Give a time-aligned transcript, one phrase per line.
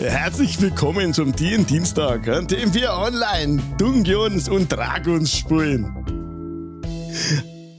[0.00, 5.84] Herzlich willkommen zum Dienstag, an dem wir online Dungeons und Dragons spielen.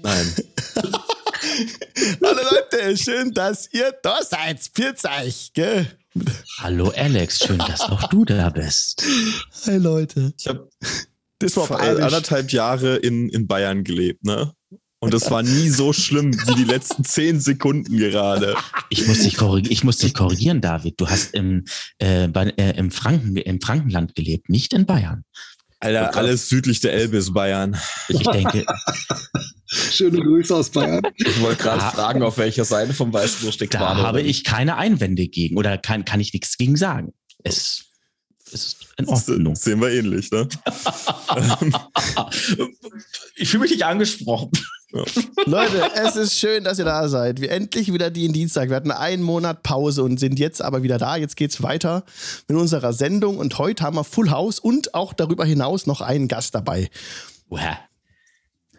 [0.03, 0.35] Nein.
[2.23, 4.59] Hallo Leute, schön, dass ihr da seid.
[4.59, 5.87] Pfiat euch, gell?
[6.59, 9.03] Hallo Alex, schön, dass auch du da bist.
[9.65, 10.33] Hi Leute.
[10.37, 10.69] Ich habe
[11.39, 12.03] Das war vor bayerisch.
[12.03, 14.53] anderthalb Jahre in, in Bayern gelebt, ne?
[15.03, 18.55] Und es war nie so schlimm wie die letzten zehn Sekunden gerade.
[18.89, 21.01] Ich muss dich, korrig ich muss dich korrigieren, David.
[21.01, 21.65] Du hast im,
[21.97, 25.23] äh, bei, äh, im, Franken im Frankenland gelebt, nicht in Bayern.
[25.79, 27.75] Alter, alles südlich der Elbe ist Bayern.
[28.09, 28.63] Ich denke,
[29.73, 31.01] Schöne Grüße aus Bayern.
[31.15, 35.27] Ich wollte gerade fragen, auf welcher Seite vom Weißwurst steckt da habe ich keine Einwände
[35.27, 37.13] gegen oder kann, kann ich nichts gegen sagen.
[37.43, 37.90] Es, es
[38.53, 39.55] ist in Ordnung.
[39.55, 40.47] Sehen wir ähnlich, ne?
[43.35, 44.51] Ich fühle mich nicht angesprochen.
[45.45, 47.39] Leute, es ist schön, dass ihr da seid.
[47.39, 48.69] Wir endlich wieder die in Dienstag.
[48.69, 51.15] Wir hatten einen Monat Pause und sind jetzt aber wieder da.
[51.15, 52.03] Jetzt geht's weiter
[52.47, 56.27] mit unserer Sendung und heute haben wir Full House und auch darüber hinaus noch einen
[56.27, 56.89] Gast dabei.
[57.47, 57.79] Woher?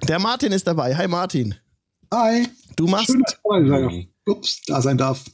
[0.06, 0.96] Der Martin ist dabei.
[0.96, 1.54] Hi Martin.
[2.12, 2.46] Hi.
[2.76, 4.08] Du machst Schön, dass ich da sein.
[4.26, 5.24] Ups, da sein darf.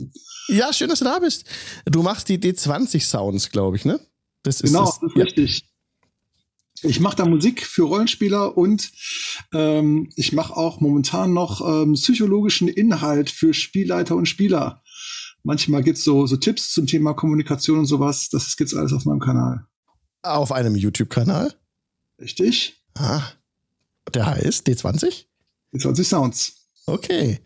[0.48, 1.44] Ja, schön, dass du da bist.
[1.84, 4.00] Du machst die D20 Sounds, glaube ich, ne?
[4.48, 5.24] Das ist Genau, das, das ist ja.
[5.24, 5.64] richtig.
[6.82, 8.90] Ich mache da Musik für Rollenspieler und
[9.52, 14.82] ähm, ich mache auch momentan noch ähm, psychologischen Inhalt für Spielleiter und Spieler.
[15.42, 18.30] Manchmal gibt's so, so Tipps zum Thema Kommunikation und sowas.
[18.30, 19.66] Das gibt's alles auf meinem Kanal.
[20.22, 21.52] auf einem YouTube-Kanal.
[22.18, 22.82] Richtig?
[22.94, 23.22] Ah,
[24.14, 25.24] der heißt D20?
[25.72, 26.52] Die 20 Sounds.
[26.86, 27.40] Okay.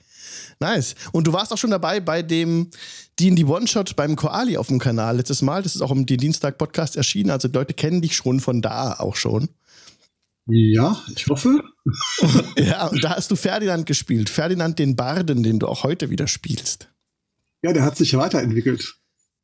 [0.63, 0.95] Nice.
[1.11, 2.71] Und du warst auch schon dabei bei dem
[3.19, 5.63] D&D One-Shot beim Koali auf dem Kanal letztes Mal.
[5.63, 7.31] Das ist auch im Dienstag-Podcast erschienen.
[7.31, 9.49] Also die Leute kennen dich schon von da auch schon.
[10.47, 11.63] Ja, ich hoffe.
[12.57, 14.31] Ja, und da hast du Ferdinand gespielt.
[14.31, 16.89] Ferdinand den Barden, den du auch heute wieder spielst.
[17.63, 18.95] Ja, der hat sich weiterentwickelt.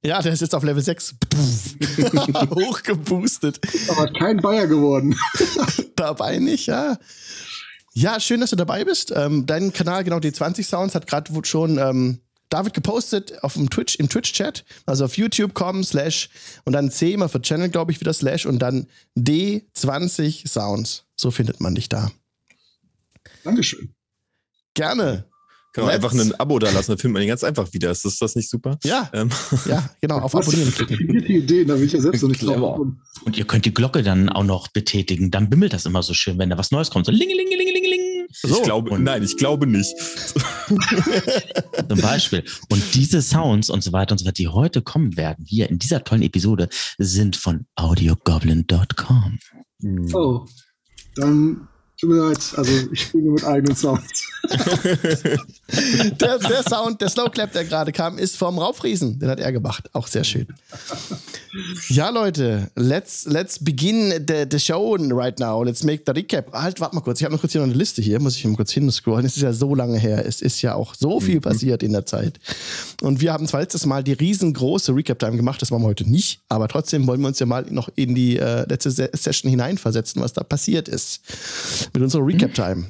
[0.05, 1.17] Ja, der ist jetzt auf Level 6.
[2.55, 3.59] Hochgeboostet.
[3.89, 5.17] Aber kein Bayer geworden.
[5.97, 6.97] dabei nicht, ja.
[7.99, 9.13] Ja, schön, dass du dabei bist.
[9.17, 13.71] Ähm, dein Kanal, genau, die 20 Sounds, hat gerade schon ähm, David gepostet auf dem
[13.71, 16.29] Twitch, im Twitch-Chat, also auf youtube.com slash
[16.65, 18.87] und dann C immer für Channel, glaube ich, wieder slash und dann
[19.17, 21.07] D20 Sounds.
[21.17, 22.13] So findet man dich da.
[23.43, 23.93] Dankeschön.
[24.75, 25.25] Gerne.
[25.87, 27.91] Let's- einfach ein Abo da lassen, dann findet man ihn ganz einfach wieder.
[27.91, 28.79] Ist das, das nicht super?
[28.85, 29.31] Ja, Ähm,
[29.67, 30.97] ja, genau, auf Was Abonnieren klicken.
[30.97, 32.81] raffinierte Ideen, da will ich ja selbst noch nicht drauf Clever.
[33.25, 35.31] Und ihr könnt die Glocke dann auch noch betätigen.
[35.31, 37.07] Dann bimmelt das immer so schön, wenn da was Neues kommt.
[37.07, 38.57] So lingelingelingeling So.
[38.57, 39.95] ich glaube, und- nein, ich glaube nicht.
[41.89, 42.45] zum Beispiel.
[42.71, 45.79] Und diese Sounds und so weiter und so fort, die heute kommen werden, hier in
[45.79, 46.69] dieser tollen Episode,
[46.99, 49.39] sind von audiogoblin.com.
[50.13, 50.47] Oh,
[51.17, 51.69] dann
[52.01, 52.39] tut mir leid.
[52.57, 54.25] Also ich spiele nur mit eigenen Sounds.
[56.21, 59.19] Der, der Sound, der Slow Clap, der gerade kam, ist vom Raubfriesen.
[59.19, 59.91] Den hat er gemacht.
[59.93, 60.47] Auch sehr schön.
[61.89, 65.63] Ja, Leute, let's, let's begin the, the show right now.
[65.63, 66.53] Let's make the recap.
[66.53, 67.21] Halt, warte mal kurz.
[67.21, 68.21] Ich habe noch kurz hier noch eine Liste hier.
[68.21, 69.27] Muss ich mal kurz hinscrollen.
[69.27, 70.25] Es ist ja so lange her.
[70.25, 72.39] Es ist ja auch so viel passiert in der Zeit.
[73.03, 75.61] Und wir haben zwar letztes Mal die riesengroße Recap-Time gemacht.
[75.61, 76.41] Das machen wir heute nicht.
[76.49, 80.23] Aber trotzdem wollen wir uns ja mal noch in die äh, letzte Se Session hineinversetzen,
[80.23, 81.21] was da passiert ist.
[81.93, 82.87] Mit unserer Recap-Time.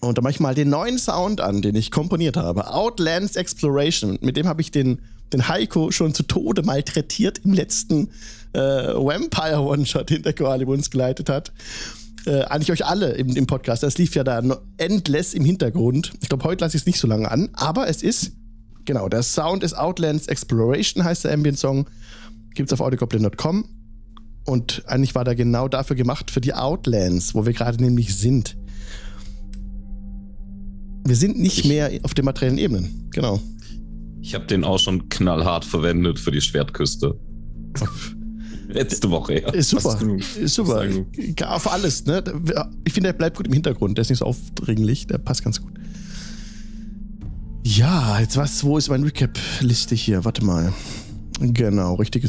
[0.00, 2.72] Und da mache ich mal den neuen Sound an, den ich komponiert habe.
[2.72, 4.18] Outlands Exploration.
[4.20, 5.00] Mit dem habe ich den,
[5.32, 8.10] den Heiko schon zu Tode malträtiert im letzten
[8.52, 11.52] äh, Vampire One-Shot, den der Koali uns geleitet hat.
[12.26, 13.82] Äh, eigentlich euch alle im, im Podcast.
[13.82, 14.40] Das lief ja da
[14.76, 16.12] endless im Hintergrund.
[16.20, 18.32] Ich glaube, heute lasse ich es nicht so lange an, aber es ist,
[18.84, 21.88] genau, der Sound ist Outlands Exploration, heißt der Ambient-Song.
[22.54, 23.64] Gibt's auf audiogoblin.com.
[24.50, 28.56] Und eigentlich war der genau dafür gemacht, für die Outlands, wo wir gerade nämlich sind.
[31.04, 33.08] Wir sind nicht mehr auf den materiellen Ebenen.
[33.12, 33.40] Genau.
[34.20, 37.16] Ich habe den auch schon knallhart verwendet für die Schwertküste.
[38.68, 39.50] Letzte Woche, ja.
[39.50, 39.96] Ist super.
[40.40, 40.84] Ist super.
[41.46, 42.20] Auf alles, ne?
[42.84, 43.98] Ich finde, der bleibt gut im Hintergrund.
[43.98, 45.06] Der ist nicht so aufdringlich.
[45.06, 45.74] Der passt ganz gut.
[47.62, 50.24] Ja, jetzt was, wo ist meine Recap-Liste hier?
[50.24, 50.72] Warte mal.
[51.40, 52.28] Genau, richtig.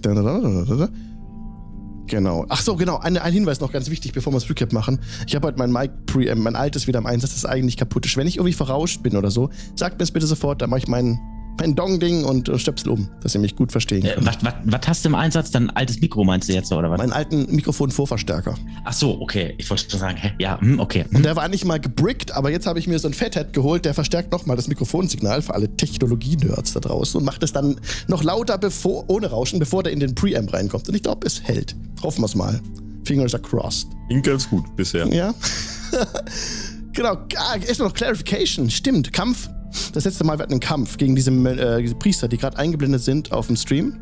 [2.08, 2.46] Genau.
[2.50, 2.98] Ach so, genau.
[2.98, 5.00] Ein, ein Hinweis noch ganz wichtig, bevor wir das Recap machen.
[5.28, 8.06] Ich habe heute mein Mic Preamp, mein altes wieder im Einsatz, das ist eigentlich kaputt.
[8.18, 10.88] Wenn ich irgendwie verrauscht bin oder so, sagt mir es bitte sofort, dann mache ich
[10.88, 11.20] mein,
[11.60, 14.26] mein Dong-Ding und äh, Stöpsel um, dass ihr mich gut verstehen Äh, könnt.
[14.26, 15.52] was, was, hast du im Einsatz?
[15.52, 16.98] Dein altes Mikro meinst du jetzt, oder was?
[16.98, 18.56] Meinen alten Mikrofon-Vorverstärker.
[18.84, 19.54] Ach so, okay.
[19.58, 20.34] Ich wollte schon sagen, hä?
[20.40, 21.06] ja, hm, okay.
[21.10, 21.18] Hm.
[21.18, 23.86] Und der war nicht mal gebrickt, aber jetzt habe ich mir so ein Fathead geholt,
[23.86, 28.24] der verstärkt nochmal das Mikrofonsignal für alle Technologie-Nerds da draußen und macht es dann noch
[28.24, 30.88] lauter bevor, ohne Rauschen, bevor der in den Preamp reinkommt.
[30.90, 31.76] Und ich glaube, es hält.
[32.02, 32.60] Hoffen wir es mal.
[33.06, 33.88] Fingers are crossed.
[34.10, 35.08] Ging ganz gut bisher.
[35.14, 35.34] Ja.
[36.94, 37.18] genau.
[37.36, 38.70] Ah, erstmal noch Clarification.
[38.70, 39.12] Stimmt.
[39.14, 39.50] Kampf.
[39.94, 43.02] Das letzte Mal wir hatten einen Kampf gegen diese, äh, diese Priester, die gerade eingeblendet
[43.02, 43.98] sind auf dem Stream.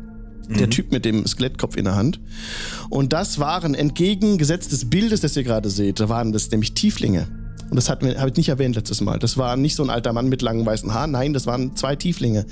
[0.48, 0.70] Der Mhm.
[0.70, 2.18] Typ mit dem Skelettkopf in der Hand.
[2.88, 7.28] Und das waren entgegengesetzt des Bildes, das ihr gerade seht, da waren das nämlich Tieflinge.
[7.70, 9.20] Und das habe ich nicht erwähnt letztes Mal.
[9.20, 11.12] Das war nicht so ein alter Mann mit langen weißen Haaren.
[11.12, 12.46] Nein, das waren zwei Tieflinge.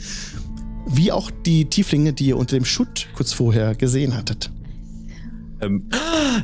[0.86, 4.50] Wie auch die Tieflinge, die ihr unter dem Schutt kurz vorher gesehen hattet.
[5.60, 5.88] Ähm,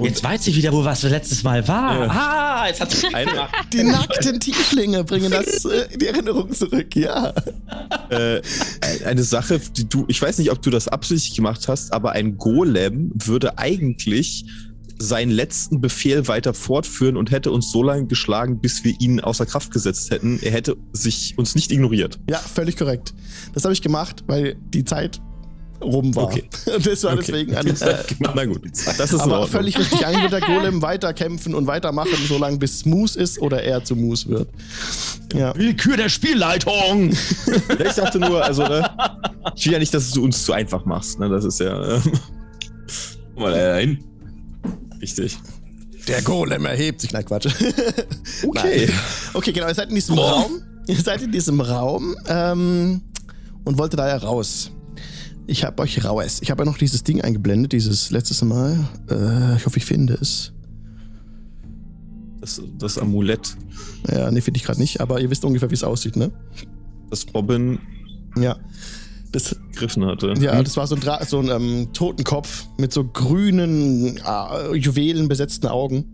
[0.00, 2.06] Jetzt weiß ich wieder, wo was letztes Mal war.
[2.06, 2.10] Ja.
[2.10, 7.32] Ah, jetzt hat's eine, Die nackten Tieflinge bringen das äh, in die Erinnerung zurück, ja.
[8.10, 8.40] äh,
[9.04, 12.38] eine Sache, die du, ich weiß nicht, ob du das absichtlich gemacht hast, aber ein
[12.38, 14.46] Golem würde eigentlich
[14.98, 19.46] seinen letzten Befehl weiter fortführen und hätte uns so lange geschlagen, bis wir ihn außer
[19.46, 20.38] Kraft gesetzt hätten.
[20.42, 22.18] Er hätte sich uns nicht ignoriert.
[22.28, 23.12] Ja, völlig korrekt.
[23.54, 25.20] Das habe ich gemacht, weil die Zeit
[25.84, 26.24] rum war.
[26.24, 26.44] Okay.
[26.84, 27.24] Das war Okay.
[27.26, 27.66] deswegen an.
[27.66, 27.96] Äh,
[28.34, 30.04] Na gut, das ist aber völlig richtig.
[30.06, 34.28] Eigentlich wird der Golem weiterkämpfen und weitermachen, solange bis Smooth ist oder er zu Moose
[34.28, 34.48] wird.
[35.34, 35.54] Ja.
[35.56, 37.10] Willkür der Spielleitung.
[37.86, 38.88] Ich dachte nur, also, ne,
[39.56, 41.18] ich will ja nicht, dass du uns zu einfach machst.
[41.20, 41.28] Ne?
[41.28, 41.96] Das ist ja.
[41.96, 42.00] Äh,
[43.36, 44.04] Mal äh, hin.
[45.00, 45.38] richtig.
[46.08, 47.12] Der Golem erhebt sich.
[47.12, 47.46] Nein, Quatsch.
[48.46, 48.86] Okay.
[48.86, 48.90] Nein.
[49.34, 49.68] Okay, genau.
[49.68, 50.62] Ihr seid in diesem Raum.
[50.86, 53.00] Ihr seid in diesem Raum ähm,
[53.64, 54.70] und wolltet da ja raus.
[55.46, 56.38] Ich habe euch raus.
[56.42, 58.78] Ich habe ja noch dieses Ding eingeblendet, dieses letztes Mal.
[59.10, 60.52] Äh, ich hoffe, ich finde es.
[62.40, 63.56] Das, das Amulett,
[64.10, 66.30] Ja, nee, finde ich gerade nicht, aber ihr wisst ungefähr, wie es aussieht, ne?
[67.08, 67.78] das Bobbin
[68.36, 68.56] Ja.
[69.32, 70.34] Das, gegriffen hatte.
[70.38, 75.26] ja, das war so ein, Dra so ein ähm, Totenkopf mit so grünen, äh, Juwelen
[75.28, 76.04] besetzten Augen.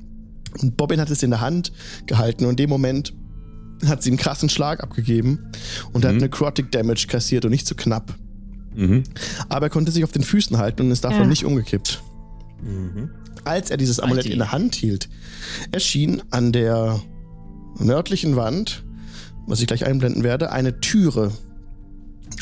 [0.62, 1.72] Und Bobbin hat es in der Hand
[2.06, 3.12] gehalten und in dem Moment
[3.86, 5.50] hat sie einen krassen Schlag abgegeben
[5.92, 6.18] und hat Mhm.
[6.20, 8.14] Necrotic Damage kassiert und nicht zu knapp.
[8.74, 9.04] Mhm.
[9.48, 11.26] Aber er konnte sich auf den Füßen halten und ist davon Ja.
[11.26, 12.02] nicht umgekippt.
[12.62, 13.10] Mhm.
[13.44, 15.08] Als er dieses Amulett in der Hand hielt,
[15.72, 17.00] erschien an der
[17.78, 18.84] nördlichen Wand,
[19.46, 21.32] was ich gleich einblenden werde, eine Türe.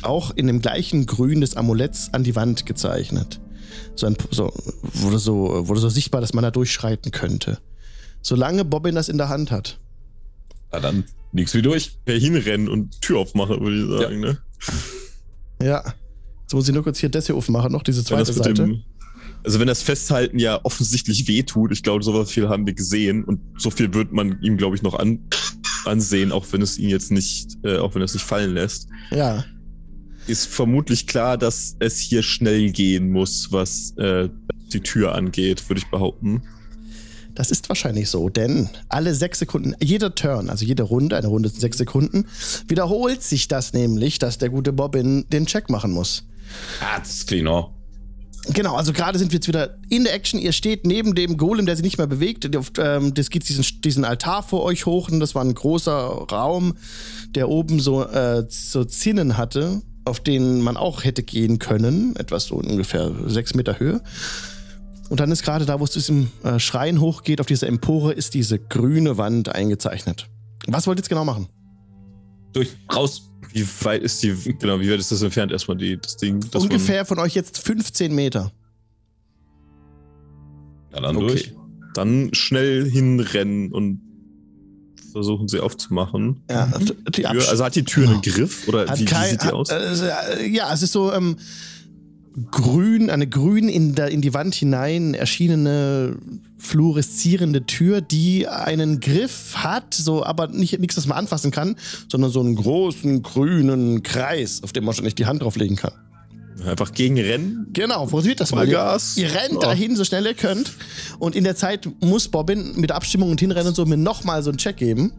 [0.03, 3.41] Auch in dem gleichen Grün des Amuletts an die Wand gezeichnet.
[3.95, 4.53] So, ein, so,
[4.83, 7.59] wurde, so, wurde so sichtbar, dass man da durchschreiten könnte.
[8.21, 9.79] Solange Bobbin das in der Hand hat.
[10.73, 11.99] Na dann, nix wie durch.
[12.07, 14.21] Ja, hinrennen und Tür aufmachen, würde ich sagen.
[14.21, 14.39] Ne?
[15.63, 15.83] Ja.
[16.49, 18.55] Jetzt muss ich nur kurz hier das hier aufmachen, noch diese zweite Seite.
[18.55, 18.83] dem,
[19.45, 23.39] also wenn das Festhalten ja offensichtlich wehtut, ich glaube, so viel haben wir gesehen und
[23.59, 25.19] so viel wird man ihm, glaube ich, noch an,
[25.85, 29.45] ansehen, auch wenn es ihn jetzt nicht, äh, auch wenn es nicht fallen lässt, Ja.
[30.27, 34.31] ist vermutlich klar, dass es hier schnell gehen muss, was äh,
[34.73, 36.41] die Tür angeht, würde ich behaupten.
[37.35, 41.50] Das ist wahrscheinlich so, denn alle sechs Sekunden, jeder Turn, also jede Runde, eine Runde
[41.50, 42.25] sind sechs Sekunden,
[42.69, 46.25] wiederholt sich das nämlich, dass der gute Bobbin den Check machen muss.
[46.81, 47.73] Ah, das ist cleaner.
[48.55, 50.41] Genau, also gerade sind wir jetzt wieder in der Action.
[50.41, 52.49] Ihr steht neben dem Golem, der sich nicht mehr bewegt.
[52.79, 56.77] Ähm, das geht diesen, diesen Altar vor euch hoch und das war ein großer Raum,
[57.35, 62.17] der oben so, äh, so Zinnen hatte, auf denen man auch hätte gehen können.
[62.17, 64.03] Etwas so ungefähr sechs Meter Höhe.
[65.11, 68.12] Und dann ist gerade da, wo es zu diesem äh, Schrein hochgeht, auf dieser Empore,
[68.12, 70.27] ist diese grüne Wand eingezeichnet.
[70.67, 71.49] Was wollt ihr jetzt genau machen?
[72.53, 73.28] Durch, raus.
[73.53, 76.45] Wie weit ist die, genau, wie weit ist das entfernt erstmal, die, das Ding?
[76.55, 78.53] Ungefähr von euch jetzt 15 Meter.
[80.93, 81.53] Ja, dann Man, durch.
[81.53, 81.61] okay.
[81.95, 84.00] Dann schnell hinrennen und
[85.12, 86.43] versuchen sie aufzumachen.
[86.50, 89.47] Ja, die Tür, also hat die Tür einen Griff oder wie, wie kein, sieht die
[89.47, 89.71] hat, aus?
[89.71, 91.37] Äh, ja, es ist so ähm,
[92.50, 96.16] grün, eine grün in, der, in die Wand hinein erschienene
[96.59, 101.76] fluoreszierende Tür, die einen Griff hat, so aber nicht nichts, das man anfassen kann,
[102.11, 105.92] sondern so einen großen grünen Kreis, auf dem man schon nicht die Hand drauflegen kann.
[106.66, 107.68] Einfach gegen Rennen?
[107.73, 108.64] Genau, probiert das mal.
[108.66, 109.16] Vollgas.
[109.16, 109.61] Ihr, ihr rennt Ja.
[109.61, 110.73] dahin, so schnell ihr könnt.
[111.21, 114.50] Und in der Zeit muss Bobbin mit Abstimmung und Hinrennen und so mir nochmal so
[114.50, 115.12] einen Check geben.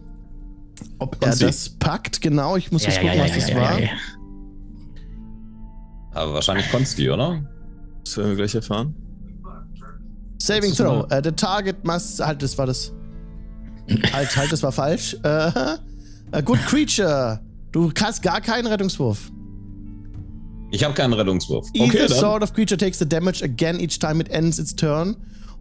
[0.97, 1.45] Ob er sie.
[1.45, 2.57] das packt, genau.
[2.57, 3.79] Ich muss Ja, jetzt ja, gucken, ja, was ja, das ja, war.
[6.13, 7.43] Aber wahrscheinlich Konsti, oder?
[8.03, 8.95] Das werden wir gleich erfahren.
[10.41, 11.03] Saving du throw.
[11.11, 12.19] Uh, the target must.
[12.25, 12.93] Halt, das war das.
[14.13, 15.15] halt, halt, das war falsch.
[15.15, 15.51] Uh,
[16.31, 17.39] a good creature.
[17.71, 19.31] Du hast gar keinen Rettungswurf.
[20.71, 21.67] Ich habe keinen Rettungswurf.
[21.73, 22.17] Either Okay, dann.
[22.19, 25.15] sort of creature takes the damage again each time it ends its turn.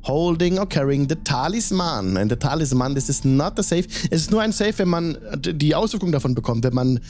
[0.04, 2.16] Holding or carrying the Talisman.
[2.16, 3.86] And the Talisman, this is not a safe.
[4.10, 6.64] Es ist nur ein Safe, wenn man die Auswirkung davon bekommt.
[6.64, 7.00] Wenn man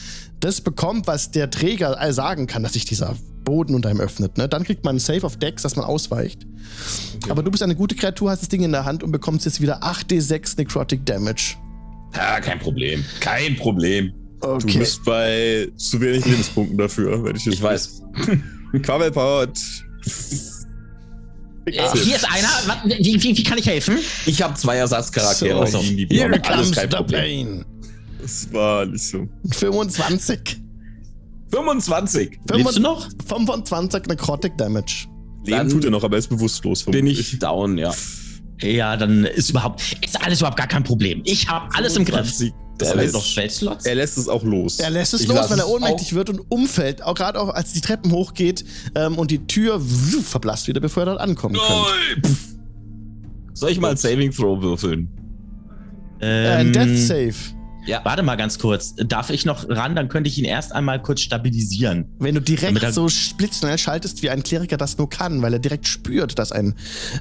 [0.41, 3.15] das bekommt, was der Träger sagen kann, dass sich dieser
[3.45, 4.37] Boden unter ihm öffnet.
[4.39, 4.49] Ne?
[4.49, 6.47] Dann kriegt man ein Safe auf Decks, dass man ausweicht.
[7.29, 9.61] Aber du bist eine gute Kreatur, hast das Ding in der Hand und bekommst jetzt
[9.61, 11.57] wieder 8d6 Necrotic Damage.
[12.15, 13.05] Ja, kein Problem.
[13.21, 14.13] Kein Problem.
[14.41, 14.79] Du Okay.
[14.79, 18.03] bist bei zu wenig Lebenspunkten dafür, wenn ich jetzt Ich weiß.
[18.83, 19.51] Quabbelpot.
[21.69, 22.49] Äh, Hier ist einer.
[22.85, 23.99] Wie, wie, wie kann ich helfen?
[24.27, 27.65] Ich habe zwei Ersatzcharaktere So, aus die Here comes the pain.
[28.21, 29.27] Das war nicht so.
[29.53, 30.59] 25.
[31.51, 32.39] 25.
[32.53, 33.09] Lebst du noch?
[33.27, 35.07] 25 Necrotic Damage.
[35.45, 36.85] Leben Dann tut er noch, aber er ist bewusstlos.
[36.85, 37.95] Bin ich down, ja.
[38.61, 41.23] Ja, dann ist überhaupt, ist alles überhaupt gar kein Problem.
[41.25, 42.43] Ich habe alles im Griff.
[42.79, 42.79] 25.
[42.79, 44.79] Das Er heißt lässt, noch er lässt es auch los.
[44.79, 47.03] Er lässt es Ich los, weil er ohnmächtig wird und umfällt.
[47.03, 51.03] Auch gerade auch, als die Treppen hochgeht ähm, und die Tür wuh, verblasst wieder, bevor
[51.03, 52.33] er dort ankommen kann.
[53.55, 55.09] Soll ich mal ein Saving Throw würfeln?
[56.21, 57.35] Äh, ein Ähm, Death Save.
[57.89, 58.03] Ja.
[58.05, 58.95] Warte mal ganz kurz.
[58.97, 59.97] Darf ich noch ran?
[59.97, 62.05] Dann könnte ich ihn erst einmal kurz stabilisieren.
[62.19, 65.89] Wenn du direkt so blitzschnell schaltest, wie ein Kleriker das nur kann, weil er direkt
[65.89, 66.75] spürt, dass ein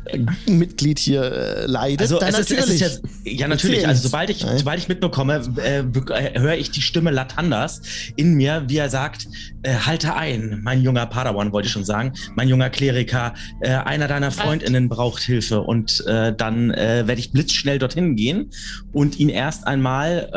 [0.05, 0.19] äh,
[0.51, 2.81] Mitglied hier äh, leidet, Also dann es ist, es natürlich.
[2.81, 3.77] ist ja, ja natürlich.
[3.77, 3.89] Erzähl's.
[3.89, 4.57] Also sobald ich, Nein.
[4.57, 7.81] sobald ich mitbekomme, äh, äh, höre ich die Stimme Latandas
[8.17, 9.27] in mir, wie er sagt:
[9.63, 13.33] äh, Halte ein, mein junger Padawan, wollte ich schon sagen, mein junger Kleriker.
[13.61, 18.51] Äh, einer deiner Freundinnen braucht Hilfe und äh, dann äh, werde ich blitzschnell dorthin gehen
[18.91, 20.29] und ihn erst einmal.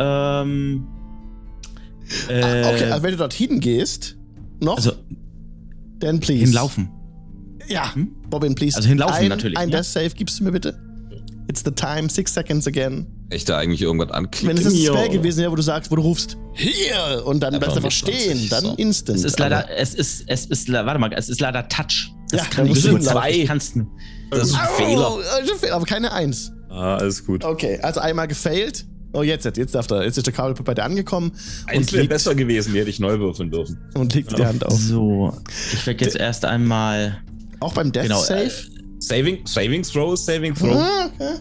[0.43, 0.87] Ähm,
[2.29, 4.17] äh, Ah, okay, also wenn du dorthin gehst,
[4.61, 4.93] noch, also
[6.01, 6.41] dann please.
[6.45, 6.91] hinlaufen.
[7.69, 8.09] Ja, Hm?
[8.29, 8.77] Bobbin, please.
[8.77, 9.77] Also hinlaufen ein, natürlich, Ein ja.
[9.79, 10.79] Death Save gibst du mir bitte?
[11.49, 13.07] It's the time, six seconds again.
[13.33, 14.49] Ich da eigentlich irgendwas anklicken?
[14.49, 17.41] Wenn es das hier, Spell gewesen wäre, wo du sagst, wo du rufst, hier, und
[17.41, 18.75] dann bleibst du einfach mit 20, stehen, dann so.
[18.75, 19.19] instant.
[19.19, 22.13] Es ist leider, es ist, es ist, warte mal, es ist leider Touch.
[22.31, 23.03] Das Ja, kann nur hinlaufen.
[23.03, 23.45] zwei.
[23.47, 23.87] Kannst du.
[24.31, 25.19] Das ist ein Fehler,
[25.73, 26.53] aber keine Eins.
[26.69, 27.45] Ah, alles gut.
[27.45, 28.87] Okay, also einmal gefailt.
[29.13, 30.05] Oh, jetzt, jetzt, jetzt darf er.
[30.05, 31.33] Jetzt ist der Kabel bei dir angekommen
[31.67, 33.79] Eins wäre besser gewesen, die hätte ich neu würfeln dürfen.
[33.95, 34.79] und legt die Hand auf.
[34.79, 35.33] So,
[35.73, 37.19] ich werde jetzt erst einmal.
[37.59, 38.45] Auch beim Death Genau, Save?
[38.45, 38.51] äh,
[39.01, 40.77] Saving, Saving Throw, Saving Throw.
[40.77, 41.41] Ah, okay.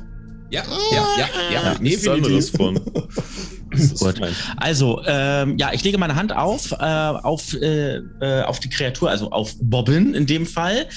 [0.52, 1.28] Ja, ja, ja,
[1.74, 1.80] ja.
[1.80, 2.80] Nichts anderes von.
[4.00, 4.22] Gut.
[4.58, 9.10] Also, ähm, ja, ich lege meine Hand auf, äh, auf, äh, äh, auf die Kreatur,
[9.10, 10.88] also auf Bobbin in dem Fall,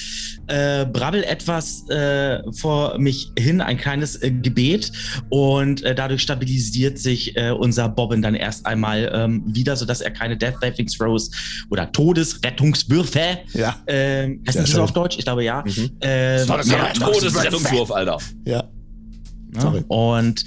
[0.48, 4.90] äh, brabbel etwas äh, vor mich hin, ein kleines äh, Gebet
[5.30, 10.10] und äh, dadurch stabilisiert sich äh, unser Bobbin dann erst einmal ähm, wieder, sodass er
[10.10, 11.30] keine Death Saving Throws
[11.70, 15.16] oder Todesrettungswürfe, Ja, ähm, heißt das so auf Deutsch?
[15.18, 15.62] Ich glaube ja.
[15.64, 15.90] Mhm.
[16.00, 18.18] Ähm, Ja, Todesrettungswurf, Alter.
[18.44, 18.64] ja.
[19.52, 19.60] Ne?
[19.60, 19.84] Sorry.
[19.88, 20.44] Und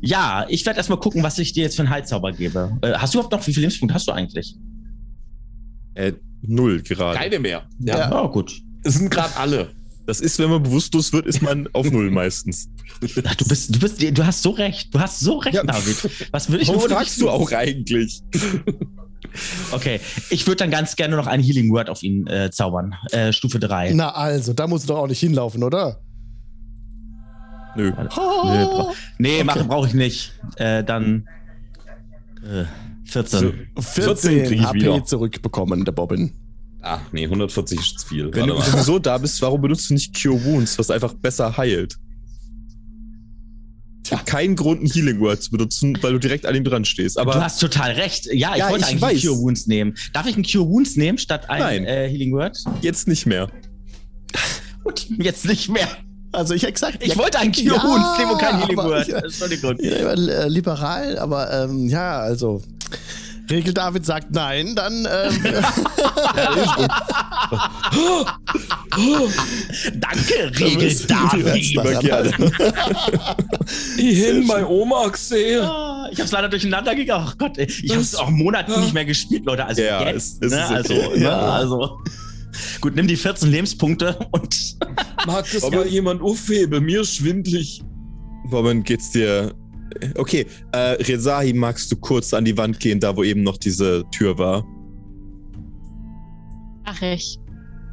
[0.00, 2.76] ja, ich werde erstmal gucken, was ich dir jetzt für einen Heilzauber gebe.
[2.82, 4.56] Äh, hast du überhaupt noch, wie viele Lebenspunkte hast du eigentlich?
[5.94, 7.18] Äh, null gerade.
[7.18, 7.68] Keine mehr.
[7.80, 7.98] Ja.
[7.98, 8.22] Ja.
[8.24, 8.60] Oh, gut.
[8.84, 9.70] Es sind gerade alle.
[10.06, 12.68] Das ist, wenn man bewusstlos wird, ist man auf null meistens.
[13.24, 14.94] Ach, du bist, du bist, du hast so recht.
[14.94, 15.64] Du hast so recht, Ja.
[15.64, 15.96] David.
[16.30, 18.22] Was würde ich Warum fragst du auch eigentlich?
[19.72, 22.94] Okay, ich würde dann ganz gerne noch ein Healing Word auf ihn äh, zaubern.
[23.10, 23.92] Äh, Stufe 3.
[23.92, 26.00] Na also, da musst du doch auch nicht hinlaufen, oder?
[27.76, 27.90] Nö.
[27.90, 29.44] Nee, bra nee Okay.
[29.44, 30.32] machen brauche ich nicht.
[30.56, 31.26] Äh, dann
[32.42, 32.64] äh,
[33.04, 33.68] 14.
[33.78, 35.04] 14 krieg ich HP wieder.
[35.04, 36.32] zurückbekommen, der Bobbin.
[36.82, 38.24] Ah, nee, 140 ist zu viel.
[38.34, 41.56] Wenn Warte du sowieso da bist, warum benutzt du nicht Cure Wounds, was einfach besser
[41.56, 41.96] heilt?
[44.04, 46.84] Es gibt keinen Grund, ein Healing Word zu benutzen, weil du direkt an ihm dran
[46.84, 47.18] stehst.
[47.18, 48.26] Aber du hast total recht.
[48.26, 49.22] Ja, ich Ja, wollte ich eigentlich weiß.
[49.22, 49.96] Cure Wounds nehmen.
[50.12, 51.84] Darf ich ein Cure Wounds nehmen statt ein Nein.
[51.86, 52.56] äh, Healing Word?
[52.82, 53.50] jetzt nicht mehr.
[54.84, 55.88] Gut, jetzt nicht mehr.
[56.32, 56.98] Also ich exakt.
[57.02, 58.60] Ich wollte ein Cure Ja, nehmen und kein
[59.08, 59.18] ja.
[59.18, 59.76] Entschuldigung.
[59.80, 62.62] Ja, äh, liberal, aber ähm, ja, also.
[63.48, 65.40] Regel David sagt nein, dann ähm,
[69.94, 72.00] Danke, Regel David.
[72.00, 72.32] gerne.
[73.96, 75.62] hin, meine Oma gesehen.
[75.62, 77.26] Ah, Ich hab's leider durcheinander gegangen.
[77.28, 77.66] Ach Gott, ey.
[77.66, 79.64] ich hab's auch Monate nicht mehr gespielt, Leute.
[79.64, 80.46] Also Ja, jetzt, ne?
[80.48, 81.18] ist also, okay.
[81.18, 81.24] ne?
[81.24, 81.38] Ja.
[81.38, 81.98] also.
[82.80, 84.76] Gut, nimm die 14 Lebenspunkte und
[85.26, 86.84] Mag das Aber- mal jemand aufheben?
[86.84, 87.82] Mir ist schwindlig.
[88.44, 89.54] Moment, geht's dir.
[90.16, 94.04] Okay, äh, Rezahi, magst du kurz an die Wand gehen, da wo eben noch diese
[94.12, 94.64] Tür war?
[96.84, 97.38] Mach ich.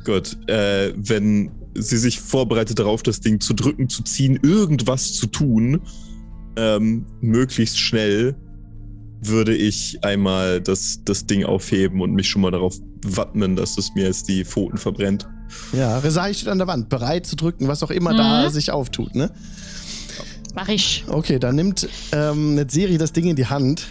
[0.05, 5.27] Gut, äh, wenn sie sich vorbereitet darauf, das Ding zu drücken, zu ziehen, irgendwas zu
[5.27, 5.81] tun,
[6.55, 8.35] ähm, möglichst schnell,
[9.27, 12.75] würde ich einmal das, das Ding aufheben und mich schon mal darauf
[13.05, 15.27] wappnen, dass es mir jetzt die Pfoten verbrennt.
[15.71, 18.51] ja, Resai steht an der Wand, bereit zu drücken, was auch immer da Mhm.
[18.51, 19.31] sich auftut, ne?
[20.55, 21.03] Mach ich.
[21.07, 23.87] Okay, dann nimmt ähm, Netzeri das Ding in die Hand.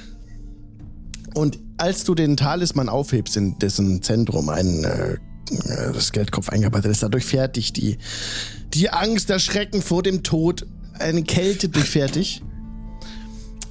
[1.35, 5.19] Und als du den Talisman aufhebst, in dessen Zentrum ein äh, äh,
[5.93, 7.99] das Geldkopf eingearbeitet ist, da durchfährt dich die,
[8.75, 10.67] die Angst, der Schrecken vor dem Tod,
[10.99, 12.43] eine Kälte durchfährt dich.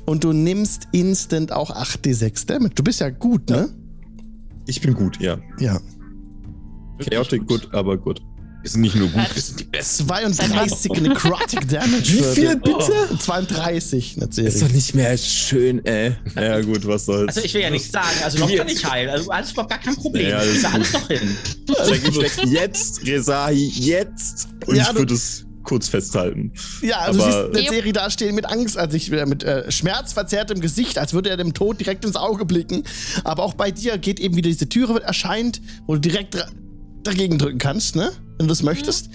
[0.06, 2.74] Und du nimmst instant auch 8d6 Damage.
[2.76, 3.70] Du bist ja gut, ne?
[4.68, 5.38] Ich bin gut, ja.
[5.60, 5.80] Ja.
[7.00, 8.22] Chaotic gut, aber gut.
[8.62, 10.06] Wir sind nicht nur gut, wir sind die Besten.
[10.08, 12.04] 32 Necrotic Damage.
[12.14, 13.18] Wie viel, bitte?
[13.18, 14.60] 32, Ist Netzeri.
[14.60, 16.12] doch nicht mehr schön, äh.
[16.36, 17.30] Ja, gut, was soll's.
[17.30, 19.10] also ich will ja nichts sagen, also noch kann ich heilen.
[19.10, 20.30] Also alles überhaupt gar kein Problem.
[20.30, 21.36] Ja, ist alles noch hin.
[21.88, 24.50] Check jetzt, Rezahi, jetzt.
[24.68, 26.54] Und Ja, ich würde es kurz festhalten.
[26.82, 27.70] Ja, also Aber- du siehst eine.
[27.76, 31.54] Serie dastehen mit Angst, also ich, äh, mit äh, schmerzverzerrtem Gesicht, als würde er dem
[31.54, 32.84] Tod direkt ins Auge blicken.
[33.24, 36.38] Aber auch bei dir geht eben wieder diese Türe wird erscheint, wo du direkt
[37.04, 38.12] dagegen drücken kannst, ne?
[38.38, 39.10] Wenn du das möchtest.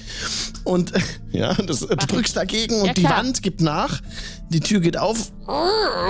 [0.65, 1.01] Und äh,
[1.33, 3.05] ja, das, du drückst dagegen und Ja, die.
[3.05, 4.01] Wand gibt nach,
[4.51, 5.33] die Tür geht auf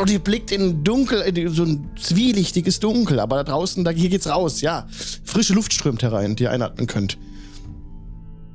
[0.00, 3.21] und die blickt in dunkel, in so ein zwielichtiges Dunkel.
[3.21, 4.87] Aber da draußen, da hier geht's raus, ja.
[5.25, 7.19] Frische Luft strömt herein, die ihr einatmen könnt.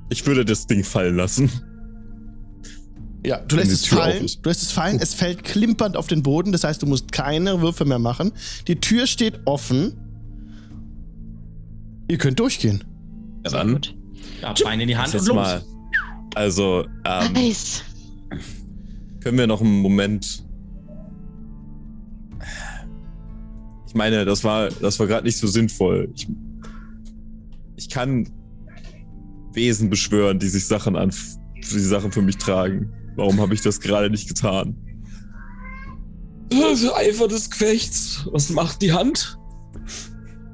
[0.09, 1.49] Ich würde das Ding fallen lassen.
[3.25, 4.25] Ja, du lässt es fallen.
[4.41, 4.97] Du lässt es fallen.
[4.99, 6.51] Es fällt klimpernd auf den Boden.
[6.51, 8.31] Das heißt, du musst keine Würfe mehr machen.
[8.67, 9.93] Die Tür steht offen.
[12.07, 12.83] Ihr könnt durchgehen.
[13.45, 13.73] Ja, dann.
[13.73, 13.95] Gut.
[14.41, 15.35] Ja, Bein in die Hand und los.
[15.35, 15.63] mal.
[16.33, 17.83] Also, ähm, Nice.
[19.19, 20.43] können wir noch einen Moment.
[23.87, 26.09] Ich meine, das war, das war gerade nicht so sinnvoll.
[26.15, 26.27] Ich,
[27.75, 28.29] ich kann
[29.53, 31.11] Wesen beschwören, die sich Sachen an,
[31.55, 32.91] die Sachen für mich tragen.
[33.15, 34.75] Warum habe ich das gerade nicht getan?
[36.95, 38.27] Eifer des Gefechts.
[38.31, 39.37] Was macht die Hand?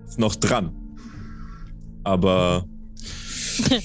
[0.07, 0.71] Ist noch dran.
[2.03, 2.65] Aber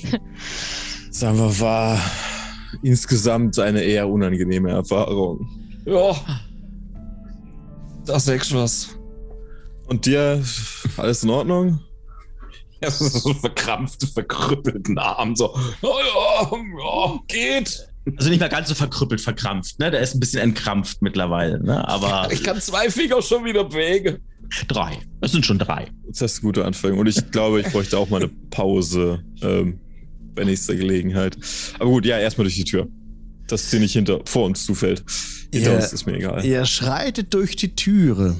[1.10, 1.98] sagen wir, war
[2.82, 5.48] insgesamt eine eher unangenehme Erfahrung.
[5.84, 6.14] Ja.
[8.04, 8.96] Da sagst du was.
[9.86, 10.42] Und dir,
[10.96, 11.80] alles in Ordnung?
[12.80, 15.36] Ja, das ist so verkrampfte, verkrüppelten Arm.
[15.36, 17.91] So, ja, ja, ja, geht.
[18.16, 19.90] Also nicht mehr ganz so verkrüppelt, verkrampft, ne?
[19.90, 21.86] Der ist ein bisschen entkrampft mittlerweile, ne?
[21.88, 24.18] Aber Ich kann zwei Finger schon wieder bewegen.
[24.68, 24.98] drei.
[25.20, 25.86] Es sind schon drei.
[26.08, 26.98] Das ist eine gute Anfang.
[26.98, 29.78] Und ich glaube, ich bräuchte auch mal eine Pause ähm,
[30.34, 31.36] bei nächster Gelegenheit.
[31.78, 32.88] Aber gut, ja, erstmal durch die Tür.
[33.46, 35.04] Dass sie nicht hinter, vor uns zufällt.
[35.52, 35.76] Hinter Ja.
[35.76, 36.44] uns ist mir egal.
[36.44, 38.36] Ihr schreitet durch die Türe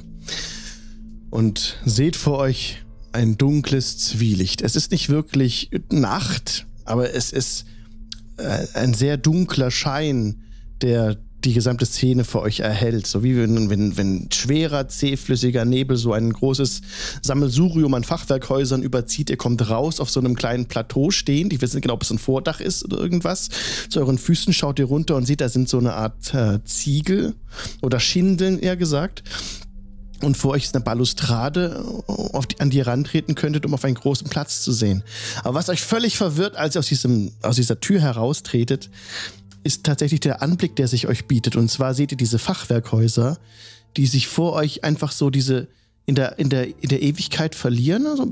[1.29, 2.77] und seht vor euch
[3.11, 4.61] ein dunkles Zwielicht.
[4.61, 7.65] Es ist nicht wirklich Nacht, aber es ist
[8.73, 10.43] ein sehr dunkler Schein,
[10.81, 13.07] der die gesamte Szene für euch erhält.
[13.07, 16.81] So wie wenn, wenn, wenn schwerer, zähflüssiger Nebel so ein großes
[17.21, 19.29] Sammelsurium an Fachwerkhäusern überzieht.
[19.29, 21.49] Ihr kommt raus auf so einem kleinen Plateau stehen.
[21.49, 23.49] Die wissen genau, ob es ein Vordach ist oder irgendwas.
[23.89, 27.35] Zu euren Füßen schaut ihr runter und seht, da sind so eine Art äh, Ziegel
[27.81, 29.23] oder Schindeln, eher gesagt.
[30.23, 31.83] Und vor euch ist eine Balustrade,
[32.51, 35.03] die, an die ihr rantreten könntet, um auf einen großen Platz zu sehen.
[35.43, 38.89] Aber was euch völlig verwirrt, als ihr aus, diesem, aus dieser Tür heraustretet,
[39.63, 41.55] ist tatsächlich der Anblick, der sich euch bietet.
[41.55, 43.37] Und zwar seht ihr diese Fachwerkhäuser,
[43.97, 45.67] die sich vor euch einfach so diese
[46.05, 48.07] in der, in der, in der Ewigkeit verlieren.
[48.07, 48.27] Also,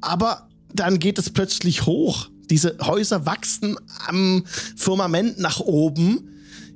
[0.00, 2.28] aber dann geht es plötzlich hoch.
[2.50, 4.44] Diese Häuser wachsen am
[4.76, 6.28] Firmament nach oben.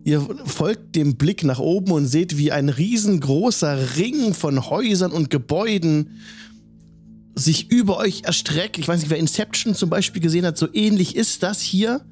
[0.05, 5.31] Ihr folgt dem Blick nach oben und seht, wie ein riesengroßer Ring von Häusern und
[5.31, 6.21] Gebäuden
[7.35, 8.79] sich über euch erstreckt.
[8.79, 12.03] Ich weiß nicht, wer Inception zum Beispiel gesehen hat, so ähnlich ist das hier.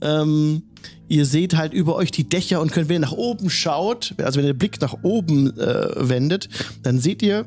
[0.00, 0.62] Ähm,
[1.08, 4.38] ihr seht halt über euch die Dächer und könnt, wenn ihr nach oben schaut, also
[4.38, 6.48] wenn ihr den Blick nach oben äh, wendet,
[6.82, 7.46] dann seht ihr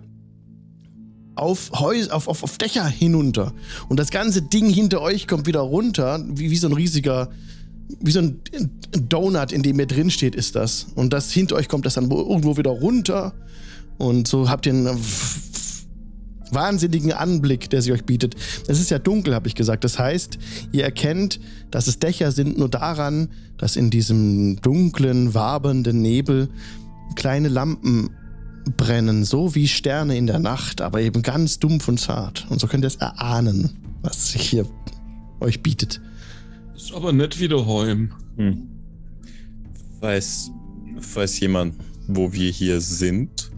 [1.36, 3.54] auf, Häus auf, auf, auf Dächer hinunter.
[3.90, 7.30] Und das ganze Ding hinter euch kommt wieder runter, wie, wie so ein riesiger,
[8.00, 8.40] wie so ein
[9.10, 10.88] Donut, in dem ihr drin steht, ist das.
[10.96, 13.34] Und das hinter euch kommt das dann irgendwo wieder runter.
[13.98, 15.00] Und so habt ihr einen
[16.52, 18.36] wahnsinnigen Anblick, der sich euch bietet.
[18.68, 19.84] Es ist ja dunkel, habe ich gesagt.
[19.84, 20.38] Das heißt,
[20.72, 21.40] ihr erkennt,
[21.72, 26.50] dass es Dächer sind nur daran, dass in diesem dunklen, wabernden Nebel
[27.16, 28.10] kleine Lampen
[28.78, 32.46] brennen, so wie Sterne in der Nacht, aber eben ganz dumpf und zart.
[32.50, 34.66] Und so könnt ihr es erahnen, was sich hier
[35.40, 36.02] euch bietet.
[36.82, 38.12] Ist aber nicht wieder heim.
[38.38, 38.68] Hm.
[40.00, 40.50] Weiß,
[41.14, 41.76] weiß jemand,
[42.08, 43.52] wo wir hier sind?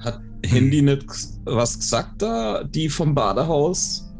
[0.00, 1.06] Hat Handy nicht
[1.44, 4.12] was gesagt da, die vom Badehaus?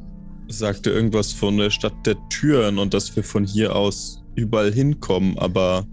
[0.47, 5.37] Sagte irgendwas von der Stadt der Türen und dass wir von hier aus überall hinkommen,
[5.39, 5.85] aber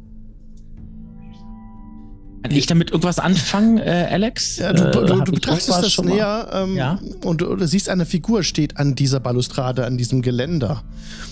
[2.47, 4.57] Kann ich damit irgendwas anfangen, äh, Alex?
[4.57, 6.99] Ja, du, Äh, du, du betrachtest das näher ähm, Ja.
[7.23, 10.83] und du, siehst, eine Figur steht an dieser Balustrade, an diesem Geländer.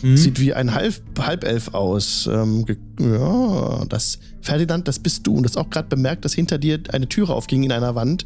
[0.02, 0.17] Mhm.
[0.17, 2.28] Sieht wie ein Halb Halbelf aus.
[2.32, 2.65] Ähm,
[2.99, 5.36] ja, das Ferdinand, das bist du.
[5.36, 8.26] Und das auch gerade bemerkt, dass hinter dir eine Türe aufging in einer Wand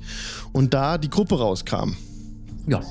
[0.54, 1.95] und da die Gruppe rauskam.
[2.67, 2.82] Ja.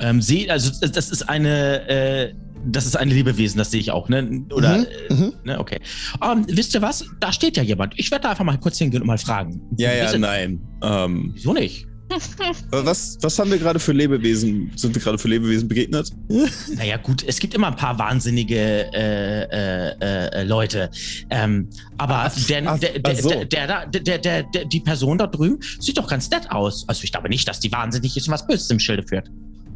[0.00, 2.34] Ähm, seh, also das ist eine, äh,
[2.66, 4.44] das ist ein Lebewesen, das sehe ich auch, ne?
[4.52, 5.32] Oder, Mhm, äh, mhm.
[5.44, 5.80] ne, okay.
[6.22, 7.04] Ähm, wisst ihr was?
[7.20, 7.94] Da steht ja jemand.
[7.96, 9.60] Ich werde da einfach mal kurz hingehen und mal fragen.
[9.76, 10.60] ja, ja, nein.
[10.82, 11.86] Ähm, Wieso nicht?
[12.70, 14.72] was, was haben wir gerade für Lebewesen?
[14.76, 16.10] Sind wir gerade für Lebewesen begegnet?
[16.74, 18.56] Naja, gut, es gibt immer ein paar wahnsinnige
[18.94, 20.90] äh, äh, äh, Leute.
[21.28, 21.68] Ähm,
[21.98, 23.28] aber Ach, der, ach, der, der, ach so.
[23.28, 26.88] der, der, da- der, der, der, die Person da drüben sieht doch ganz nett aus.
[26.88, 29.28] Also ich glaube nicht, dass die wahnsinnig ist und was Böses im Schilde führt.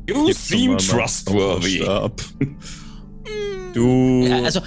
[0.08, 1.84] You seem trustworthy.
[3.72, 4.26] Du.
[4.26, 4.60] Ja, Also,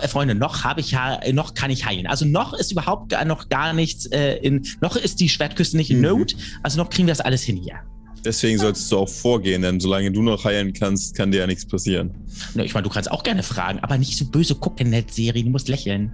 [0.00, 2.06] äh, Freunde, noch habe ich ja, noch kann ich heilen.
[2.06, 5.90] Also noch ist überhaupt gar, noch gar nichts äh, in, noch ist die Schwertküste nicht
[5.90, 6.02] in Mhm.
[6.04, 6.36] Not.
[6.62, 7.80] Also noch kriegen wir das alles hin hier.
[8.24, 11.66] Deswegen solltest du auch vorgehen, denn solange du noch heilen kannst, kann dir ja nichts
[11.66, 12.14] passieren.
[12.54, 15.42] Ne, Ich meine, du kannst auch gerne fragen, aber nicht so böse gucken, Net-Serie.
[15.44, 16.12] Du musst lächeln.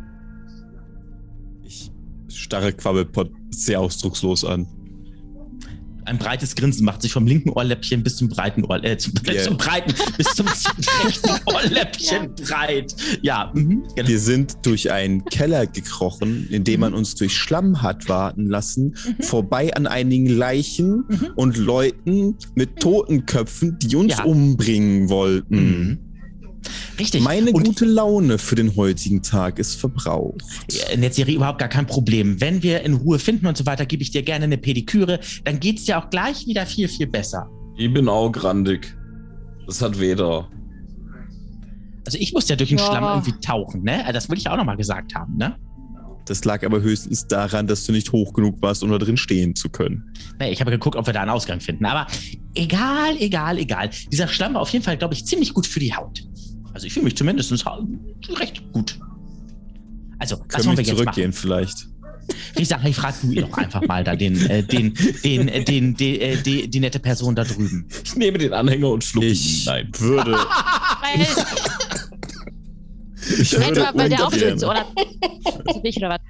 [1.63, 1.91] Ich
[2.29, 4.67] starre Quabbelpot sehr ausdruckslos an.
[6.05, 9.43] Ein breites Grinsen macht sich vom linken Ohrläppchen bis zum breiten Ohr, äh, zum, Yeah.
[9.45, 10.47] zum breiten, bis zum
[11.05, 12.95] rechten Ohrläppchen breit.
[13.23, 14.09] Ja, mhm, genau.
[14.09, 18.95] Wir sind durch einen Keller gekrochen, in dem man uns durch Schlamm hat warten lassen,
[19.19, 19.23] Mhm.
[19.23, 21.29] vorbei an einigen Leichen Mhm.
[21.37, 24.25] und Leuten mit toten Köpfen, die uns Ja.
[24.25, 25.99] umbringen wollten.
[26.99, 27.23] Richtig.
[27.23, 30.43] Meine Und gute Laune für den heutigen Tag ist verbraucht.
[30.93, 32.41] in der Serie überhaupt gar kein Problem.
[32.41, 35.21] Wenn wir in Ruhe finden und so weiter, gebe ich dir gerne eine Pediküre.
[35.45, 37.49] Dann geht's dir auch gleich wieder viel, viel besser.
[37.77, 38.95] Ich bin auch grandig.
[39.67, 40.49] Das hat weder.
[42.07, 42.87] Also ich muss ja durch den Ja.
[42.87, 44.05] Schlamm irgendwie tauchen, ne?
[44.13, 45.57] Das will ich auch nochmal gesagt haben, ne?
[46.27, 49.57] Das lag aber höchstens daran, dass du nicht hoch genug warst, um da drin stehen
[49.57, 50.13] zu können.
[50.39, 51.85] Nee, ich habe geguckt, ob wir da einen Ausgang finden.
[51.87, 52.07] Aber
[52.55, 53.91] egal, egal, egal.
[54.13, 56.23] Dieser Schlamm war auf jeden Fall, glaube ich, ziemlich gut für die Haut.
[56.73, 57.53] Also ich fühle mich zumindest
[58.39, 58.99] recht gut.
[60.19, 61.41] Also, was Können wollen wir jetzt zurückgehen machen?
[61.41, 61.89] vielleicht?
[62.57, 65.95] Ich sage, ich frage du doch einfach mal da den, äh, den, den, äh, den,
[65.97, 67.89] die, äh, die, die nette Person da drüben.
[68.05, 69.91] Ich nehme den Anhänger und schlucke ihn Ich hinein.
[69.99, 70.37] würde,
[73.41, 74.87] ich Nein, würde bei der oder?
[75.83, 76.21] Nicht, oder was?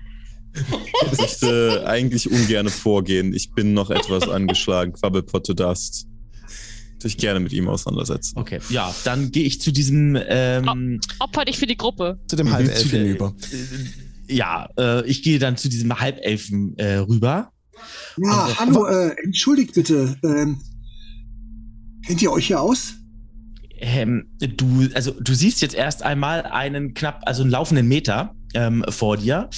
[1.12, 3.34] ich möchte eigentlich ungern vorgehen.
[3.34, 4.92] Ich bin noch etwas angeschlagen.
[4.92, 6.06] Quabbelpot, du darfst
[7.08, 8.38] dich gerne mit ihm auseinandersetzen.
[8.38, 10.16] Okay, ja, dann gehe ich zu diesem.
[10.28, 12.18] Ähm, Opfer dich für die Gruppe.
[12.28, 13.34] Zu dem Mhm, Halbelf zu der- hinüber.
[14.28, 17.52] äh, ja, äh, ich gehe dann zu diesem Halbelfen äh, rüber.
[18.22, 20.16] Ja, Also- hallo, äh, entschuldigt bitte.
[20.22, 20.60] Ähm,
[22.06, 22.94] kennt ihr euch hier aus?
[23.82, 28.84] Ähm, du, also du siehst jetzt erst einmal einen knapp, also einen laufenden Meter ähm,
[28.88, 29.48] vor dir.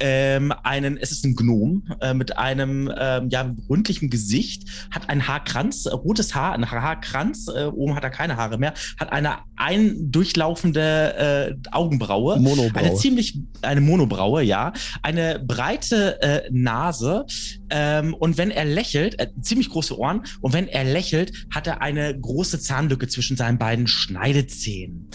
[0.00, 5.26] Ähm, einen, es ist ein Gnom äh, mit einem ähm, ja, rundlichen Gesicht, hat einen
[5.26, 9.38] Haarkranz, äh, rotes Haar, einen Haarkranz, äh, oben hat er keine Haare mehr, hat eine
[9.56, 12.34] eindurchlaufende äh, Augenbraue.
[12.34, 12.94] Eine Monobraue.
[12.94, 14.72] ziemlich, eine Monobraue, ja.
[15.02, 17.26] Eine breite äh, Nase.
[17.70, 20.22] Ähm, und wenn er lächelt, äh, ziemlich große Ohren.
[20.40, 25.08] Und wenn er lächelt, hat er eine große Zahnlücke zwischen seinen beiden Schneidezähnen.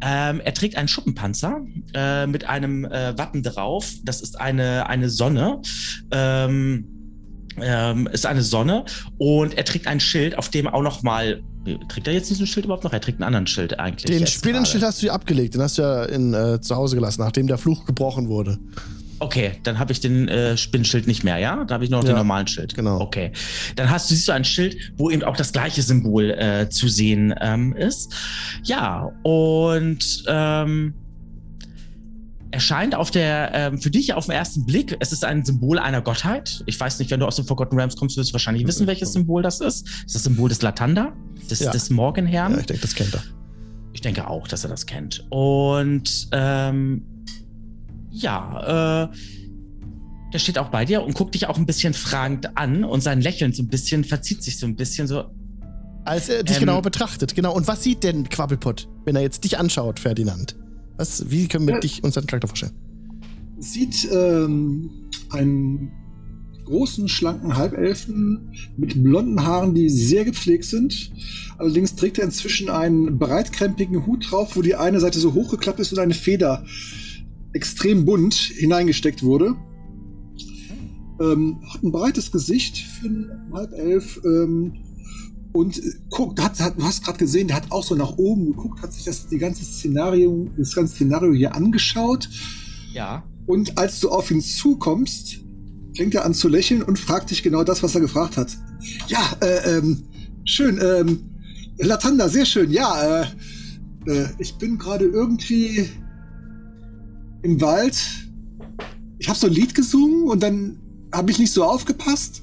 [0.00, 1.60] Ähm, er trägt einen Schuppenpanzer
[2.26, 3.90] mit einem äh, Wappen drauf.
[4.04, 5.60] Das ist eine, eine Sonne.
[6.10, 6.86] Ähm,
[7.60, 8.84] ähm, ist eine Sonne
[9.18, 11.42] und er trägt ein Schild, auf dem auch noch mal
[11.88, 12.92] trägt er jetzt diesen Schild überhaupt noch?
[12.92, 14.04] Er trägt einen anderen Schild eigentlich.
[14.04, 17.20] Den Spinnenschild hast du ja abgelegt, den hast du ja in, äh, zu Hause gelassen,
[17.20, 18.58] nachdem der Fluch gebrochen wurde.
[19.18, 21.64] Okay, dann habe ich den äh, Spinnenschild nicht mehr, ja?
[21.64, 22.74] Da habe ich nur noch Ja, den normalen Schild.
[22.74, 23.00] genau.
[23.00, 23.30] Okay.
[23.76, 26.88] Dann hast du siehst du ein Schild, wo eben auch das gleiche Symbol äh, zu
[26.88, 28.12] sehen ähm, ist.
[28.64, 30.94] Ja, und ähm,
[32.52, 36.00] erscheint auf der, ähm, für dich auf den ersten Blick, es ist ein Symbol einer
[36.02, 36.62] Gottheit.
[36.66, 39.12] Ich weiß nicht, wenn du aus den Forgotten Realms kommst, wirst du wahrscheinlich wissen, welches
[39.12, 39.86] Symbol das ist.
[39.86, 41.12] Das ist das Symbol des Latanda,
[41.50, 41.70] des, Ja.
[41.72, 42.52] des Morgenherrn.
[42.52, 43.22] Ja, ich denke, das kennt er.
[43.94, 45.26] Ich denke auch, dass er das kennt.
[45.30, 47.04] Und ähm,
[48.10, 49.16] ja, äh,
[50.32, 53.20] der steht auch bei dir und guckt dich auch ein bisschen fragend an und sein
[53.20, 55.24] Lächeln so ein bisschen verzieht sich so ein bisschen so.
[56.04, 57.54] Als er dich Ähm, genau betrachtet, genau.
[57.54, 60.56] Und was sieht denn Quabbelpott, wenn er jetzt dich anschaut, Ferdinand?
[60.96, 61.80] Was, wie können wir Ja.
[61.80, 62.72] dich unseren Charakter vorstellen?
[63.58, 64.90] Sieht ähm,
[65.30, 65.92] einen
[66.64, 71.12] großen, schlanken Halbelfen mit blonden Haaren, die sehr gepflegt sind.
[71.58, 75.92] Allerdings trägt er inzwischen einen breitkrempigen Hut drauf, wo die eine Seite so hochgeklappt ist
[75.92, 76.64] und eine Feder
[77.52, 79.54] extrem bunt hineingesteckt wurde.
[81.20, 84.20] Ähm, hat ein breites Gesicht für einen Halbelf.
[84.24, 84.72] Ähm,
[85.52, 88.46] und äh, guckt, hat, hat, du hast gerade gesehen, der hat auch so nach oben
[88.46, 92.28] geguckt, hat sich das die ganze Szenario, das ganze Szenario hier angeschaut.
[92.92, 93.22] Ja.
[93.46, 95.40] Und als du auf ihn zukommst,
[95.96, 98.56] fängt er an zu lächeln und fragt dich genau das, was er gefragt hat.
[99.08, 100.04] Ja, äh, ähm,
[100.44, 101.20] schön, ähm,
[101.78, 103.26] Latanda, sehr schön, ja, äh,
[104.06, 105.88] äh, ich bin gerade irgendwie
[107.42, 107.96] im Wald.
[109.18, 110.78] Ich habe so ein Lied gesungen und dann
[111.12, 112.42] habe ich nicht so aufgepasst.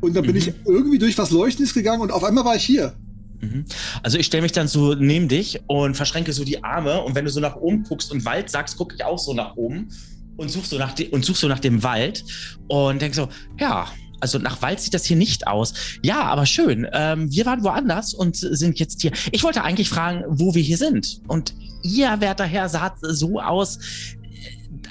[0.00, 0.38] Und dann bin Mhm.
[0.38, 2.94] ich irgendwie durch was Leuchtendes gegangen und auf einmal war ich hier.
[3.40, 3.64] Mhm.
[4.02, 7.24] Also ich stelle mich dann so neben dich und verschränke so die Arme und wenn
[7.24, 9.88] du so nach oben guckst und Wald sagst, gucke ich auch so nach oben
[10.36, 12.24] und such so nach, de und such so nach dem Wald
[12.68, 13.86] und denk so, ja,
[14.20, 15.72] also nach Wald sieht das hier nicht aus.
[16.02, 16.88] Ja, aber schön.
[16.92, 19.12] Ähm, wir waren woanders und sind jetzt hier.
[19.30, 21.20] Ich wollte eigentlich fragen, wo wir hier sind.
[21.28, 23.78] Und ihr, werter Herr, sah so aus,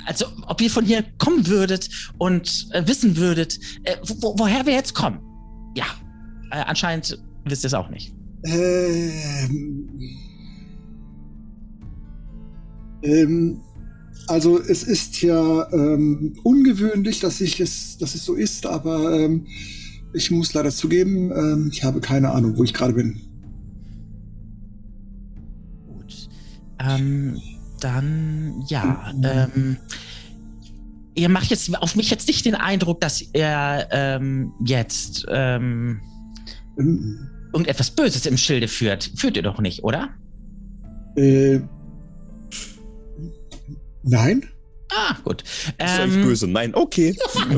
[0.07, 4.73] also ob ihr von hier kommen würdet und äh, wissen würdet, äh, wo, woher wir
[4.73, 5.19] jetzt kommen.
[5.75, 5.85] Ja,
[6.51, 8.13] äh, anscheinend wisst ihr es auch nicht.
[8.43, 9.89] Ähm,
[13.03, 13.61] Ähm,
[14.27, 19.45] also es ist ja ähm, ungewöhnlich, dass ich es, dass es so ist, aber ähm,
[20.13, 23.21] ich muss leider zugeben, ähm, ich habe keine Ahnung, wo ich gerade bin.
[25.87, 26.29] Gut.
[26.79, 27.39] Ähm,
[27.79, 29.77] dann, ja, ähm,
[31.15, 36.01] ihr macht jetzt auf mich jetzt nicht den Eindruck, dass ihr ähm, jetzt ähm,
[36.79, 39.11] Ähm, irgendetwas Böses im Schilde führt.
[39.15, 40.09] Führt ihr doch nicht, oder?
[41.15, 41.59] äh,
[44.03, 44.45] nein?
[44.89, 45.41] Ah, gut.
[45.43, 46.47] Ist eigentlich Ähm, böse.
[46.47, 47.15] Nein, okay.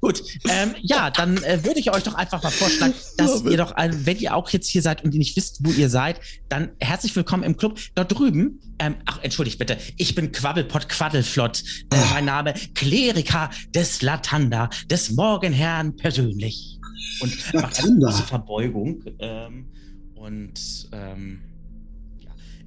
[0.00, 3.72] Gut, ähm, ja, dann äh, würde ich euch doch einfach mal vorschlagen, dass ihr doch,
[3.72, 6.70] ein, wenn ihr auch jetzt hier seid und ihr nicht wisst, wo ihr seid, dann
[6.80, 7.78] herzlich willkommen im Club.
[7.94, 11.62] Dort drüben, ähm, ach, entschuldigt bitte, ich bin Quabbelpott Quaddelflott.
[11.90, 16.78] Äh, mein Name Kleriker des Latanda, des Morgenherrn persönlich.
[17.20, 19.04] Und macht eine große Verbeugung.
[19.20, 19.68] Ähm,
[20.14, 21.42] und ähm.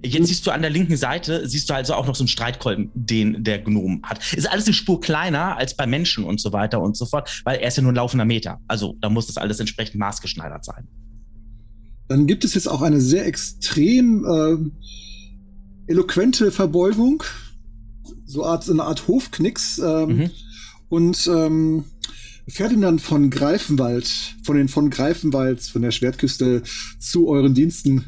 [0.05, 2.91] Jetzt siehst du an der linken Seite, siehst du also auch noch so einen Streitkolben,
[2.93, 4.33] den der Gnom hat.
[4.33, 7.59] Ist alles eine Spur kleiner als bei Menschen und so weiter und so fort, weil
[7.59, 8.59] er ist ja nur ein laufender Meter.
[8.67, 10.87] Also da muss das alles entsprechend maßgeschneidert sein.
[12.07, 14.71] Dann gibt es jetzt auch eine sehr extrem ähm,
[15.87, 17.23] eloquente Verbeugung,
[18.25, 19.79] so, Art, so eine Art Hofknicks.
[19.79, 20.31] Ähm, Mhm.
[20.89, 21.85] Und ähm,
[22.47, 24.07] Ferdinand von Greifenwald,
[24.43, 26.61] von den von Greifenwalds, von der Schwertküste
[26.99, 28.05] zu euren Diensten.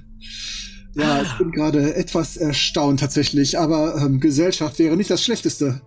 [0.97, 5.81] Ja, ich bin gerade etwas erstaunt tatsächlich, aber ähm, Gesellschaft wäre nicht das Schlechteste.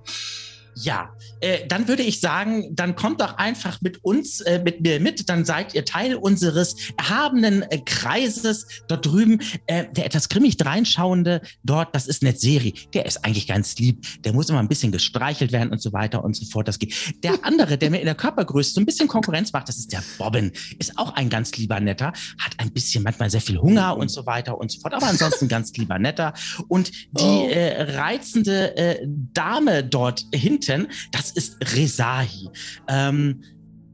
[0.82, 5.00] Ja, äh, dann würde ich sagen, dann kommt doch einfach mit uns, äh, mit mir
[5.00, 9.40] mit, dann seid ihr Teil unseres erhabenen äh, Kreises dort drüben.
[9.66, 12.74] Äh, der etwas grimmig dreinschauende dort, das ist Netzeri.
[12.94, 14.06] Der ist eigentlich ganz lieb.
[14.24, 16.68] Der muss immer ein bisschen gestreichelt werden und so weiter und so fort.
[16.68, 16.94] Das geht.
[17.24, 20.02] Der andere, der mir in der Körpergröße so ein bisschen Konkurrenz macht, das ist der
[20.18, 20.52] Bobbin.
[20.78, 24.26] Ist auch ein ganz lieber Netter, hat ein bisschen manchmal sehr viel Hunger und so
[24.26, 26.32] weiter und so fort, aber ansonsten ganz lieber Netter.
[26.68, 27.48] Und die Oh.
[27.48, 30.69] äh, reizende äh, Dame dort hinten,
[31.12, 32.48] das ist Resahi.
[32.88, 33.42] Ähm,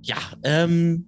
[0.03, 1.07] ja, ähm,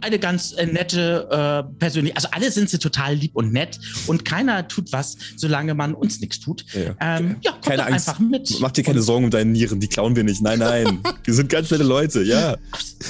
[0.00, 2.24] eine ganz äh, nette äh, Persönlichkeit.
[2.24, 6.20] Also alle sind sie total lieb und nett und keiner tut was, solange man uns
[6.20, 6.64] nichts tut.
[6.74, 6.94] Ja.
[7.00, 8.08] Ähm, ja, kommt Keine Angst.
[8.08, 8.54] einfach mit.
[8.60, 10.42] Mach dir keine Sorgen um deine Nieren, die klauen wir nicht.
[10.42, 10.98] Nein, nein.
[11.24, 12.56] Wir sind ganz nette Leute, ja.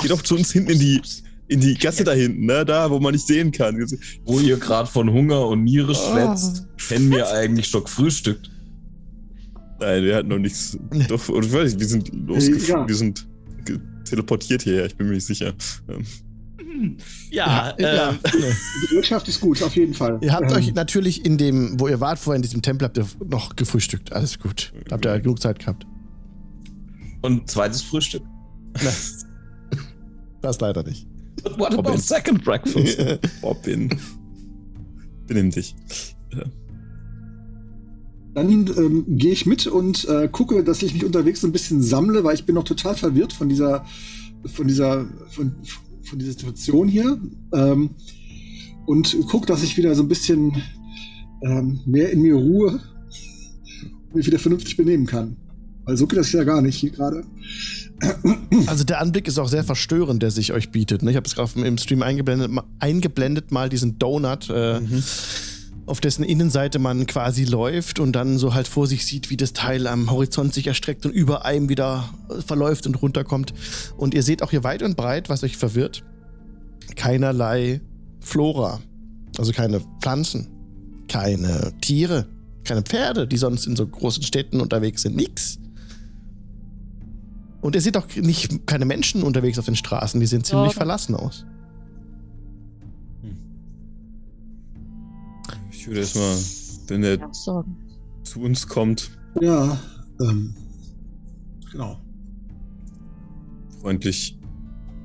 [0.02, 1.02] Geh doch zu uns hinten in die,
[1.48, 2.64] in die Gasse da hinten, ne?
[2.64, 3.76] Da, wo man nicht sehen kann.
[4.24, 5.94] Wo ihr gerade von Hunger und Niere Ah.
[5.94, 8.50] schwätzt, kennen wir eigentlich schon gefrühstückt.
[9.80, 10.78] Nein, wir hatten noch nichts.
[11.08, 12.82] Doch, oder ich weiß nicht, wir sind Äh, losgefahren.
[12.82, 12.88] ja.
[12.88, 13.26] Wir sind
[14.04, 15.52] teleportiert hierher, ich bin mir nicht sicher.
[15.88, 16.96] Ähm,
[17.30, 18.10] Ja, ja.
[18.10, 20.18] ähm, Die Gesellschaft ist gut, auf jeden Fall.
[20.22, 22.98] Ihr habt Ähm, euch natürlich in dem, wo ihr wart vorher in diesem Tempel, habt
[22.98, 24.12] ihr noch gefrühstückt.
[24.12, 24.72] Alles gut.
[24.88, 25.86] Da habt ihr genug Zeit gehabt.
[27.22, 28.22] Und zweites Frühstück.
[30.42, 31.06] Das leider nicht.
[31.42, 31.92] But what Robin.
[31.92, 32.98] about second breakfast?
[33.42, 33.88] Robin.
[35.26, 35.74] Benimm dich.
[38.34, 41.82] Dann ähm, gehe ich mit und äh, gucke, dass ich mich unterwegs so ein bisschen
[41.82, 43.84] sammle, weil ich bin noch total verwirrt von dieser,
[44.46, 45.54] von dieser, von,
[46.02, 47.20] von dieser Situation hier.
[47.52, 47.90] Ähm,
[48.86, 50.62] und gucke, dass ich wieder so ein bisschen
[51.42, 52.80] ähm, mehr in mir Ruhe
[54.06, 55.36] und mich wieder vernünftig benehmen kann.
[55.84, 57.24] Weil so geht das ja gar nicht hier gerade.
[58.66, 61.02] Also der Anblick ist auch sehr verstörend, der sich euch bietet.
[61.02, 61.10] ne?
[61.10, 64.80] Ich habe es gerade im Stream eingeblendet, eingeblendet mal diesen Donut, äh,
[65.86, 69.52] auf dessen Innenseite man quasi läuft und dann so halt vor sich sieht, wie das
[69.52, 73.52] Teil am Horizont sich erstreckt und über einem wieder äh, verläuft und runterkommt.
[73.96, 76.04] Und ihr seht auch hier weit und breit, was euch verwirrt,
[76.96, 77.80] keinerlei
[78.20, 78.80] Flora.
[79.36, 80.48] Also keine Pflanzen,
[81.08, 82.26] keine Tiere,
[82.64, 85.16] keine Pferde, die sonst in so großen Städten unterwegs sind.
[85.16, 85.58] Nix.
[87.60, 90.76] Und ihr seht auch nicht keine Menschen unterwegs auf den Straßen, die sehen ziemlich Ja.
[90.78, 91.44] verlassen aus.
[95.84, 96.38] Ich würde erstmal,
[96.88, 97.30] wenn er
[98.22, 99.10] zu uns kommt,
[99.42, 99.78] Ja,
[100.18, 100.54] ähm,
[101.70, 102.00] genau.
[103.82, 104.40] freundlich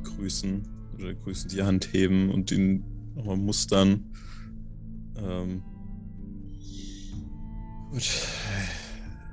[0.05, 0.65] grüßen
[0.97, 4.05] oder grüßen die Hand heben und ihn nochmal mustern.
[5.17, 5.61] Ähm,
[7.91, 8.09] gut.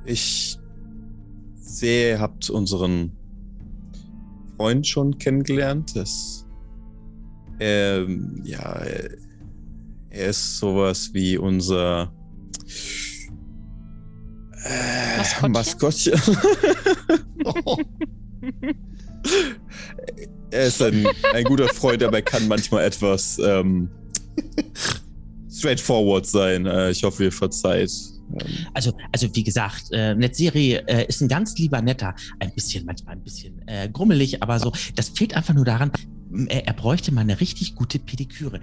[0.05, 0.59] Ich
[1.55, 3.13] sehe, ihr habt unseren
[4.57, 5.95] Freund schon kennengelernt.
[5.95, 6.45] Das,
[7.61, 8.85] ähm, ja,
[10.17, 12.13] er- ist sowas wie unser
[14.65, 16.15] äh, Maskottchen?
[17.43, 17.87] Maskottchen.
[20.53, 23.91] Er ist ein, ein guter Freund, aber er kann manchmal etwas ähm,
[25.51, 26.65] straightforward sein.
[26.67, 27.91] Äh, ich hoffe, ihr verzeiht.
[28.41, 32.15] Ähm, Also, also wie gesagt, äh, Netzeri äh, ist ein ganz lieber Netter.
[32.39, 34.73] Ein bisschen, manchmal ein bisschen äh, grummelig, aber so.
[34.95, 35.91] Das fehlt einfach nur daran,
[36.49, 38.61] er, er bräuchte mal eine richtig gute Pediküre.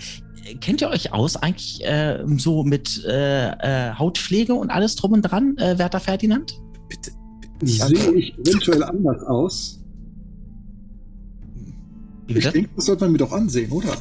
[0.59, 5.21] Kennt ihr euch aus eigentlich äh, so mit äh, äh, Hautpflege und alles drum und
[5.21, 6.59] dran, äh, Werter Ferdinand?
[6.89, 7.11] Bitte.
[7.61, 9.79] Sehe ich eventuell anders aus?
[12.27, 13.93] Wie Ich denke, das sollte man mir doch ansehen, oder?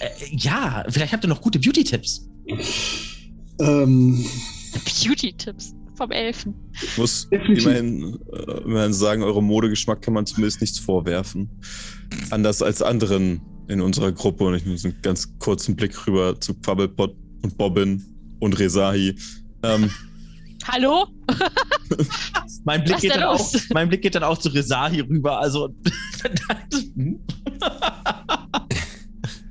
[0.00, 2.28] Äh, ja, vielleicht habt ihr noch gute Beauty-Tipps.
[3.58, 4.24] Ähm,
[4.84, 6.54] Beauty-Tipps vom Elfen.
[6.82, 11.48] Ich muss immerhin, äh, immerhin sagen, eurem Modegeschmack kann man zumindest nichts vorwerfen.
[12.30, 14.44] Anders als anderen in unserer Gruppe.
[14.44, 18.02] Und ich muss einen ganz kurzen Blick rüber zu Quabbelpot und Bobbin
[18.40, 19.16] und Rezahi.
[19.62, 19.90] Ähm,
[20.68, 21.06] Hallo?
[22.64, 25.38] Mein Blick, Was geht dann auch, mein Blick geht dann auch zu Rezahi rüber.
[25.40, 25.74] Also?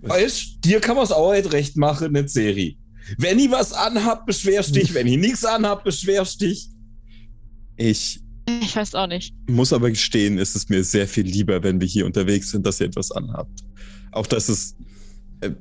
[0.02, 2.76] Weißt, dir kann man es auch recht machen, nicht Serie.
[3.18, 4.94] Wenn ich was anhab, beschwerst dich.
[4.94, 6.70] Wenn ich nichts anhab, beschwerst dich.
[7.78, 8.22] ich
[8.64, 9.34] Ich weiß auch nicht.
[9.50, 12.80] muss aber gestehen, ist es mir sehr viel lieber, wenn wir hier unterwegs sind, dass
[12.80, 13.62] ihr etwas anhabt.
[14.12, 14.76] Auch dass es.
[15.42, 15.52] Äh,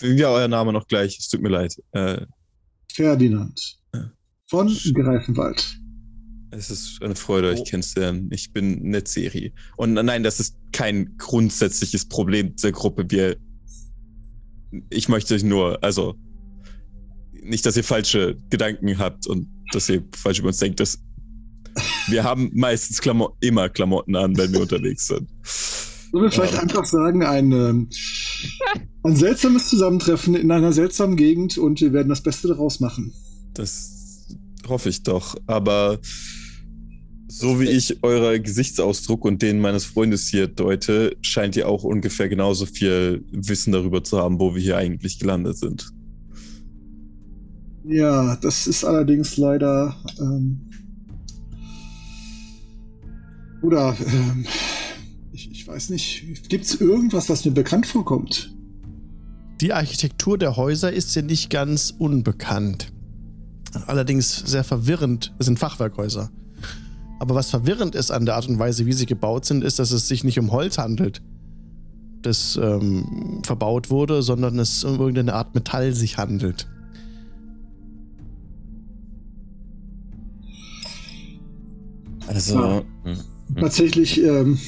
[0.00, 1.18] war euer Name noch gleich?
[1.18, 1.74] Es tut mir leid.
[1.92, 2.24] Äh,
[2.92, 4.10] Ferdinand Ja.
[4.48, 5.78] von Greifenwald.
[6.52, 8.30] Es ist eine Freude, euch kennenzulernen.
[8.32, 9.52] Ich bin Netzeri.
[9.76, 13.04] Und nein, das ist kein grundsätzliches Problem der Gruppe.
[13.10, 13.36] Wir,
[14.90, 16.14] ich möchte euch nur, also,
[17.32, 20.80] nicht, dass ihr falsche Gedanken habt und dass ihr falsch über uns denkt.
[20.80, 20.98] Dass
[22.08, 25.28] wir haben meistens Klamo immer Klamotten an, wenn wir unterwegs sind.
[26.10, 26.60] Sollen wir vielleicht Ja.
[26.60, 27.88] einfach sagen, ein, ähm,
[29.02, 33.12] ein seltsames Zusammentreffen in einer seltsamen Gegend und wir werden das Beste daraus machen.
[33.54, 34.26] Das
[34.66, 35.36] hoffe ich doch.
[35.46, 35.98] Aber
[37.28, 42.28] so wie ich eurer Gesichtsausdruck und den meines Freundes hier deute, scheint ihr auch ungefähr
[42.28, 45.90] genauso viel Wissen darüber zu haben, wo wir hier eigentlich gelandet sind.
[47.84, 49.96] Ja, das ist allerdings leider.
[50.20, 50.60] Ähm,
[53.62, 54.46] oder ähm,
[55.32, 58.54] ich, ich weiß nicht, gibt es irgendwas, was mir bekannt vorkommt?
[59.60, 62.92] Die Architektur der Häuser ist ja nicht ganz unbekannt.
[63.86, 65.34] Allerdings sehr verwirrend.
[65.38, 66.30] Es sind Fachwerkhäuser.
[67.18, 69.90] Aber was verwirrend ist an der Art und Weise, wie sie gebaut sind, ist, dass
[69.90, 71.22] es sich nicht um Holz handelt,
[72.22, 76.68] das ähm, verbaut wurde, sondern es um irgendeine Art Metall sich handelt.
[82.26, 82.82] Also, Ja.
[83.60, 84.58] Tatsächlich ähm,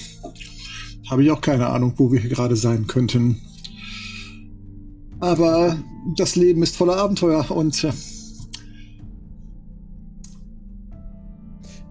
[1.11, 3.41] habe ich auch keine Ahnung, wo wir hier gerade sein könnten.
[5.21, 5.77] Aber
[6.17, 7.93] das Leben ist voller Abenteuer und äh,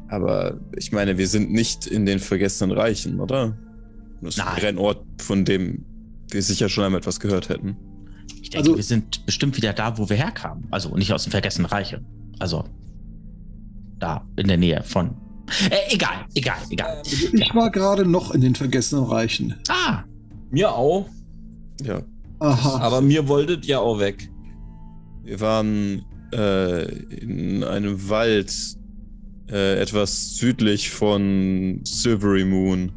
[0.09, 3.57] aber ich meine, wir sind nicht in den vergessenen Reichen, oder?
[4.21, 4.47] Das Nein.
[4.57, 5.85] wäre ein Ort, von dem
[6.31, 7.75] wir sicher schon einmal etwas gehört hätten.
[8.41, 10.65] Ich denke, Also- wir sind bestimmt wieder da, wo wir herkamen.
[10.71, 12.01] Also nicht aus dem vergessenen Reiche.
[12.39, 12.63] Also
[13.99, 15.15] da in der Nähe von.
[15.69, 17.01] Äh, egal, egal, egal.
[17.05, 19.55] ich war gerade noch in den vergessenen Reichen.
[19.69, 20.03] Ah,
[20.51, 21.07] Mir auch.
[21.83, 22.01] Ja,
[22.39, 22.79] Aha.
[22.79, 24.29] Aber mir wolltet ja auch weg.
[25.23, 26.83] wir waren äh,
[27.17, 28.76] in einem Wald
[29.49, 32.91] äh, etwas südlich von Silvery Moon.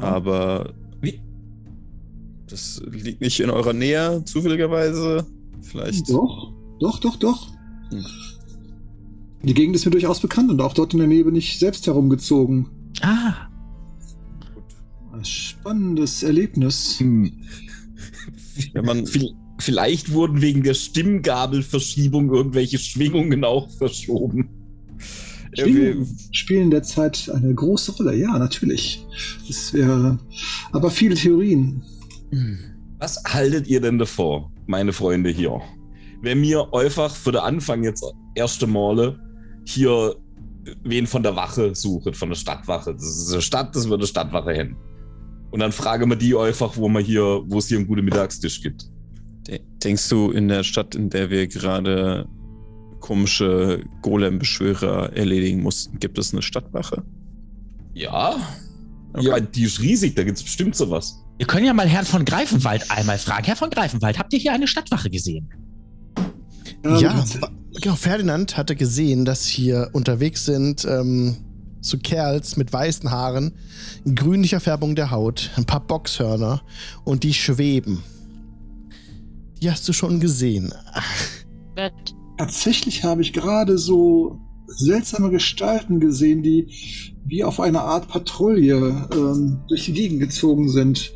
[0.00, 1.20] Aber Wie?
[2.48, 5.26] das liegt nicht in eurer Nähe, zufälligerweise.
[5.62, 6.08] Vielleicht.
[6.10, 7.48] Doch, doch, doch, doch.
[7.90, 8.04] Hm.
[9.42, 11.86] Die Gegend ist mir durchaus bekannt und auch dort in der Nähe bin ich selbst
[11.86, 12.66] herumgezogen.
[13.02, 13.34] ah.
[15.12, 16.98] Ein spannendes Erlebnis.
[16.98, 17.32] Hm.
[18.72, 24.48] Wenn man, Vi- Vielleicht wurden wegen der Stimmgabelverschiebung irgendwelche Schwingungen auch verschoben.
[25.54, 29.06] Schwingungen spielen derzeit eine große Rolle, ja, natürlich.
[29.46, 30.18] Das wäre
[30.72, 31.82] aber viele Theorien.
[32.98, 35.60] Was haltet ihr denn davor, meine Freunde hier?
[36.22, 39.18] Wenn mir einfach für den Anfang jetzt erste Male
[39.64, 40.16] hier
[40.82, 42.94] wen von der Wache sucht, von der Stadtwache.
[42.94, 44.76] Das ist eine Stadt, das wird eine Stadtwache hin.
[45.50, 48.62] Und dann fragen wir die einfach, wo man hier, wo es hier einen guten Mittagstisch
[48.62, 48.90] gibt.
[49.46, 52.26] De- Denkst du, in der Stadt, in der wir gerade
[53.04, 57.02] komische Golem-Beschwörer erledigen mussten, gibt es eine Stadtwache?
[57.92, 58.36] Ja.
[59.12, 59.26] Okay.
[59.26, 61.20] Ja, die ist riesig, da gibt es bestimmt sowas.
[61.36, 63.44] Wir können ja mal Herrn von Greifenwald einmal fragen.
[63.44, 65.50] Herr von Greifenwald, habt ihr hier eine Stadtwache gesehen?
[66.82, 67.50] Ja, das- wa-
[67.82, 67.94] genau.
[67.94, 71.36] Ferdinand hatte gesehen, dass hier unterwegs sind ähm,
[71.82, 73.52] so Kerls mit weißen Haaren,
[74.14, 76.62] grünlicher Färbung der Haut, ein paar Boxhörner
[77.04, 78.02] und die schweben.
[79.60, 80.72] Die hast du schon gesehen.
[81.74, 82.14] Wird.
[82.36, 86.68] Tatsächlich habe ich gerade so seltsame Gestalten gesehen, die
[87.26, 91.12] wie auf eine Art Patrouille ähm, durch die Gegend gezogen sind.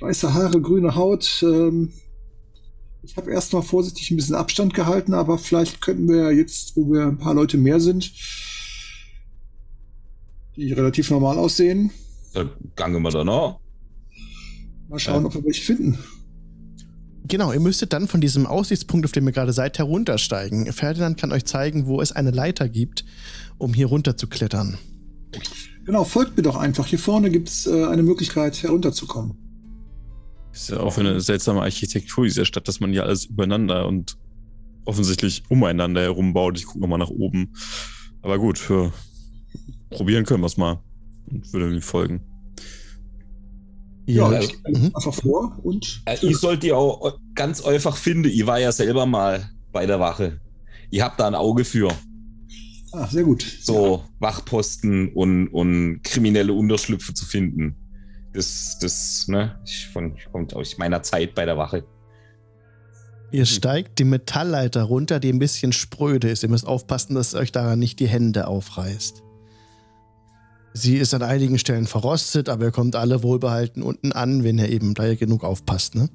[0.00, 1.42] Weiße Haare, grüne Haut.
[1.46, 1.92] Ähm,
[3.02, 7.06] ich habe erstmal vorsichtig ein bisschen Abstand gehalten, aber vielleicht könnten wir jetzt, wo wir
[7.06, 8.12] ein paar Leute mehr sind,
[10.56, 11.90] die relativ normal aussehen.
[12.32, 13.60] Da gange wir dann noch.
[14.88, 15.26] Mal schauen, Ja.
[15.26, 15.98] ob wir welche finden.
[17.28, 20.72] Genau, ihr müsstet dann von diesem Aussichtspunkt, auf dem ihr gerade seid, heruntersteigen.
[20.72, 23.04] Ferdinand kann euch zeigen, wo es eine Leiter gibt,
[23.58, 24.78] um hier runter zu klettern.
[25.84, 26.86] Genau, folgt mir doch einfach.
[26.86, 29.36] Hier vorne gibt's äh, eine Möglichkeit, herunterzukommen.
[30.52, 34.18] Ist ja auch eine seltsame Architektur dieser Stadt, dass man ja alles übereinander und
[34.84, 36.58] offensichtlich umeinander herum baut.
[36.58, 37.54] Ich gucke nochmal nach oben.
[38.20, 38.92] Aber gut, für
[39.90, 40.80] probieren können wir es mal.
[41.30, 42.20] Und würde mir folgen.
[44.06, 44.90] Ihr, Ja, also- ich gehe Mhm.
[44.94, 48.28] einfach vor und Äh, ich sollte die auch ganz einfach finden.
[48.28, 50.40] Ich war ja selber mal bei der Wache.
[50.90, 51.88] Ich hab da ein Auge für.
[52.92, 53.42] ah, sehr gut.
[53.62, 57.74] so Wachposten und, und kriminelle Unterschlüpfe zu finden.
[58.34, 61.84] Das, das, ne, ich von, kommt aus meiner Zeit bei der Wache.
[63.30, 66.42] ihr steigt die Metallleiter runter, die ein bisschen spröde ist.
[66.42, 69.22] Ihr müsst aufpassen, dass euch daran nicht die Hände aufreißt.
[70.74, 74.70] Sie ist an einigen Stellen verrostet, aber ihr kommt alle wohlbehalten unten an, wenn ihr
[74.70, 76.08] eben da genug aufpasst, ne?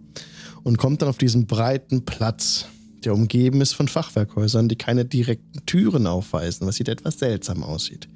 [0.63, 2.65] Und kommt dann auf diesen breiten Platz,
[3.05, 8.09] der umgeben ist von Fachwerkhäusern, die keine direkten Türen aufweisen, was sieht etwas seltsam aussieht.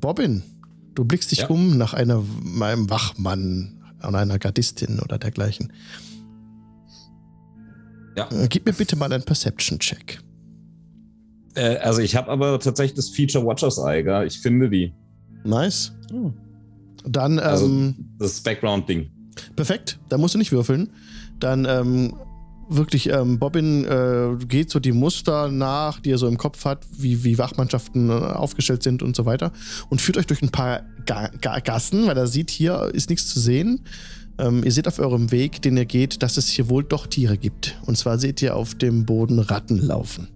[0.00, 0.42] Bobbin,
[0.94, 1.46] du blickst dich Ja.
[1.46, 2.22] um nach einer,
[2.60, 5.72] einem Wachmann und einer Gardistin oder dergleichen.
[8.16, 8.28] Ja.
[8.30, 10.20] Äh, Gib mir bitte mal einen Perception-Check.
[11.54, 14.26] Äh, also ich habe aber tatsächlich das Feature Watchers Eye, gell?
[14.26, 14.92] ich finde die.
[15.44, 15.92] Nice.
[16.12, 16.30] Oh.
[17.06, 19.10] Dann, Also- ähm, Das Background-Ding.
[19.56, 20.90] perfekt, da musst du nicht würfeln.
[21.38, 22.14] Dann, ähm,
[22.70, 26.86] wirklich, ähm, Bobbin äh, geht so die Muster nach, die er so im Kopf hat,
[26.96, 29.52] wie, wie Wachmannschaften äh, aufgestellt sind und so weiter.
[29.90, 33.28] Und führt euch durch ein paar Ga Ga Gassen, weil er sieht, hier ist nichts
[33.28, 33.80] zu sehen.
[34.38, 37.36] Ähm, ihr seht auf eurem Weg, den ihr geht, dass es hier wohl doch Tiere
[37.36, 37.76] gibt.
[37.84, 40.28] Und zwar seht ihr auf dem Boden Ratten laufen.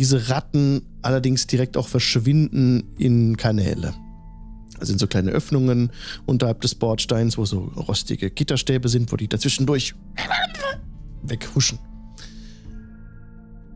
[0.00, 3.92] Diese Ratten allerdings direkt auch verschwinden in Kanäle.
[4.78, 5.90] Das sind so kleine Öffnungen
[6.24, 9.94] unterhalb des Bordsteins, wo so rostige Gitterstäbe sind, wo die dazwischendurch
[11.22, 11.78] weghuschen.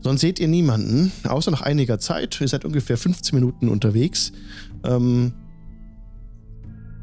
[0.01, 2.41] Sonst seht ihr niemanden, außer nach einiger Zeit.
[2.41, 4.31] Ihr seid ungefähr 15 Minuten unterwegs.
[4.83, 5.31] Ähm,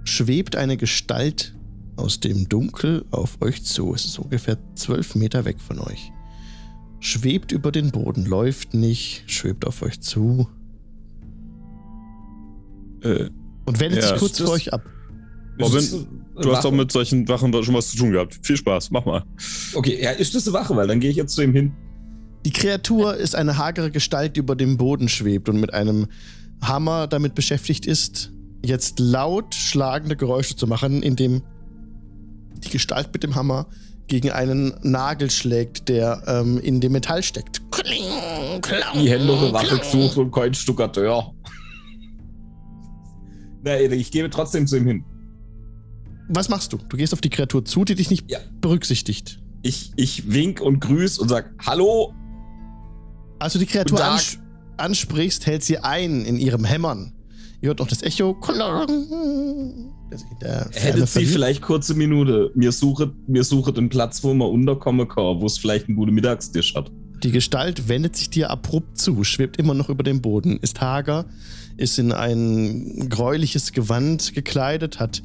[0.02, 1.54] schwebt eine Gestalt
[1.94, 3.94] aus dem Dunkel auf euch zu.
[3.94, 6.10] Es ist ungefähr 12 Meter weg von euch.
[7.04, 10.48] Schwebt über den Boden, läuft nicht, schwebt auf euch zu
[13.02, 13.28] Äh,
[13.66, 14.84] und wendet Ja, sich kurz das- vor euch ab.
[15.60, 15.80] Robin,
[16.40, 16.72] du hast doch Wache?
[16.76, 18.38] mit solchen Wachen schon was zu tun gehabt.
[18.42, 19.24] Viel Spaß, mach mal.
[19.74, 20.76] Okay, ja, ist das eine Wache?
[20.76, 21.72] Weil dann gehe ich jetzt zu ihm hin.
[22.46, 26.06] Die Kreatur ist eine hagere Gestalt, die über dem Boden schwebt und mit einem
[26.62, 28.30] Hammer damit beschäftigt ist,
[28.64, 31.42] jetzt laut schlagende Geräusche zu machen, indem
[32.64, 33.66] die Gestalt mit dem Hammer
[34.12, 37.62] gegen einen Nagel schlägt, der ähm, in dem Metall steckt.
[37.82, 41.32] Die Hände Wache gesucht und kein Stuckateur.
[43.64, 45.04] Na, ich gehe trotzdem zu ihm hin.
[46.28, 46.76] Was machst du?
[46.76, 48.38] Du gehst auf die Kreatur zu, die dich nicht Ja.
[48.60, 49.40] berücksichtigt.
[49.62, 52.12] Ich, ich wink und grüß und sag Hallo.
[53.38, 54.38] Als du die Kreatur ans
[54.76, 57.14] ansprichst, hält sie ein in ihrem Hämmern.
[57.62, 58.36] Ihr hört noch das Echo.
[60.72, 62.50] Hättet Sie vielleicht kurze Minute?
[62.56, 66.12] Mir suche, mir suche den Platz, wo man unterkommen kann, wo es vielleicht einen guten
[66.12, 66.90] Mittagstisch hat.
[67.22, 71.26] Die Gestalt wendet sich dir abrupt zu, schwebt immer noch über dem Boden, ist hager,
[71.76, 75.22] ist in ein gräuliches Gewand gekleidet, hat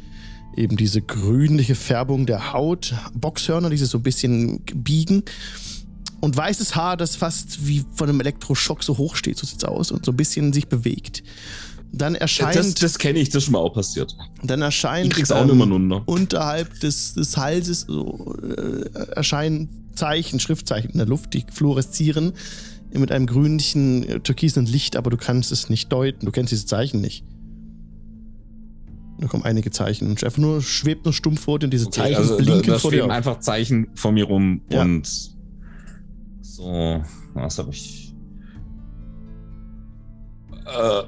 [0.55, 5.23] eben diese grünliche Färbung der Haut, Boxhörner, die sich so ein bisschen biegen
[6.19, 9.91] und weißes Haar, das fast wie von einem Elektroschock so hoch steht, so sieht's aus
[9.91, 11.23] und so ein bisschen sich bewegt.
[11.97, 14.15] Dann erscheint, Das, das kenne ich, das ist mir auch passiert.
[14.43, 16.03] dann erscheint Ich krieg's auch ähm, mehr runter.
[16.05, 22.33] unterhalb des, des Halses so, äh, erscheinen Zeichen, Schriftzeichen in der Luft, die fluoreszieren
[22.93, 26.25] mit einem grünlichen, äh, türkisen Licht, aber du kannst es nicht deuten.
[26.25, 27.23] Du kennst diese Zeichen nicht.
[29.19, 30.09] Da kommen einige Zeichen.
[30.09, 32.71] Und einfach nur schwebt nur stumpf vor dir und diese Okay, Zeichen also da, blinken
[32.73, 33.09] da vor dir.
[33.09, 34.81] einfach Zeichen vor mir rum Ja.
[34.83, 35.09] und
[36.41, 38.13] so, was habe ich?
[40.65, 41.03] Äh,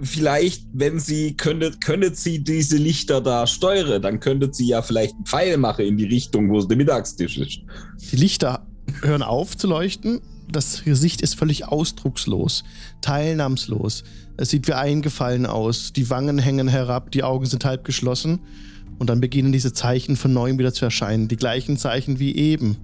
[0.00, 5.14] vielleicht, wenn sie könntet, könntet sie diese Lichter da steuern, dann könntet sie ja vielleicht
[5.14, 7.60] einen Pfeil machen in die Richtung, wo der Mittagstisch ist.
[8.12, 8.66] Die Lichter
[9.02, 10.20] hören auf zu leuchten.
[10.50, 12.62] Das Gesicht ist völlig ausdruckslos,
[13.00, 14.04] teilnahmslos.
[14.36, 15.92] Es sieht wie eingefallen aus.
[15.92, 18.40] Die Wangen hängen herab, die Augen sind halb geschlossen.
[18.98, 21.28] Und dann beginnen diese Zeichen von neuem wieder zu erscheinen.
[21.28, 22.76] Die gleichen Zeichen wie eben.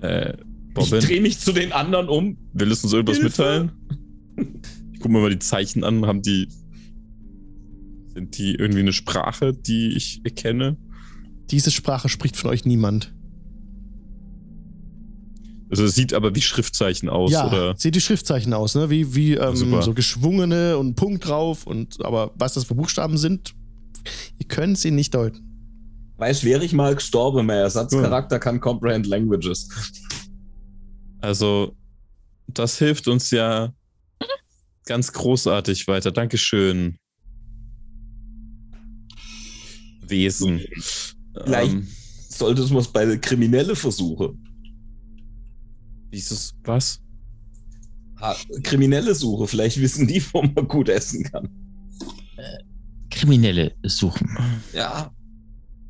[0.00, 0.34] Äh,
[0.80, 2.36] Ich Bobbin, drehe mich zu den anderen um.
[2.52, 3.70] willst du uns irgendwas Hilfe.
[4.36, 4.52] mitteilen?
[4.92, 6.06] Ich gucke mir mal die Zeichen an.
[6.06, 6.48] Haben die.
[8.14, 10.76] Sind die irgendwie eine Sprache, die ich erkenne?
[11.50, 13.14] Diese Sprache spricht von euch niemand.
[15.70, 17.74] Also es sieht aber wie Schriftzeichen aus, ja, oder?
[17.76, 18.88] sieht die Schriftzeichen aus, ne?
[18.88, 21.66] Wie, wie ähm, so geschwungene und Punkt drauf.
[21.66, 23.54] Und, aber was das für Buchstaben sind,
[24.38, 25.48] ihr könnt sie nicht deuten.
[26.16, 29.68] Weißt, wäre ich mal gestorben, mein Ersatzcharakter kann Comprehend Languages.
[31.20, 31.76] Also,
[32.46, 33.72] das hilft uns ja
[34.86, 36.10] ganz großartig weiter.
[36.10, 36.98] Dankeschön.
[40.02, 40.60] Wesen.
[41.44, 41.88] Vielleicht Ähm,
[42.28, 44.42] solltest du es bei der Kriminelle versuchen.
[46.12, 47.00] dieses, was?
[48.20, 51.48] Ha, Kriminelle Suche, vielleicht wissen die, wo man gut essen kann.
[53.10, 54.28] Kriminelle suchen.
[54.72, 55.12] Ja.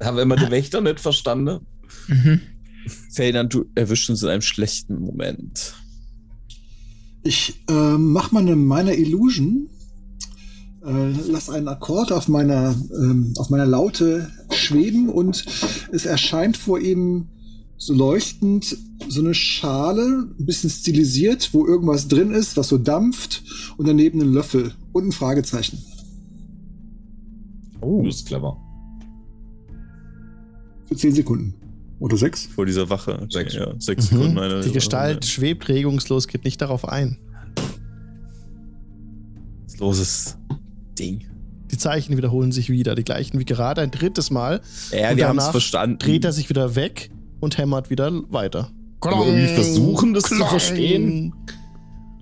[0.02, 1.66] Haben wir den Wächter nicht verstanden?
[2.08, 2.40] Mhm.
[2.88, 5.74] Ferdinand, du erwischst uns in einem schlechten Moment.
[7.22, 9.68] Ich äh, mach mal eine meiner Illusion.
[10.84, 15.44] Äh, lass einen Akkord auf meiner, ähm, auf meiner Laute schweben und
[15.92, 17.28] es erscheint vor ihm
[17.76, 18.76] so leuchtend
[19.08, 23.42] so eine Schale, ein bisschen stilisiert, wo irgendwas drin ist, was so dampft
[23.76, 25.78] und daneben ein Löffel und ein Fragezeichen.
[27.80, 27.98] Oh.
[27.98, 28.60] Du bist clever.
[30.86, 31.54] Für 10 Sekunden.
[32.00, 32.46] Oder 6.
[32.54, 33.26] Vor dieser Wache.
[33.30, 33.54] Sechs.
[33.54, 34.16] Ja, sechs Mhm.
[34.16, 34.38] Sekunden.
[34.38, 37.18] Eine, Die Gestalt schwebt regungslos, geht nicht darauf ein.
[39.78, 40.36] Loses
[40.98, 41.24] Ding.
[41.70, 44.60] Die Zeichen wiederholen sich wieder, die gleichen wie gerade ein drittes Mal.
[44.90, 45.98] Ja, Und wir haben es danach verstanden.
[45.98, 48.70] Dreht er sich wieder weg und hämmert wieder weiter.
[49.00, 50.48] Aber irgendwie versuchen, das zu Klong.
[50.48, 51.32] verstehen.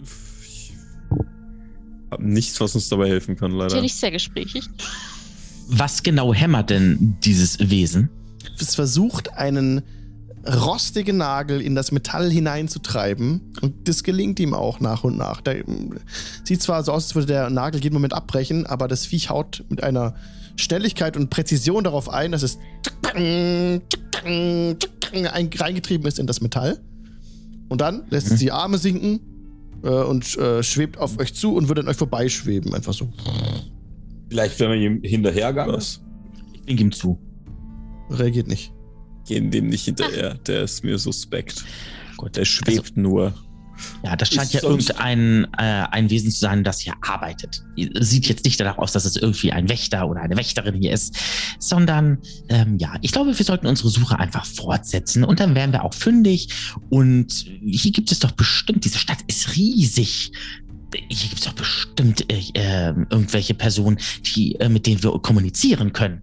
[0.02, 0.74] Ich
[2.10, 3.76] hab nichts, was uns dabei helfen kann, Ist leider.
[3.76, 4.68] ja nicht sehr gesprächig.
[5.68, 8.10] Was genau hämmert denn dieses Wesen?
[8.60, 9.82] Es versucht, einen
[10.46, 13.52] rostigen Nagel in das Metall hineinzutreiben.
[13.60, 15.40] Und das gelingt ihm auch nach und nach.
[15.40, 15.64] Der,
[16.44, 19.64] sieht zwar so aus, als würde der Nagel jeden Moment abbrechen, aber das Viech haut
[19.68, 20.14] mit einer
[20.56, 22.58] Schnelligkeit und Präzision darauf ein, dass es
[23.14, 23.82] ein-
[25.12, 26.78] reingetrieben ist in das Metall.
[27.68, 29.20] Und dann lässt es die Arme sinken
[29.82, 32.74] äh, und äh, schwebt auf euch zu und würde an euch vorbeischweben.
[32.74, 33.12] Einfach so.
[34.28, 35.74] Vielleicht, wenn wir ihm hinterhergegangen.
[35.74, 36.00] Was?
[36.52, 37.18] Ich wink ihm zu.
[38.10, 38.72] Reagiert nicht.
[39.26, 40.34] Gehen dem nicht hinterher.
[40.34, 41.64] Der ist mir suspekt.
[42.16, 43.34] Gut, Der schwebt nur.
[44.04, 47.62] Ja, das scheint Ist ja irgendein äh, ein Wesen zu sein, das hier arbeitet.
[47.76, 51.16] Sieht jetzt nicht danach aus, dass es irgendwie ein Wächter oder eine Wächterin hier ist,
[51.58, 55.84] sondern ähm, ja, ich glaube, wir sollten unsere Suche einfach fortsetzen und dann wären wir
[55.84, 56.48] auch fündig.
[56.88, 60.32] Und hier gibt es doch bestimmt, diese Stadt ist riesig.
[61.08, 65.92] Hier gibt es doch bestimmt äh, äh, irgendwelche Personen, die, äh, mit denen wir kommunizieren
[65.92, 66.22] können.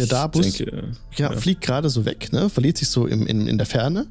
[0.00, 1.36] Der Darbus denke, ja, ja.
[1.38, 2.48] fliegt gerade so weg, ne?
[2.50, 4.06] verliert sich so im, in, in der Ferne.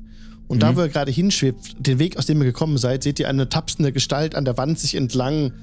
[0.48, 0.76] Und da, Mhm.
[0.78, 3.92] wo ihr gerade hinschwebt, den Weg, aus dem ihr gekommen seid, seht ihr eine tapsende
[3.92, 5.54] Gestalt an der Wand sich entlang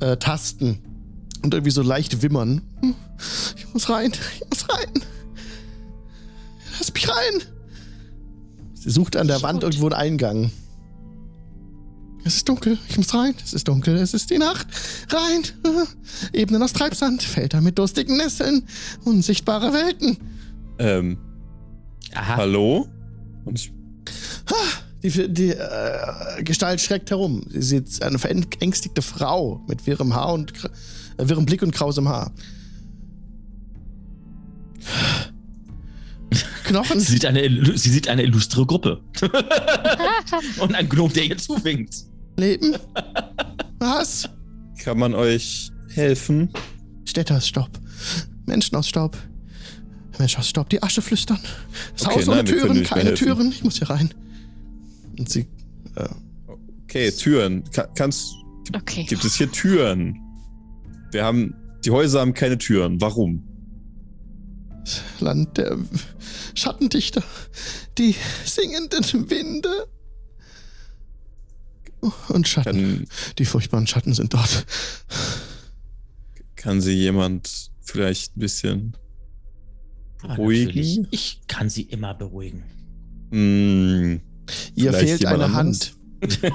[0.00, 0.78] äh, tasten.
[1.42, 2.62] Und irgendwie so leicht wimmern.
[2.80, 2.94] Hm,
[3.56, 5.02] Ich muss rein, ich muss rein.
[6.78, 7.42] Lass mich rein.
[8.74, 10.50] Sie sucht an der Ist Wand irgendwo einen Eingang.
[12.26, 13.36] Es ist dunkel, ich muss rein.
[13.44, 14.66] Es ist dunkel, es ist die Nacht.
[15.10, 15.42] Rein.
[16.32, 18.64] Ebenen aus Treibsand, Felder mit durstigen Nesseln,
[19.04, 20.16] unsichtbare Welten.
[20.80, 21.18] ähm,
[22.14, 22.36] Aha.
[22.38, 22.88] hallo?
[23.44, 23.72] Und ich,
[25.04, 27.44] Die, die äh, Gestalt schreckt herum.
[27.48, 30.52] Sie sieht eine verängstigte Frau mit wirrem Haar und
[31.18, 32.32] äh, wirrem Blick und krausem Haar.
[36.64, 36.98] Knochen.
[36.98, 39.00] Sie sieht eine, sie sieht eine illustre Gruppe.
[40.58, 41.94] und ein Gnome, der ihr zuwinkt.
[42.36, 42.76] Leben.
[43.78, 44.28] Was?
[44.82, 46.50] kann man euch helfen?
[47.04, 47.70] Städte aus Staub.
[48.44, 49.16] Menschen aus Staub.
[50.18, 51.38] Menschen aus Staub, die Asche flüstern.
[51.96, 53.14] Das Okay, Haus ohne nein, Türen, keine.
[53.14, 53.50] Türen.
[53.50, 54.12] Ich muss hier rein.
[55.18, 55.46] Und sie.
[55.96, 56.08] Äh,
[56.84, 57.64] Okay, Türen.
[57.72, 58.32] Ka kannst,
[58.74, 59.04] Okay.
[59.04, 60.16] gibt es hier Türen?
[61.10, 63.00] Wir haben, die Häuser haben keine Türen.
[63.00, 63.42] Warum?
[65.20, 65.76] Land der
[66.54, 67.22] Schattendichter.
[67.98, 68.14] Die
[68.44, 69.88] singenden Winde.
[72.28, 72.72] Und Schatten.
[72.72, 73.06] Kann,
[73.38, 74.66] Die furchtbaren Schatten sind dort.
[76.56, 78.96] kann sie jemand vielleicht ein bisschen
[80.22, 80.66] Beruhigen?
[80.66, 82.64] natürlich, Ich kann sie immer beruhigen.
[83.30, 84.20] Hm,
[84.74, 85.96] Ihr fehlt eine anderes?
[86.22, 86.42] Hand.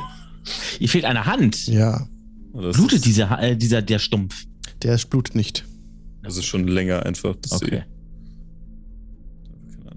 [0.79, 1.67] Ihr fehlt eine Hand.
[1.67, 2.07] Ja,
[2.53, 4.45] das Blutet ist, dieser, äh, dieser, der Stumpf.
[4.81, 5.65] der blutet nicht.
[6.23, 7.35] Das ist schon länger einfach.
[7.49, 7.83] Okay.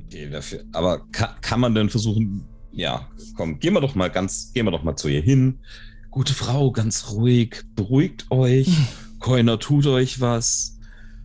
[0.06, 0.64] Okay, dafür.
[0.72, 2.44] Aber kann, kann man denn versuchen,
[2.74, 5.60] ja, komm, gehen wir doch mal ganz, gehen wir doch mal zu ihr hin.
[6.10, 8.68] Gute Frau, ganz ruhig, beruhigt euch.
[9.20, 10.78] Keiner tut euch was.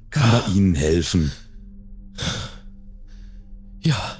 [0.09, 1.31] Kann man ihnen helfen?
[3.81, 4.17] Ja.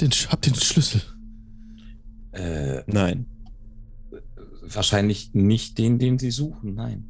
[0.00, 1.02] Den, habt ihr den Schlüssel?
[2.32, 3.26] Äh, Nein.
[4.62, 7.04] wahrscheinlich nicht den, den sie suchen, nein.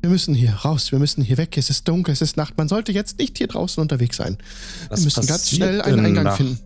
[0.00, 1.58] Wir müssen hier raus, wir müssen hier weg.
[1.58, 2.56] Es ist dunkel, es ist Nacht.
[2.56, 4.38] Man sollte jetzt nicht hier draußen unterwegs sein.
[4.88, 6.36] Was wir müssen ganz schnell einen Eingang nachts?
[6.38, 6.58] finden.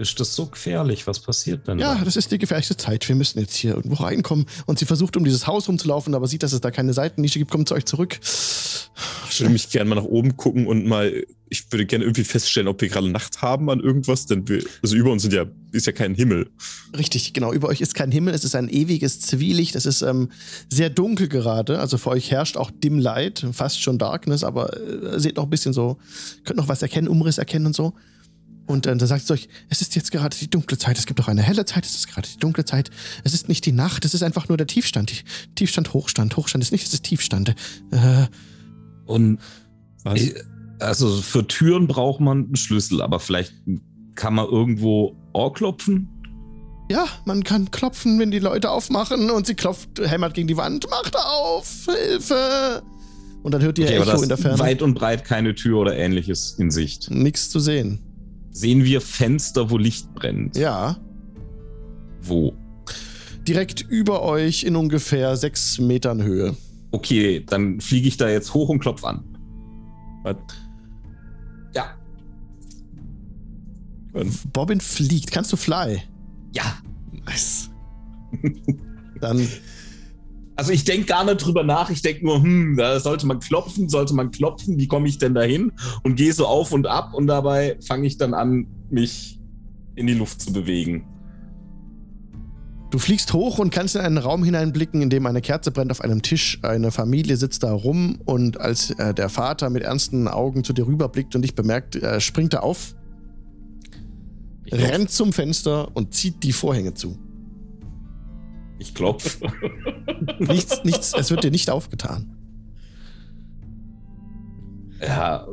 [0.00, 1.06] Ist das so gefährlich?
[1.06, 1.78] Was passiert denn?
[1.78, 2.04] Ja, da?
[2.04, 3.06] das ist die gefährlichste Zeit.
[3.06, 4.46] Wir müssen jetzt hier irgendwo reinkommen.
[4.64, 7.50] Und sie versucht, um dieses Haus rumzulaufen, aber sieht, dass es da keine Seitennische gibt,
[7.50, 8.18] kommt zu euch zurück.
[9.30, 12.66] Ich würde mich gerne mal nach oben gucken und mal, ich würde gerne irgendwie feststellen,
[12.66, 15.86] ob wir gerade Nacht haben an irgendwas, denn wir, also über uns sind ja, ist
[15.86, 16.48] ja kein Himmel.
[16.96, 17.52] Richtig, genau.
[17.52, 20.30] Über euch ist kein Himmel, es ist ein ewiges Zwielicht, es ist ähm,
[20.70, 21.78] sehr dunkel gerade.
[21.78, 25.50] Also für euch herrscht auch Dim Light, fast schon Darkness, aber äh, seht noch ein
[25.50, 25.98] bisschen so,
[26.44, 27.94] könnt noch was erkennen, Umriss erkennen und so.
[28.70, 31.20] Und äh, da sagt es euch, es ist jetzt gerade die dunkle Zeit, es gibt
[31.20, 32.90] auch eine helle Zeit, es ist gerade die dunkle Zeit.
[33.24, 35.10] Es ist nicht die Nacht, es ist einfach nur der Tiefstand.
[35.10, 36.36] Die, Tiefstand, Hochstand.
[36.36, 37.54] Hochstand ist nicht, es ist Tiefstand.
[37.90, 38.26] Äh,
[39.06, 39.38] Und
[40.04, 40.20] Was?
[40.78, 43.52] also für Türen braucht man einen Schlüssel, aber vielleicht
[44.14, 46.08] kann man irgendwo Ohr klopfen.
[46.90, 50.88] ja, man kann klopfen, wenn die Leute aufmachen und sie klopft, hämmert gegen die Wand,
[50.90, 52.82] macht auf, Hilfe!
[53.42, 54.58] Und dann hört ihr Okay, aber Echo das in der Ferne.
[54.58, 57.10] weit und breit keine Tür oder ähnliches in Sicht.
[57.10, 57.98] Nichts zu sehen.
[58.50, 60.56] Sehen wir Fenster, wo Licht brennt?
[60.56, 60.96] Ja,
[62.22, 62.52] Wo?
[63.48, 66.54] direkt über euch in ungefähr sechs Metern Höhe.
[66.92, 69.24] Okay, dann fliege ich da jetzt hoch und klopf an.
[70.22, 70.36] Was?
[71.74, 71.96] Ja.
[74.52, 75.30] Bobbin fliegt.
[75.32, 76.02] Kannst du fly?
[76.52, 76.76] Ja.
[77.26, 77.70] Nice.
[79.20, 79.46] Dann,
[80.60, 81.88] Also ich denke gar nicht drüber nach.
[81.88, 85.32] Ich denke nur, hm, da sollte man klopfen, sollte man klopfen, wie komme ich denn
[85.32, 85.72] da hin?
[86.02, 89.40] Und gehe so auf und ab und dabei fange ich dann an, mich
[89.94, 91.06] in die Luft zu bewegen.
[92.90, 96.02] du fliegst hoch und kannst in einen Raum hineinblicken, in dem eine Kerze brennt auf
[96.02, 96.58] einem Tisch.
[96.60, 100.86] Eine Familie sitzt da rum und als äh, der Vater mit ernsten Augen zu dir
[100.86, 102.94] rüberblickt und dich bemerkt, äh, springt er auf,
[104.66, 107.16] Ich rennt zum Fenster und zieht die Vorhänge zu.
[108.80, 109.38] Ich klopf.
[110.40, 112.36] Nichts, nichts, es wird dir nicht aufgetan.
[115.00, 115.46] ja,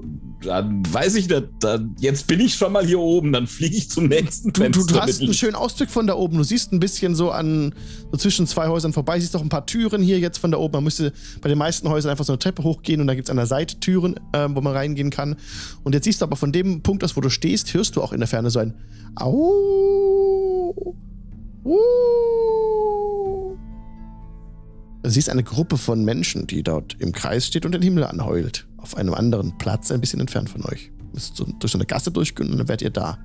[0.43, 1.45] dann weiß ich nicht.
[1.61, 4.71] Dann, jetzt bin ich schon mal hier oben, dann fliege ich zum nächsten Du, du,
[4.73, 4.93] Fenster.
[4.93, 6.37] du hast mit einen schönen Ausblick von da oben.
[6.37, 7.73] Du siehst ein bisschen so an,
[8.11, 10.73] so zwischen zwei Häusern vorbei, siehst auch ein paar Türen hier jetzt von da oben.
[10.73, 13.29] Man müsste bei den meisten Häusern einfach so eine Treppe hochgehen und da gibt es
[13.29, 15.35] an der Seite Türen, ähm, wo man reingehen kann.
[15.83, 18.11] Und jetzt siehst du aber von dem Punkt aus, wo du stehst, hörst du auch
[18.13, 18.73] in der Ferne so ein
[19.15, 20.95] Au.
[21.67, 23.57] Uh.
[25.03, 28.67] Du siehst eine Gruppe von Menschen, die dort im Kreis steht und den Himmel anheult.
[28.77, 30.91] Auf einem anderen Platz, ein bisschen entfernt von euch.
[31.13, 33.17] Müsst so durch so eine Gasse durchgehen und dann werdet ihr da.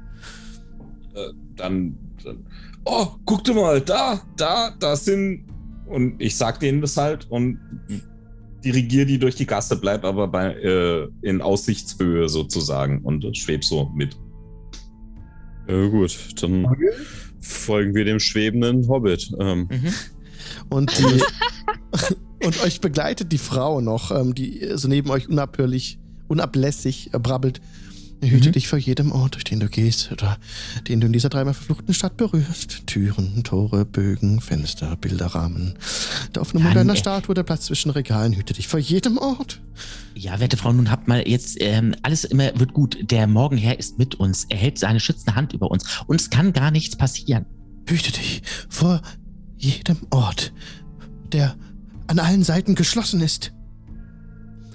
[1.14, 2.44] Äh, dann, dann.
[2.84, 5.46] Oh, guck dir mal, da, da, da sind.
[5.86, 7.58] Und ich sag denen das halt und
[8.64, 13.90] dirigiere die durch die Gasse, bleib aber bei, äh, in Aussichtshöhe sozusagen und schweb so
[13.94, 14.16] mit.
[15.68, 16.66] Ja, gut, dann
[17.42, 19.32] folgen wir dem schwebenden Hobbit.
[19.38, 19.94] Ähm, Mhm.
[20.68, 21.22] Und, die,
[22.44, 27.60] und euch begleitet die Frau noch, ähm, die so neben euch unabhörlich, unablässig äh, brabbelt.
[28.30, 28.52] Hüte Mhm.
[28.52, 30.38] dich vor jedem Ort, durch den du gehst oder
[30.88, 32.86] den du in dieser dreimal verfluchten Stadt berührst.
[32.86, 35.74] Türen, Tore, Bögen, Fenster, Bilderrahmen.
[36.34, 38.32] Der offene Mund einer er- Statue, der Platz zwischen Regalen.
[38.34, 39.60] Hüte dich vor jedem Ort.
[40.14, 42.98] Ja, werte Frau, nun habt mal jetzt, ähm, alles immer wird gut.
[43.10, 44.46] Der Morgenherr ist mit uns.
[44.48, 45.84] Er hält seine schützende Hand über uns.
[46.06, 47.46] Uns kann gar nichts passieren.
[47.88, 49.02] Hüte dich vor
[49.56, 50.52] jedem Ort,
[51.32, 51.56] der
[52.06, 53.52] an allen Seiten geschlossen ist.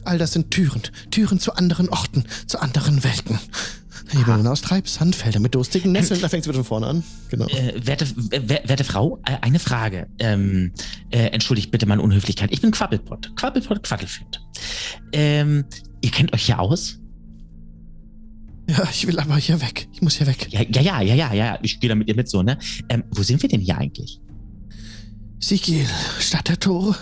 [0.07, 0.81] All das sind Türen,
[1.11, 3.37] Türen zu anderen Orten, zu anderen Welten.
[4.07, 6.21] Hebeln aus Treibsand, Felder mit durstigen Nesseln.
[6.21, 7.03] Da fängt es wieder von vorne an.
[7.29, 7.45] Genau.
[7.47, 10.07] Äh, werte, werte Frau, äh, eine Frage.
[10.19, 10.71] Ähm,
[11.09, 12.53] äh, entschuldigt bitte meine Unhöflichkeit.
[12.53, 13.35] Ich bin Quabbelpott.
[13.35, 14.39] Quabbelpott Quackelflöte.
[15.11, 15.65] Ähm,
[16.01, 16.99] ihr kennt euch hier aus?
[18.69, 19.89] Ja, ich will aber hier weg.
[19.91, 20.47] Ich muss hier weg.
[20.51, 21.59] Ja, ja, ja, ja, ja, ja.
[21.63, 22.57] Ich gehe da mit ihr mit so, ne?
[22.87, 24.21] Ähm, wo sind wir denn hier eigentlich?
[25.39, 25.85] Sigil,
[26.19, 26.95] Stadt der Tore.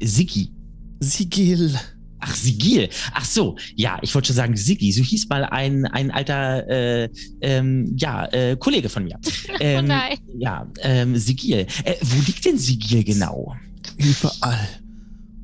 [0.00, 0.52] Siggi.
[1.00, 1.78] Sigil.
[2.20, 2.88] Ach, Sigil.
[3.12, 4.92] Ach so, ja, ich wollte schon sagen, Siggi.
[4.92, 7.08] So hieß mal ein, ein alter, äh,
[7.42, 9.18] ähm, ja, äh, Kollege von mir.
[9.60, 10.18] Ähm, oh nein.
[10.38, 11.66] Ja, ähm, Sigil.
[11.84, 13.54] Äh, wo liegt denn Sigil genau?
[13.98, 14.68] Überall.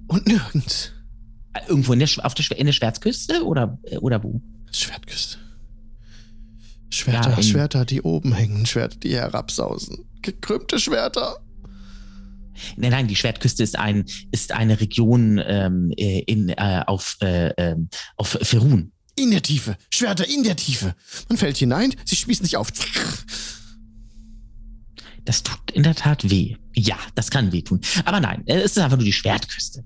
[0.09, 0.93] Und nirgends.
[1.53, 4.41] Äh, Irgendwo in der, auf der, in der Schwärzküste oder, äh, oder wo?
[4.73, 5.37] Schwertküste.
[6.91, 10.05] Schwerter, Ja, Schwerter, die oben hängen, Schwerter, die herabsausen.
[10.23, 11.37] Gekrümmte Schwerter.
[12.77, 17.49] Nein, nein, die Schwertküste ist ein ist eine Region ähm, äh, in äh, auf äh,
[17.57, 18.93] ähm, auf Ferun.
[19.17, 19.77] In der Tiefe.
[19.91, 20.95] Schwerter in der Tiefe.
[21.29, 22.71] Man fällt hinein, sie spießen sich auf.
[25.25, 26.57] Das tut in der Tat weh.
[26.75, 27.81] Ja, das kann wehtun.
[28.05, 29.85] Aber nein, äh, es ist einfach nur die Schwertküste.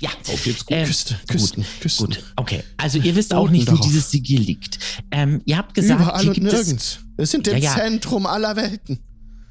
[0.00, 0.76] Ja, Auf geht's gut.
[0.76, 2.06] ähm, Küste, Küsten, Küsten.
[2.06, 2.22] gut.
[2.36, 3.86] Okay, also ihr wisst auch nicht, wo darauf.
[3.86, 4.78] dieses Sigil liegt.
[5.10, 6.52] Ähm, ihr habt gesagt, Überall und gibt es.
[6.52, 6.98] nirgends.
[7.16, 7.74] Wir sind im Ja, ja.
[7.74, 9.00] Zentrum aller Welten.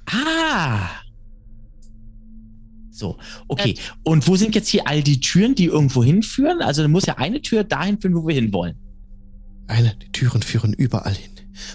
[0.09, 0.88] Ah.
[2.98, 3.18] So,
[3.48, 3.76] okay.
[4.04, 6.62] Und wo sind jetzt hier all die Türen, die irgendwo hinführen?
[6.62, 8.76] Also da muss ja eine Tür dahin führen, wo wir hinwollen.
[9.68, 11.30] Eine, die Türen führen überall hin.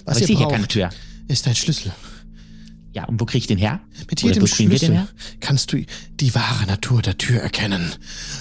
[0.05, 0.89] Was Aber ich ihr sehe hier keine braucht, Tür.
[1.27, 1.91] ist ein Schlüssel.
[2.95, 3.79] Ja, und wo kriege ich den her?
[4.07, 5.07] Mit jedem Schlüssel her?
[5.39, 5.83] kannst du
[6.19, 7.91] die wahre Natur der Tür erkennen.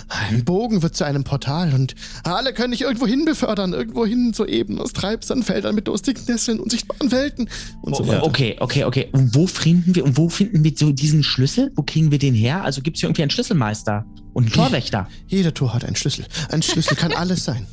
[0.09, 4.35] Ein Bogen wird zu einem Portal und alle können dich irgendwo hin befördern, irgendwo hin
[4.35, 7.49] zu Ebenen aus Treibsand, Feldern mit durstigen Nesseln, unsichtbaren Welten
[7.81, 8.25] und so Oh, weiter.
[8.25, 9.09] Okay, okay, okay.
[9.13, 11.73] Und wo finden wir, und wo finden wir so diesen Schlüssel?
[11.75, 12.63] Wo kriegen wir den her?
[12.63, 15.09] Also gibt es hier irgendwie einen Schlüsselmeister und einen Torwächter?
[15.29, 16.27] Jeder Tor hat einen Schlüssel.
[16.51, 17.67] Ein Schlüssel kann alles sein.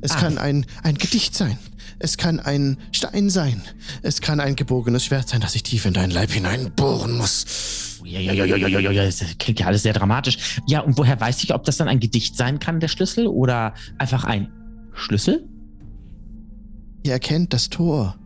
[0.00, 0.16] Es Ah.
[0.20, 1.56] kann ein, ein Gedicht sein.
[2.02, 3.60] Es kann ein Stein sein.
[4.00, 8.00] Es kann ein gebogenes Schwert sein, das ich tief in deinen Leib hineinbohren muss.
[8.04, 10.58] Ja, ja, ja, ja, ja, ja, ja, das klingt ja alles sehr dramatisch.
[10.66, 13.74] Ja, und woher weiß ich, ob das dann ein Gedicht sein kann, der Schlüssel, oder
[13.98, 14.50] einfach ein
[14.94, 15.46] Schlüssel?
[17.04, 18.16] Ihr erkennt das Tor,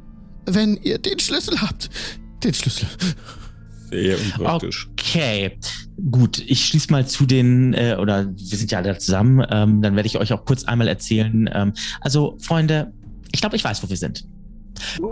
[0.46, 1.90] wenn ihr den Schlüssel habt.
[2.44, 2.86] Den Schlüssel.
[3.90, 4.88] Sehr unpraktisch.
[4.92, 5.58] Okay,
[6.12, 6.38] gut.
[6.38, 10.06] Ich schließe mal zu den, äh, oder wir sind ja alle zusammen, ähm, dann werde
[10.06, 11.50] ich euch auch kurz einmal erzählen.
[11.52, 12.92] Ähm, also, Freunde,
[13.34, 14.26] ich glaube, ich weiß, wo wir sind.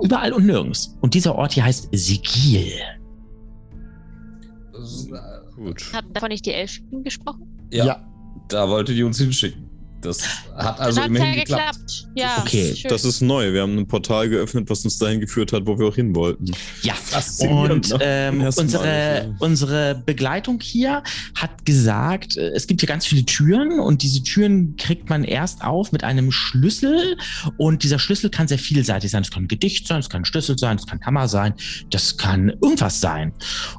[0.03, 0.97] Überall und nirgends.
[1.01, 2.73] Und dieser Ort hier heißt Sigil.
[5.57, 5.93] Gut.
[5.93, 7.47] Hatten davon nicht die Elfen gesprochen?
[7.73, 8.09] Ja,
[8.49, 9.69] da wollte die uns hinschicken.
[10.03, 10.21] Das
[10.57, 11.75] hat also Dann hat's immerhin ja geklappt.
[11.79, 12.09] geklappt.
[12.15, 12.89] Ja, Okay, schön.
[12.91, 13.53] Das ist neu.
[13.53, 16.47] Wir haben ein Portal geöffnet, was uns dahin geführt hat, wo wir auch hin wollten.
[16.83, 16.95] Ja,
[17.49, 17.99] und ne?
[18.01, 19.35] ähm, unsere, ja.
[19.39, 21.03] unsere Begleitung hier
[21.37, 25.63] hat gesagt, äh, es gibt hier ganz viele Türen und diese Türen kriegt man erst
[25.65, 27.17] auf mit einem Schlüssel
[27.57, 29.23] und dieser Schlüssel kann sehr vielseitig sein.
[29.23, 31.55] Es kann ein Gedicht sein, es kann ein Schlüssel sein, es kann ein Hammer sein,
[31.91, 33.33] das kann irgendwas sein.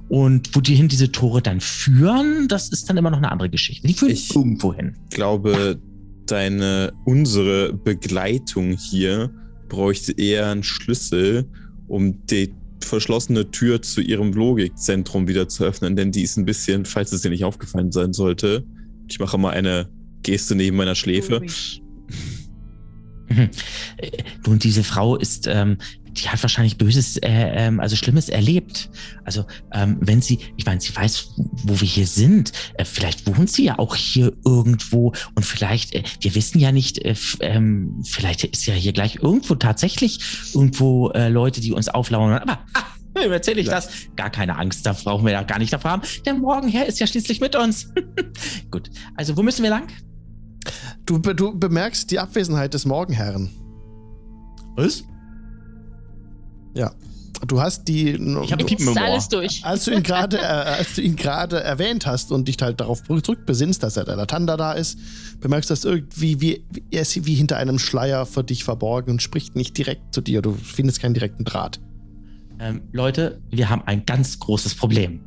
[0.09, 3.49] Und wo die hin diese Tore dann führen, das ist dann immer noch eine andere
[3.49, 3.87] Geschichte.
[3.87, 4.95] Die führen Ich- irgendwo hin.
[5.09, 5.79] Ich glaube,
[6.25, 9.31] deine, unsere Begleitung hier
[9.69, 11.45] bräuchte eher einen Schlüssel,
[11.87, 16.85] um die verschlossene Tür zu ihrem Logikzentrum wieder zu öffnen, denn die ist ein bisschen,
[16.85, 18.65] falls es dir nicht aufgefallen sein sollte,
[19.07, 19.89] ich mache mal eine
[20.21, 21.41] Geste neben meiner Schläfe.
[24.47, 25.77] Und diese Frau ist, ähm,
[26.13, 28.89] die hat wahrscheinlich Böses, äh, ähm, also Schlimmes erlebt.
[29.23, 31.33] Also ähm, wenn sie, ich meine, sie weiß,
[31.63, 32.51] wo wir hier sind.
[32.75, 36.99] Äh, vielleicht wohnt sie ja auch hier irgendwo und vielleicht, äh, wir wissen ja nicht,
[36.99, 40.19] äh, f- ähm, vielleicht ist ja hier gleich irgendwo tatsächlich
[40.53, 42.33] irgendwo äh, Leute, die uns auflauern.
[42.37, 42.83] Aber ah,
[43.15, 43.89] wem erzähle ich das?
[44.15, 46.01] Gar keine Angst, da brauchen wir ja gar nicht davor haben.
[46.25, 47.91] Der Morgenherr ist ja schließlich mit uns.
[48.71, 49.87] Gut, also wo müssen wir lang?
[51.05, 53.49] Du, du bemerkst die Abwesenheit des Morgenherrn.
[54.75, 55.03] Was?
[57.47, 58.11] Du hast die.
[58.11, 58.65] Ich habe
[59.01, 59.65] alles durch.
[59.65, 63.03] als du ihn gerade, äh, als du ihn gerade erwähnt hast und dich halt darauf
[63.03, 64.97] zurückbesinnst, dass er der Latanda da ist,
[65.41, 69.11] bemerkst du, dass irgendwie wie, wie, er ist wie hinter einem Schleier für dich verborgen
[69.11, 70.41] und spricht nicht direkt zu dir.
[70.41, 71.81] Du findest keinen direkten Draht.
[72.59, 75.19] Ähm, Leute, wir haben ein ganz großes Problem.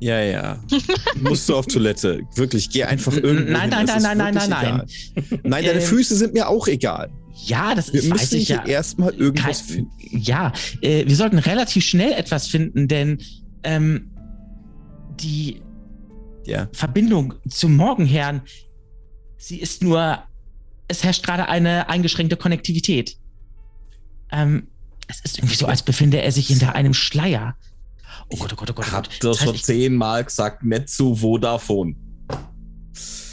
[0.00, 0.58] Ja, ja.
[1.20, 2.20] Musst du auf Toilette.
[2.36, 3.84] Wirklich, geh einfach irgendwo nein, hin.
[3.86, 4.82] nein, nein, nein, nein, wirklich nein,
[5.26, 5.40] egal.
[5.42, 7.10] Nein, deine Ähm, Füße sind mir auch egal.
[7.46, 8.64] Ja, das Wir ist, weiß müssen ich hier ja.
[8.66, 9.90] erstmal irgendwas Kein- finden.
[10.18, 13.18] Ja, äh, wir sollten relativ schnell etwas finden, denn
[13.62, 14.10] ähm,
[15.20, 15.62] die
[16.46, 16.68] Ja.
[16.72, 18.42] Verbindung zum Morgenherrn,
[19.36, 20.22] sie ist nur,
[20.88, 23.16] es herrscht gerade eine eingeschränkte Konnektivität.
[24.30, 24.68] Ähm,
[25.06, 27.56] es ist irgendwie so, als befinde er sich hinter einem Schleier.
[28.30, 28.86] Oh Gott, oh Gott, oh Gott.
[28.88, 28.92] Oh Gott.
[28.92, 31.94] Habt ihr Das heißt, schon ich- zehnmal gesagt, nicht zu Vodafone.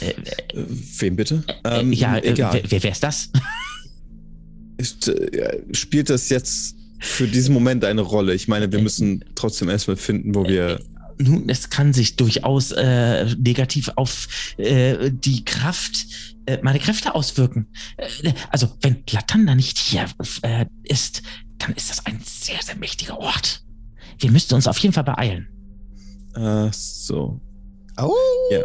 [0.00, 0.14] äh, Äh,
[0.98, 1.42] Wem bitte?
[1.64, 2.52] äh, Ähm, ja, äh, egal.
[2.54, 3.30] wer, wer wer ist das?
[4.76, 8.34] Ist, äh, spielt das jetzt für diesen Moment eine Rolle?
[8.34, 10.80] Ich meine, wir müssen trotzdem erstmal finden, wo wir.
[11.18, 16.06] Nun, es kann sich durchaus äh, negativ auf äh, die Kraft,
[16.44, 17.68] äh, meine Kräfte auswirken.
[17.96, 20.06] Äh, also, wenn Latanda nicht hier
[20.42, 21.22] äh, ist,
[21.58, 23.62] dann ist das ein sehr, sehr mächtiger Ort.
[24.18, 25.48] Wir müssten uns auf jeden Fall beeilen.
[26.34, 27.40] Äh, so.
[27.98, 28.12] Oh!
[28.50, 28.60] Ja.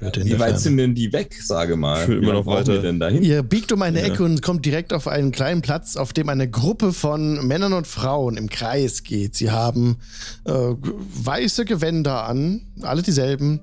[0.00, 0.58] Wie der weit Ferne.
[0.60, 2.02] sind denn die weg, sage mal?
[2.02, 2.80] Ich will Wie immer noch weiter.
[2.80, 3.22] denn dahin?
[3.22, 4.06] Ihr biegt um eine Ja.
[4.06, 7.86] Ecke und kommt direkt auf einen kleinen Platz, auf dem eine Gruppe von Männern und
[7.86, 9.34] Frauen im Kreis geht.
[9.34, 9.96] Sie haben
[10.44, 13.60] äh, weiße Gewänder an, alle dieselben,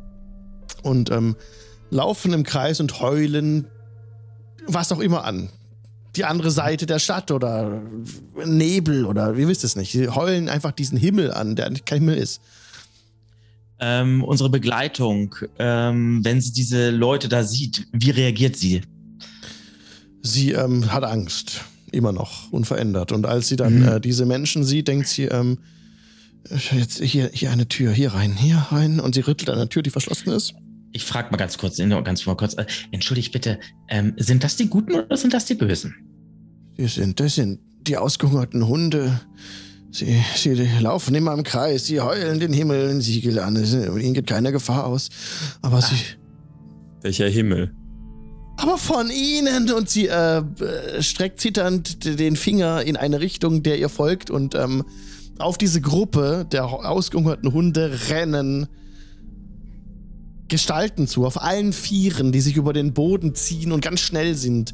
[0.84, 1.36] und ähm,
[1.90, 3.68] laufen im Kreis und heulen
[4.68, 5.50] was auch immer an.
[6.16, 7.82] Die andere Seite der Stadt oder
[8.46, 9.92] Nebel oder ihr wisst es nicht.
[9.92, 12.42] Sie heulen einfach diesen Himmel an, der kein Himmel ist.
[13.80, 18.82] Ähm, unsere Begleitung, ähm, wenn sie diese Leute da sieht, wie reagiert sie?
[20.22, 21.62] Sie ähm, hat Angst,
[21.92, 23.12] immer noch, unverändert.
[23.12, 23.88] Und als sie dann Mhm.
[23.88, 25.60] äh, diese Menschen sieht, denkt sie, ähm,
[26.72, 29.00] jetzt hier, hier eine Tür, hier rein, hier rein.
[29.00, 30.54] Und sie rüttelt an einer Tür, die verschlossen ist.
[30.94, 32.54] Ich frage mal ganz kurz, ganz mal kurz.
[32.54, 33.60] Äh, entschuldigt bitte,
[33.90, 35.94] ähm, sind das die Guten oder sind das die Bösen?
[36.78, 39.20] Die sind, das sind die ausgehungerten Hunde.
[39.96, 43.56] Sie, sie laufen immer im Kreis, sie heulen den Himmel in Siegel an.
[43.56, 45.08] Es- Ihnen geht keine Gefahr aus.
[45.62, 45.96] Aber sie.
[47.02, 47.74] Welcher Himmel?
[48.58, 49.72] Aber von ihnen!
[49.72, 54.30] Und sie äh, äh, streckt zitternd den Finger in eine Richtung, der ihr folgt.
[54.30, 54.84] Und ähm,
[55.40, 58.68] auf diese Gruppe der ausgehungerten Hunde rennen
[60.50, 64.74] Gestalten zu, auf allen Vieren, die sich über den Boden ziehen und ganz schnell sind.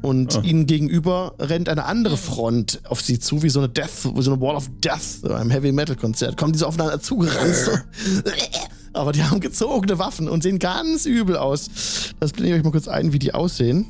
[0.00, 0.42] Und Ah.
[0.42, 4.32] ihnen gegenüber rennt eine andere Front auf sie zu, wie so eine Death, wie so
[4.32, 6.36] eine Wall of Death beim Heavy Metal Konzert.
[6.36, 7.54] Kommen diese aufeinander zugerannt.
[7.54, 7.72] So.
[8.92, 11.68] Aber die haben gezogene Waffen und sehen ganz übel aus.
[12.20, 13.86] Das blende ich euch mal kurz ein, wie die aussehen.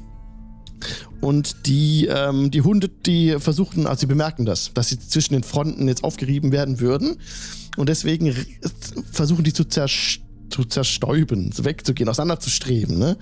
[1.21, 5.43] Und die, ähm, die Hunde, die versuchen, also sie bemerken das, dass sie zwischen den
[5.43, 7.17] Fronten jetzt aufgerieben werden würden.
[7.77, 8.35] Und deswegen
[9.13, 12.99] versuchen die zu, zerstäuben, so wegzugehen, auseinanderzustreben.
[12.99, 13.17] Ne?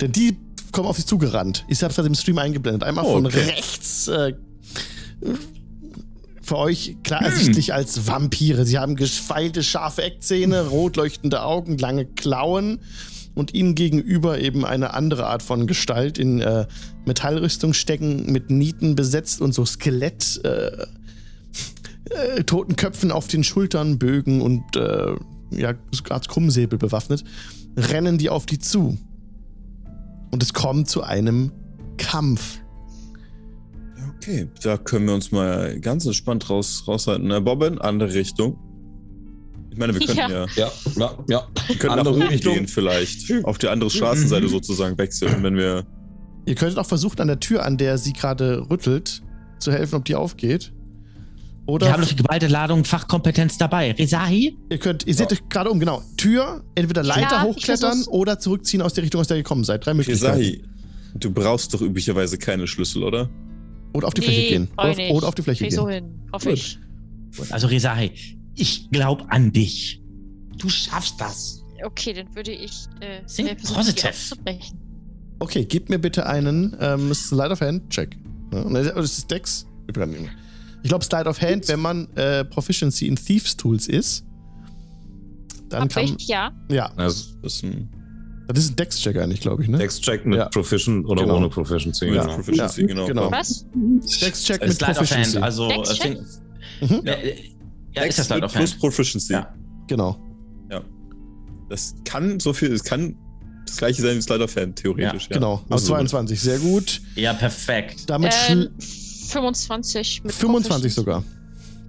[0.00, 0.36] Denn die
[0.76, 1.64] kommen auf sie zugerannt.
[1.68, 2.84] Ich habe es halt im Stream eingeblendet.
[2.84, 3.40] Einmal Oh, von okay.
[3.40, 4.08] rechts.
[4.08, 4.34] Äh,
[6.42, 8.66] für euch klar ersichtlich als Vampire.
[8.66, 12.80] Sie haben gefeilte, scharfe Eckzähne, rot leuchtende Augen, lange Klauen
[13.34, 16.66] und ihnen gegenüber eben eine andere Art von Gestalt in äh,
[17.06, 20.86] Metallrüstung stecken, mit Nieten besetzt und so Skelett, äh,
[22.10, 25.16] äh, toten Köpfen auf den Schultern, Bögen und äh,
[25.50, 25.74] ja,
[26.10, 27.24] Art Krummsäbel bewaffnet,
[27.76, 28.98] rennen die auf die zu.
[30.30, 31.52] Und es kommt zu einem
[31.98, 32.60] Kampf.
[34.16, 37.28] Okay, da können wir uns mal ganz entspannt raus, raushalten.
[37.28, 37.40] Ne?
[37.40, 38.58] Bobbin, andere Richtung.
[39.70, 40.72] Ich meine, wir könnten ja, Ja.
[40.96, 42.54] Ja, ja, wir können nach Andere oben Richtung.
[42.54, 43.44] gehen vielleicht.
[43.44, 45.84] Auf die andere Straßenseite sozusagen wechseln, wenn wir.
[46.46, 49.22] Ihr könntet auch versuchen, an der Tür, an der sie gerade rüttelt,
[49.58, 50.72] zu helfen, ob die aufgeht.
[51.66, 53.90] Wir Oder haben doch die geballte Ladung Fachkompetenz dabei.
[53.92, 54.56] Rezahi?
[54.70, 56.02] ihr könnt, ihr seht euch gerade um, genau.
[56.16, 59.64] Tür, entweder Ja, Leiter ich hochklettern oder zurückziehen aus der Richtung, aus der ihr gekommen
[59.64, 59.84] seid.
[59.84, 60.38] Drei Möglichkeiten.
[60.38, 60.62] Kesahi,
[61.14, 63.28] du brauchst doch üblicherweise keine Schlüssel, oder?
[63.94, 64.68] Oder auf die Fläche gehen.
[64.76, 65.10] Oder nicht.
[65.10, 65.76] oder auf die Fläche Krieg gehen.
[65.76, 66.58] so hin, hoffe Gut.
[66.58, 66.78] ich.
[67.36, 68.12] Gut, Also Rezahi,
[68.54, 70.00] ich glaube an dich.
[70.58, 71.64] Du schaffst das.
[71.84, 74.12] Okay, dann würde ich äh, Think positive.
[75.40, 78.16] Okay, gib mir bitte einen ähm, Slide of Hand Check.
[78.52, 79.66] Ja, ne, das ist Dex.
[79.88, 79.92] Ich
[80.84, 84.24] glaube, Slide of Hand, wenn man äh, Proficiency in Thieves Tools ist,
[85.68, 86.04] dann kann.
[86.04, 86.52] Abrecht, ja.
[86.70, 87.88] Ja, Also, das ist ein
[88.48, 89.76] das ist ein Dex-Check eigentlich, glaube ich, ne?
[89.78, 90.44] Dex-Check mit Ja.
[90.50, 91.38] Proficient oder Genau.
[91.38, 92.04] ohne Proficiency.
[92.06, 92.22] Ja.
[92.22, 92.34] genau.
[92.36, 93.06] Proficiency, Ja, genau.
[93.06, 93.32] genau.
[93.32, 93.66] Was?
[94.22, 95.32] Dex-Check Äh, mit Slide of Proficiency.
[95.32, 95.68] Hand, also.
[95.68, 96.00] äh, Dex-Check?
[96.80, 97.06] think- Mhm.
[97.06, 97.36] Äh, äh,
[97.96, 98.80] ja, ist das Slide of plus Hand.
[98.80, 99.32] Proficiency.
[99.32, 99.52] Ja.
[99.88, 100.16] Genau.
[101.68, 103.16] Das kann so viel, es kann
[103.66, 105.24] das gleiche sein wie Slide of Hand, theoretisch.
[105.28, 105.64] Ja, Genau.
[105.68, 107.00] Aus ist 22, sehr gut.
[107.16, 108.04] Ja, perfekt.
[108.06, 110.94] Damit Ähm, schl- 25 mit 25 Proficiency.
[110.94, 111.24] sogar.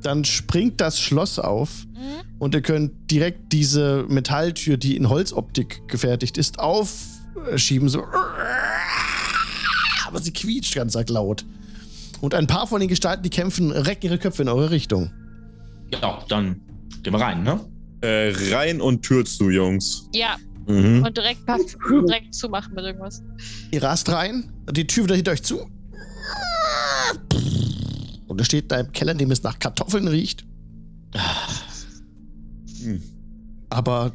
[0.04, 2.40] Dann springt das Schloss auf Mhm.
[2.40, 7.90] und ihr könnt direkt diese Metalltür, die in Holzoptik gefertigt ist, aufschieben.
[7.90, 8.04] So.
[10.08, 11.46] Aber sie quietscht ganz arg laut.
[12.22, 15.12] Und ein paar von den Gestalten, die kämpfen, recken ihre Köpfe in eure Richtung.
[15.92, 16.62] Ja, dann
[17.04, 17.60] gehen wir rein, ne?
[18.02, 20.08] Äh, rein und Tür zu, Jungs.
[20.14, 21.04] Ja, Mhm.
[21.06, 21.42] und direkt,
[21.90, 23.22] direkt zumachen mit irgendwas.
[23.72, 25.68] Ihr rast rein, die Tür wieder hinter euch zu.
[28.28, 30.46] Und ihr steht da im Keller, in dem es nach Kartoffeln riecht.
[32.84, 33.02] Hm.
[33.70, 34.14] Aber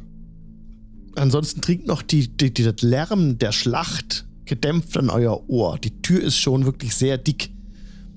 [1.15, 5.77] ansonsten trinkt noch die, die, die, der Lärm der Schlacht gedämpft an euer Ohr.
[5.77, 7.51] Die Tür ist schon wirklich sehr dick.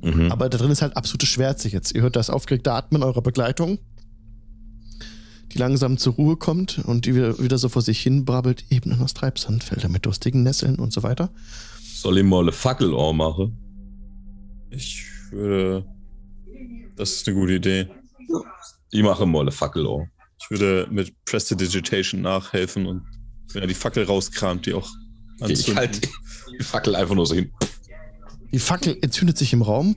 [0.03, 0.31] Mhm.
[0.31, 1.95] Aber da drin ist halt absolute Schwärze jetzt.
[1.95, 3.79] Ihr hört das aufgeregte Atmen eurer Begleitung,
[5.53, 8.65] die langsam zur Ruhe kommt und die wieder, wieder so vor sich hin brabbelt.
[8.71, 11.31] Ebenen aus Treibsand, Felder mit durstigen Nesseln und so weiter.
[11.95, 13.57] Soll ich mal eine Fackelohr machen?
[14.71, 15.87] Ich würde.
[16.97, 17.89] Das ist eine gute Idee.
[18.91, 20.09] Ich mache mal eine Fackelohr.
[20.39, 23.03] Ich würde mit Prestidigitation nachhelfen und
[23.53, 24.89] wenn er die Fackel rauskramt, die auch
[25.41, 25.77] Okay, ich anzünden.
[25.77, 26.01] halte
[26.59, 27.53] die Fackel einfach nur so hin.
[28.53, 29.97] Die Fackel entzündet sich im Raum.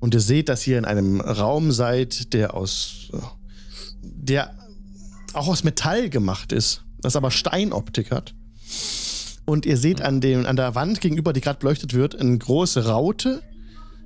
[0.00, 3.10] Und ihr seht, dass ihr in einem Raum seid, der aus.
[4.02, 4.54] der
[5.32, 8.34] auch aus Metall gemacht ist, das aber Steinoptik hat.
[9.46, 12.86] Und ihr seht an, dem, an der Wand gegenüber, die gerade beleuchtet wird, eine große
[12.86, 13.42] Raute.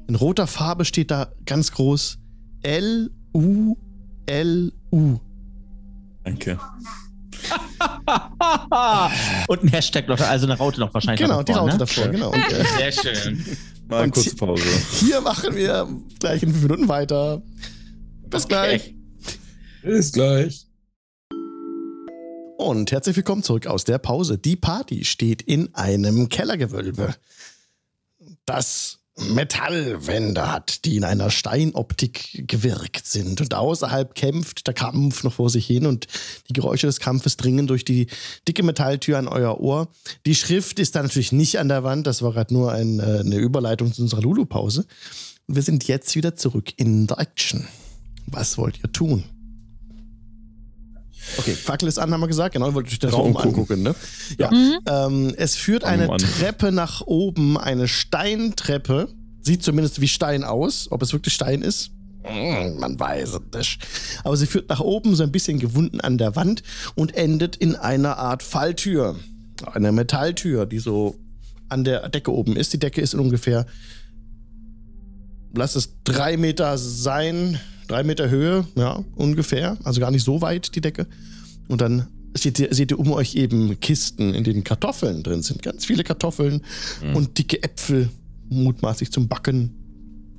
[0.09, 2.18] In roter Farbe steht da ganz groß
[2.62, 3.76] L-U-L-U.
[6.24, 6.59] Danke.
[9.49, 11.20] Und ein Hashtag noch, also eine Raute noch wahrscheinlich.
[11.20, 11.78] Genau, noch die davor, Raute ne?
[11.78, 12.32] davor, genau.
[12.32, 13.45] Und, äh, Sehr schön.
[13.89, 14.64] Mal eine kurze Pause.
[14.93, 17.43] hier machen wir gleich in fünf Minuten weiter.
[18.28, 18.49] Bis Okay.
[18.49, 18.95] gleich.
[19.82, 20.68] Bis gleich.
[22.59, 24.37] Und herzlich willkommen zurück aus der Pause.
[24.37, 27.15] Die Party steht in einem Kellergewölbe,
[28.47, 33.41] das Metallwände hat, die in einer Steinoptik gewirkt sind.
[33.41, 36.09] Und außerhalb kämpft der Kampf noch vor sich hin und
[36.49, 38.09] die Geräusche des Kampfes dringen durch die
[38.49, 39.87] dicke Metalltür an euer Ohr.
[40.27, 43.21] Die Schrift ist da natürlich nicht an der Wand, das war gerade nur ein, äh,
[43.21, 44.85] eine Überleitung zu unserer Lulu-Pause.
[45.47, 47.69] Und wir sind jetzt wieder zurück in der Action.
[48.27, 49.23] Was wollt ihr tun?
[51.37, 52.55] Okay, Fackel ist an, haben wir gesagt.
[52.55, 53.79] Genau, wollte ich den Raum Raum gucken.
[53.79, 53.83] angucken.
[53.83, 53.95] Ne?
[54.39, 54.51] Ja.
[54.51, 54.79] Mhm.
[54.87, 56.18] Ähm, es führt eine an.
[56.18, 59.09] Treppe nach oben, eine Steintreppe.
[59.43, 60.89] Sieht zumindest wie Stein aus.
[60.91, 61.91] Ob es wirklich Stein ist,
[62.24, 63.79] mm, man weiß es nicht.
[64.24, 66.62] Aber sie führt nach oben, so ein bisschen gewunden an der Wand
[66.95, 69.16] und endet in einer Art Falltür.
[69.72, 71.18] Eine Metalltür, die so
[71.68, 72.72] an der Decke oben ist.
[72.72, 73.66] Die Decke ist ungefähr,
[75.55, 79.76] lass es drei Meter sein, drei Meter Höhe, ja, ungefähr.
[79.84, 81.07] Also gar nicht so weit, die Decke.
[81.68, 85.62] Und dann seht ihr, seht ihr um euch eben Kisten, in denen Kartoffeln drin sind.
[85.62, 86.62] Ganz viele Kartoffeln
[87.14, 88.11] und dicke Äpfel,
[88.49, 89.74] mutmaßlich zum Backen.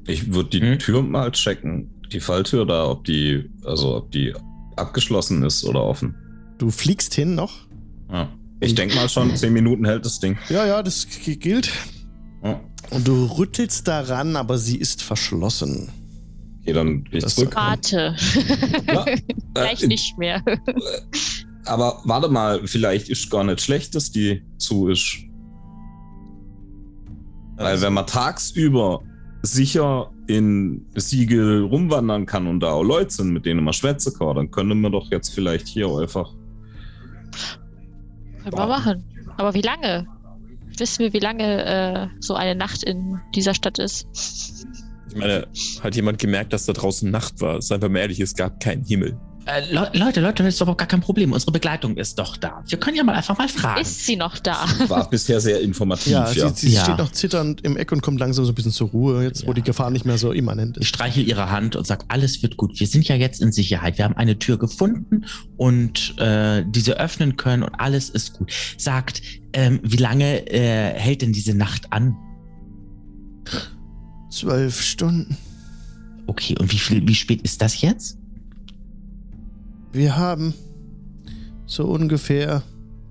[0.07, 0.79] Ich würde die Hm?
[0.79, 1.89] Tür mal checken.
[2.11, 4.33] Die Falltür da, ob die, also ob die
[4.75, 6.15] abgeschlossen ist oder offen.
[6.57, 7.67] Du fliegst hin noch.
[8.11, 8.29] Ja.
[8.61, 10.37] Ich denke mal schon, zehn Minuten hält das Ding.
[10.49, 11.69] Ja, ja, das gilt.
[12.43, 12.59] Ja.
[12.89, 15.89] Und du rüttelst daran, aber sie ist verschlossen.
[16.69, 17.55] Okay, dann gehe ich Das- zurück.
[17.55, 18.15] Warte.
[18.87, 19.05] Ja,
[19.55, 20.43] äh, nicht mehr.
[21.65, 25.17] Aber warte mal, vielleicht ist gar nicht schlecht, dass die zu ist.
[27.57, 29.01] Weil wenn man tagsüber
[29.41, 34.35] sicher in Siegel rumwandern kann und da auch Leute sind, mit denen man schwätzen kann,
[34.35, 36.33] dann können wir doch jetzt vielleicht hier einfach.
[38.43, 39.03] Können wir machen.
[39.37, 40.07] Aber wie lange?
[40.77, 44.07] Wissen wir, wie lange äh, so eine Nacht in dieser Stadt ist?
[45.09, 45.47] Ich meine,
[45.83, 47.61] hat jemand gemerkt, dass da draußen Nacht war?
[47.61, 49.17] Seien wir mal ehrlich, es gab keinen Himmel.
[49.45, 51.31] Äh, Le Leute, Leute, das ist doch gar kein Problem.
[51.31, 52.61] Unsere Begleitung ist doch da.
[52.67, 53.81] Wir können ja mal einfach mal fragen.
[53.81, 54.65] Ist sie noch da?
[54.89, 56.49] War bisher sehr informativ, Ja, ja.
[56.49, 56.83] sie, sie Ja.
[56.83, 59.47] steht noch zitternd im Eck und kommt langsam so ein bisschen zur Ruhe, jetzt wo
[59.47, 59.53] Ja.
[59.55, 60.89] die Gefahr nicht mehr so immanent Ich ist.
[60.89, 62.79] streichel ihre Hand und sage, alles wird gut.
[62.79, 63.97] Wir sind ja jetzt in Sicherheit.
[63.97, 65.25] Wir haben eine Tür gefunden
[65.57, 68.51] und äh, diese öffnen können und alles ist gut.
[68.77, 69.21] Sagt,
[69.53, 72.15] ähm, wie lange äh, hält denn diese Nacht an?
[74.29, 75.37] Zwölf Stunden.
[76.27, 78.17] Okay, und wie viel, wie spät ist das jetzt?
[79.91, 80.53] Wir haben
[81.65, 82.61] so ungefähr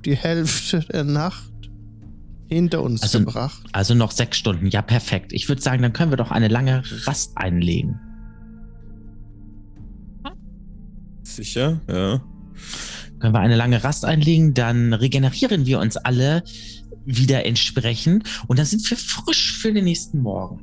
[0.04, 1.50] die Hälfte der Nacht
[2.48, 3.62] hinter uns Also- gebracht.
[3.72, 4.66] Also noch sechs Stunden.
[4.68, 5.32] Ja, perfekt.
[5.32, 7.98] Ich würde sagen, dann können wir doch eine lange Rast einlegen.
[11.22, 11.80] Sicher?
[11.88, 12.22] Ja.
[13.18, 16.42] Können wir eine lange Rast einlegen, dann regenerieren wir uns alle
[17.04, 20.60] wieder entsprechend und dann sind wir frisch für den nächsten Morgen.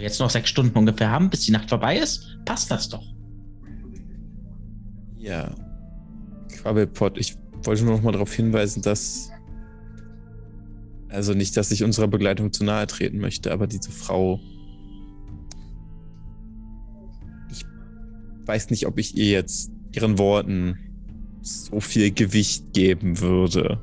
[0.00, 3.04] Jetzt noch sechs Stunden ungefähr haben, bis die Nacht vorbei ist, passt das doch.
[5.18, 5.54] Ja.
[6.56, 9.30] Quabbelpot, ich wollte nur noch mal darauf hinweisen, dass.
[11.08, 14.40] Also nicht, dass ich unserer Begleitung zu nahe treten möchte, aber diese Frau.
[17.50, 17.64] Ich
[18.46, 20.78] weiß nicht, ob ich ihr jetzt ihren Worten
[21.42, 23.80] so viel Gewicht geben würde.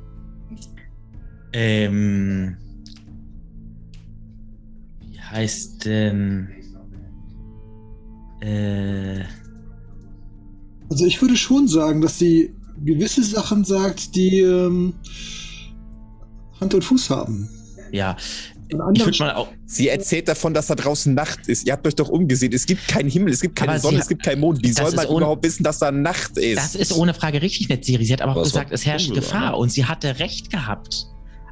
[1.52, 2.56] Ähm,
[5.38, 6.48] heißt denn?
[8.40, 9.22] Äh,
[10.90, 14.94] Also ich würde schon sagen, dass sie gewisse Sachen sagt, die ähm,
[16.60, 17.48] Hand und Fuß haben.
[17.92, 18.16] ja,
[18.70, 18.76] ich
[19.06, 19.48] würde mal auch.
[19.64, 21.66] Sie erzählt davon, dass da draußen Nacht ist.
[21.66, 22.52] Ihr habt euch doch umgesehen.
[22.52, 24.62] Es gibt keinen Himmel, es gibt keine Sonne, hat- es gibt keinen Mond.
[24.62, 26.58] Wie Das soll man ohne- überhaupt wissen, dass da Nacht ist?
[26.58, 28.04] Das ist ohne Frage richtig nett, Siri.
[28.04, 29.58] Sie hat aber auch Was gesagt, es herrscht Gefahr oder?
[29.58, 31.06] und sie hatte recht gehabt.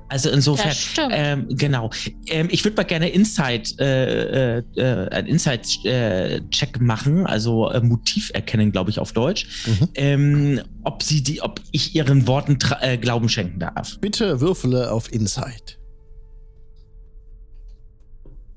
[0.09, 0.75] Also insofern,
[1.11, 1.91] ähm, genau.
[2.29, 8.31] Ähm, ich würde mal gerne Insight, äh, äh, äh, ein Insight-Check machen, also äh, Motiv
[8.33, 9.67] erkennen, glaube ich, auf Deutsch.
[9.67, 9.89] Mhm.
[9.95, 13.99] Ähm, ob sie die, ob ich ihren Worten tra- äh, Glauben schenken darf.
[14.01, 15.79] Bitte würfele auf Insight.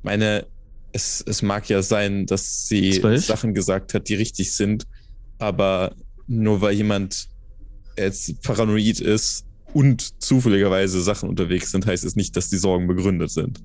[0.02, 0.48] meine,
[0.92, 3.26] es, es mag ja sein, dass sie Zwölf?
[3.26, 4.86] Sachen gesagt hat, die richtig sind,
[5.38, 5.96] aber
[6.28, 7.28] nur weil jemand
[7.98, 13.32] jetzt paranoid ist und zufälligerweise Sachen unterwegs sind, heißt es nicht, dass die Sorgen begründet
[13.32, 13.62] sind.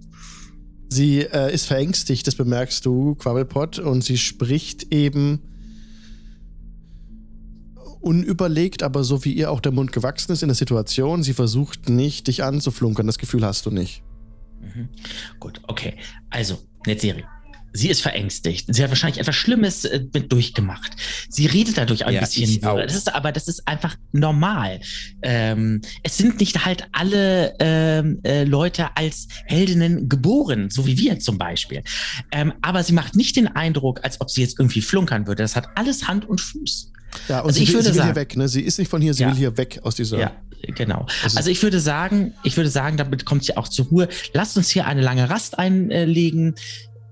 [0.89, 5.41] Sie äh, ist verängstigt, das bemerkst du, Quabbelpot, und sie spricht eben
[8.01, 11.23] unüberlegt, aber so wie ihr auch der Mund gewachsen ist in der Situation.
[11.23, 13.07] Sie versucht nicht, dich anzuflunkern.
[13.07, 14.03] Das Gefühl hast du nicht.
[14.61, 14.89] Mhm.
[15.41, 15.95] Gut, okay.
[16.31, 17.25] Also, Netzeri.
[17.77, 18.73] Sie ist verängstigt.
[18.73, 20.93] Sie hat wahrscheinlich etwas Schlimmes äh, mit durchgemacht.
[21.29, 22.61] Sie redet dadurch ein Ja, bisschen.
[22.61, 24.81] Das ist, aber das ist einfach normal.
[25.23, 31.19] Ähm, es sind nicht halt alle ähm, äh, Leute als Heldinnen geboren, so wie wir
[31.19, 31.83] zum Beispiel.
[32.31, 35.43] Ähm, aber sie macht nicht den Eindruck, als ob sie jetzt irgendwie flunkern würde.
[35.43, 36.93] Das hat alles Hand und Fuß.
[37.29, 38.47] Ja, und Also sie, ich will, würde sie will hier sagen- weg, ne?
[38.49, 39.31] Sie ist nicht von hier, sie Ja.
[39.31, 40.19] will hier weg aus dieser.
[40.21, 40.33] Ja,
[40.77, 41.07] genau.
[41.25, 44.09] Also- Also ich würde sagen, ich würde sagen, damit kommt sie auch zur Ruhe.
[44.33, 46.55] Lasst uns hier eine lange Rast einlegen.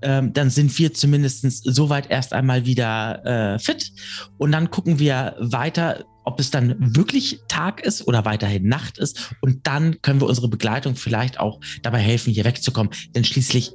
[0.03, 3.91] Ähm, dann sind wir zumindest soweit erst einmal wieder äh, fit.
[4.37, 9.33] Und dann gucken wir weiter, ob es dann wirklich Tag ist oder weiterhin Nacht ist.
[9.41, 12.91] Und dann können wir unsere Begleitung vielleicht auch dabei helfen, hier wegzukommen.
[13.15, 13.73] Denn schließlich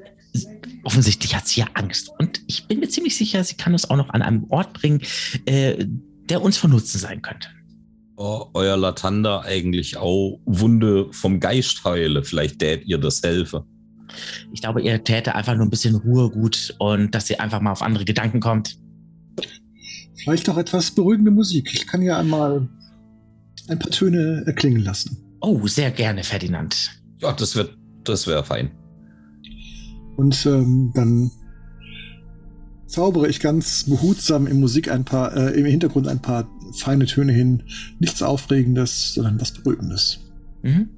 [0.84, 2.10] offensichtlich hat sie ja Angst.
[2.18, 5.00] Und ich bin mir ziemlich sicher, sie kann uns auch noch an einem Ort bringen,
[5.46, 5.84] äh,
[6.28, 7.48] der uns von Nutzen sein könnte.
[8.16, 12.24] Oh, euer Latanda eigentlich auch Wunde vom Geist heile.
[12.24, 13.64] Vielleicht tät ihr das helfe.
[14.52, 17.72] Ich glaube, ihr täte einfach nur ein bisschen Ruhe gut und dass sie einfach mal
[17.72, 18.78] auf andere Gedanken kommt.
[20.16, 21.70] Vielleicht auch etwas beruhigende Musik.
[21.72, 22.68] Ich kann ja einmal
[23.68, 25.16] ein paar Töne erklingen lassen.
[25.40, 27.00] Oh, sehr gerne, Ferdinand.
[27.20, 28.70] Ja, das wird, das wäre fein.
[30.16, 31.30] Und ähm, dann
[32.86, 37.32] zaubere ich ganz behutsam im Musik ein paar, äh, im Hintergrund ein paar feine Töne
[37.32, 37.62] hin.
[38.00, 40.18] Nichts Aufregendes, sondern was Beruhigendes.
[40.62, 40.88] Mhm.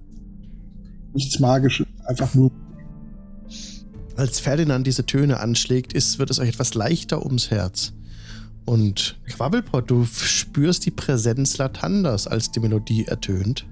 [1.12, 2.50] Nichts Magisches, einfach nur.
[4.20, 7.94] Als Ferdinand diese Töne anschlägt, ist, wird es euch etwas leichter ums Herz.
[8.66, 13.64] Und Quabbelpot, du spürst die Präsenz Latandas, als die Melodie ertönt.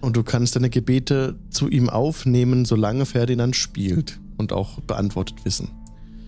[0.00, 5.70] Und du kannst deine Gebete zu ihm aufnehmen, solange Ferdinand spielt und auch beantwortet wissen.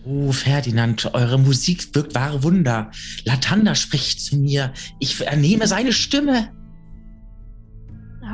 [0.04, 2.90] Oh, Ferdinand, eure Musik wirkt wahre Wunder.
[3.22, 4.72] Latanda spricht zu mir.
[4.98, 6.50] Ich vernehme seine Stimme.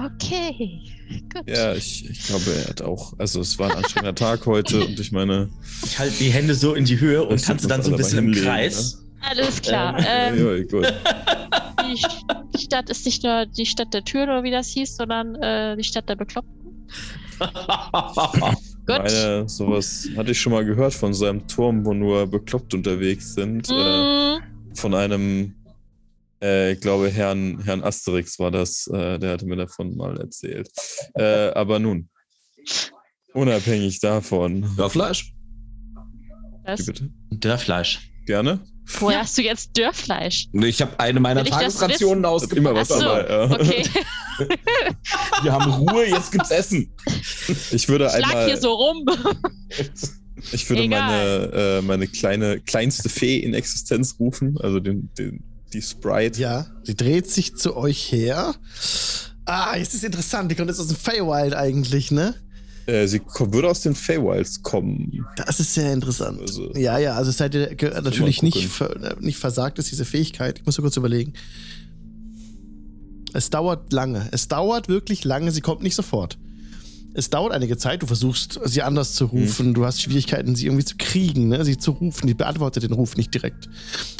[0.07, 0.81] Okay,
[1.33, 1.49] gut.
[1.49, 3.13] Ja, ich, ich glaube, er hat auch.
[3.19, 5.51] Also, es war ein anstrengender Tag heute und ich meine.
[5.85, 8.33] Ich halte die Hände so in die Höhe und tanze dann so ein bisschen im
[8.33, 9.05] Kreis.
[9.21, 9.97] Alles klar.
[10.07, 10.93] Ähm, ja, gut.
[12.55, 15.77] die Stadt ist nicht nur die Stadt der Türen oder wie das hieß, sondern äh,
[15.77, 16.89] die Stadt der Bekloppten.
[18.87, 18.99] Gut.
[18.99, 23.35] Meine, sowas hatte ich schon mal gehört von so einem Turm, wo nur bekloppt unterwegs
[23.35, 23.69] sind.
[23.71, 24.43] Äh, Mm,
[24.75, 25.55] von einem,
[26.43, 28.87] äh, ich glaube, Herrn, Herrn Asterix war das.
[28.89, 30.70] Äh, der hatte mir davon mal erzählt.
[31.14, 32.09] Äh, aber nun,
[33.32, 34.68] unabhängig davon.
[34.78, 35.32] Ja, Fleisch.
[36.64, 36.87] Wie was?
[36.87, 37.11] bitte?
[37.30, 38.11] Dörrfleisch.
[38.26, 38.61] Gerne?
[39.01, 40.49] Woher hast du jetzt Dörrfleisch?
[40.53, 42.59] Ich habe eine meiner Tagesrationen Hat ausgepackt.
[42.59, 43.28] immer was so, dabei.
[43.28, 43.51] Ja.
[43.51, 43.85] Okay,
[45.43, 46.93] Wir haben Ruhe, jetzt gibt's Essen.
[47.70, 48.47] Ich würde ich lag einmal.
[48.47, 49.07] hier so rum.
[50.53, 55.43] Ich würde meine, äh, meine kleine, kleinste Fee in Existenz rufen, also den, den,
[55.75, 56.41] die Sprite.
[56.41, 58.55] Ja, sie dreht sich zu euch her.
[59.45, 60.51] Ah, jetzt ist interessant.
[60.51, 62.35] Die kommt jetzt aus dem Feywild eigentlich, ne?
[62.87, 65.27] Äh, sie würde aus den Feywilds kommen.
[65.37, 66.41] Das ist sehr interessant.
[66.41, 67.70] Also- ja, ja, also seid ihr
[68.03, 70.59] natürlich nicht, ver, äh, nicht versagt, ist diese Fähigkeit.
[70.61, 71.33] Ich muss nur kurz überlegen.
[73.33, 74.29] Es dauert lange.
[74.33, 75.51] Es dauert wirklich lange.
[75.51, 76.39] Sie kommt nicht sofort.
[77.17, 78.03] Es dauert einige Zeit.
[78.03, 79.73] Du versuchst, sie anders zu rufen.
[79.73, 81.65] Du hast Schwierigkeiten, sie irgendwie zu kriegen, ne?
[81.65, 82.27] sie zu rufen.
[82.27, 83.69] Die beantwortet den Ruf nicht direkt.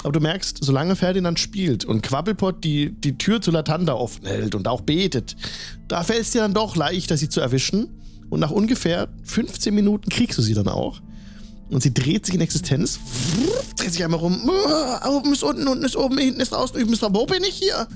[0.05, 4.55] Aber du merkst, solange Ferdinand spielt und Quabbelpot die, die Tür zu Latanda offen hält
[4.55, 5.35] und auch betet,
[5.89, 7.89] da fällt es dir dann doch leichter, sie zu erwischen.
[8.31, 11.03] Und nach ungefähr 15 Minuten kriegst du sie dann auch.
[11.71, 13.01] Und sie dreht sich in Existenz,
[13.77, 14.49] dreht sich einmal rum.
[14.69, 17.43] Ah, Oben ist unten, unten ist oben, hinten ist draußen, üben ist da, wo bin
[17.43, 17.89] ich hier?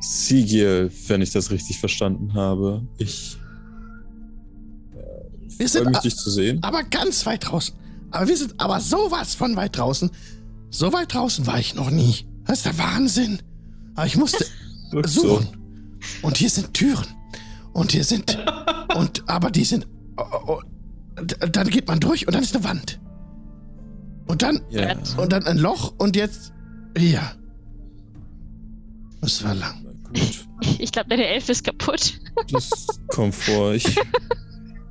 [0.00, 2.82] Sigiel, wenn ich das richtig verstanden habe.
[2.98, 3.36] Ich
[5.58, 6.62] Wir freue sind mich, dich zu sehen.
[6.62, 7.74] aber ganz weit draußen.
[8.10, 10.10] Aber wir sind aber sowas von weit draußen.
[10.70, 12.26] So weit draußen war ich noch nie.
[12.44, 13.40] Das ist der Wahnsinn.
[13.94, 14.44] Aber ich musste
[14.90, 15.38] Wirkt so.
[15.38, 15.98] suchen.
[16.22, 17.06] Und hier sind Türen.
[17.72, 18.38] Und hier sind.
[18.96, 19.86] und aber die sind.
[20.16, 20.60] Oh, oh,
[21.20, 23.00] d- dann geht man durch und dann ist eine Wand.
[24.26, 24.60] Und dann.
[24.70, 26.52] Ja, Und dann ein Loch und jetzt.
[26.96, 27.20] Hier.
[29.20, 29.84] Das war lang.
[30.04, 30.46] gut.
[30.78, 32.14] Ich glaube, deine Elfe ist kaputt.
[32.50, 32.70] Das
[33.08, 33.74] kommt vor.
[33.74, 33.84] Ich,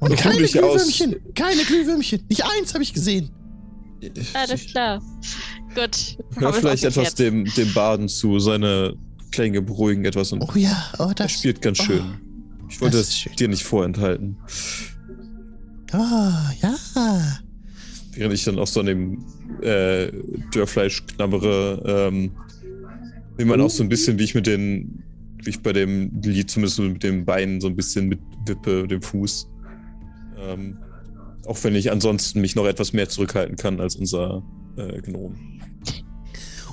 [0.09, 0.45] Und keine.
[0.45, 1.15] Glühwürmchen.
[1.33, 2.25] Keine Glühwürmchen.
[2.29, 3.29] Nicht eins habe ich gesehen.
[4.33, 5.01] Alles klar.
[5.73, 6.17] Gut.
[6.37, 8.39] hör vielleicht etwas dem, dem Baden zu.
[8.39, 8.95] Seine
[9.31, 11.31] Klänge beruhigen etwas und Oh ja, oh, das.
[11.31, 11.83] spielt ganz oh.
[11.83, 12.21] schön.
[12.69, 14.37] Ich wollte das es dir nicht vorenthalten.
[15.91, 16.75] Ah, ja.
[18.13, 19.25] Während ich dann auch so an dem
[19.61, 20.11] äh,
[20.53, 22.31] Dörrfleisch knabbere, ähm,
[23.37, 25.03] will man auch so ein bisschen, wie ich mit den,
[25.43, 29.47] wie ich bei dem Lied zumindest mit den Beinen so ein bisschen mitwippe, dem Fuß.
[30.45, 30.77] Ähm,
[31.45, 34.43] auch wenn ich ansonsten mich noch etwas mehr zurückhalten kann als unser
[34.77, 35.35] äh, Gnom.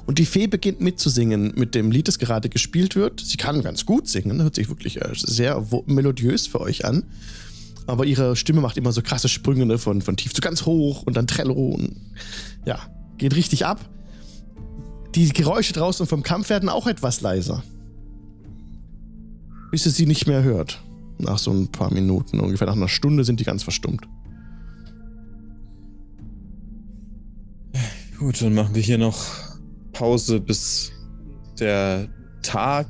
[0.07, 3.20] Und die Fee beginnt mitzusingen mit dem Lied, das gerade gespielt wird.
[3.20, 7.05] Sie kann ganz gut singen, hört sich wirklich äh, sehr melodiös für euch an.
[7.86, 9.78] Aber ihre Stimme macht immer so krasse Sprünge ne?
[9.78, 11.97] von, von tief zu ganz hoch und dann Trello und
[12.65, 12.78] ja,
[13.19, 13.89] geht richtig ab.
[15.15, 17.62] Die Geräusche draußen vom Kampf werden auch etwas leiser.
[19.70, 20.82] Bis ihr sie nicht mehr hört.
[21.23, 24.07] Nach so ein paar Minuten, ungefähr nach einer Stunde sind die ganz verstummt.
[28.19, 29.24] Gut, dann machen wir hier noch
[29.93, 30.93] Pause, bis
[31.59, 32.09] der
[32.43, 32.89] Tag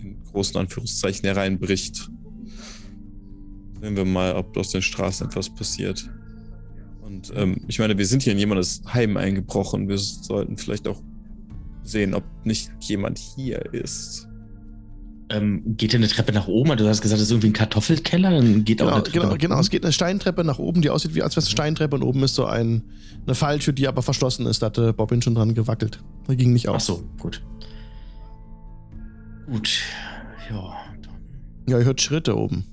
[0.00, 2.08] in großen Anführungszeichen hereinbricht.
[3.80, 6.08] Sehen wir mal, ob aus den Straßen etwas passiert.
[7.00, 9.88] Und ähm, ich meine, wir sind hier in jemandes Heim eingebrochen.
[9.88, 11.02] Wir sollten vielleicht auch
[11.82, 14.27] sehen, ob nicht jemand hier ist.
[15.30, 16.74] Ähm, geht denn eine Treppe nach oben?
[16.76, 18.30] Du hast gesagt, das ist irgendwie ein Kartoffelkeller.
[18.30, 19.60] Dann geht auch Genau, eine Treppe genau, nach genau.
[19.60, 22.02] Es geht eine Steintreppe nach oben, die aussieht wie als wäre es eine Steintreppe und
[22.02, 22.82] oben ist so ein,
[23.26, 24.62] eine Falltür, die aber verschlossen ist.
[24.62, 26.00] Da hatte Bobbin schon dran gewackelt.
[26.30, 26.82] Die ging nicht Ach auf.
[26.82, 27.42] so, gut.
[29.46, 29.82] Gut.
[30.50, 30.74] Ja.
[31.68, 32.64] Ja, ihr hört Schritte oben.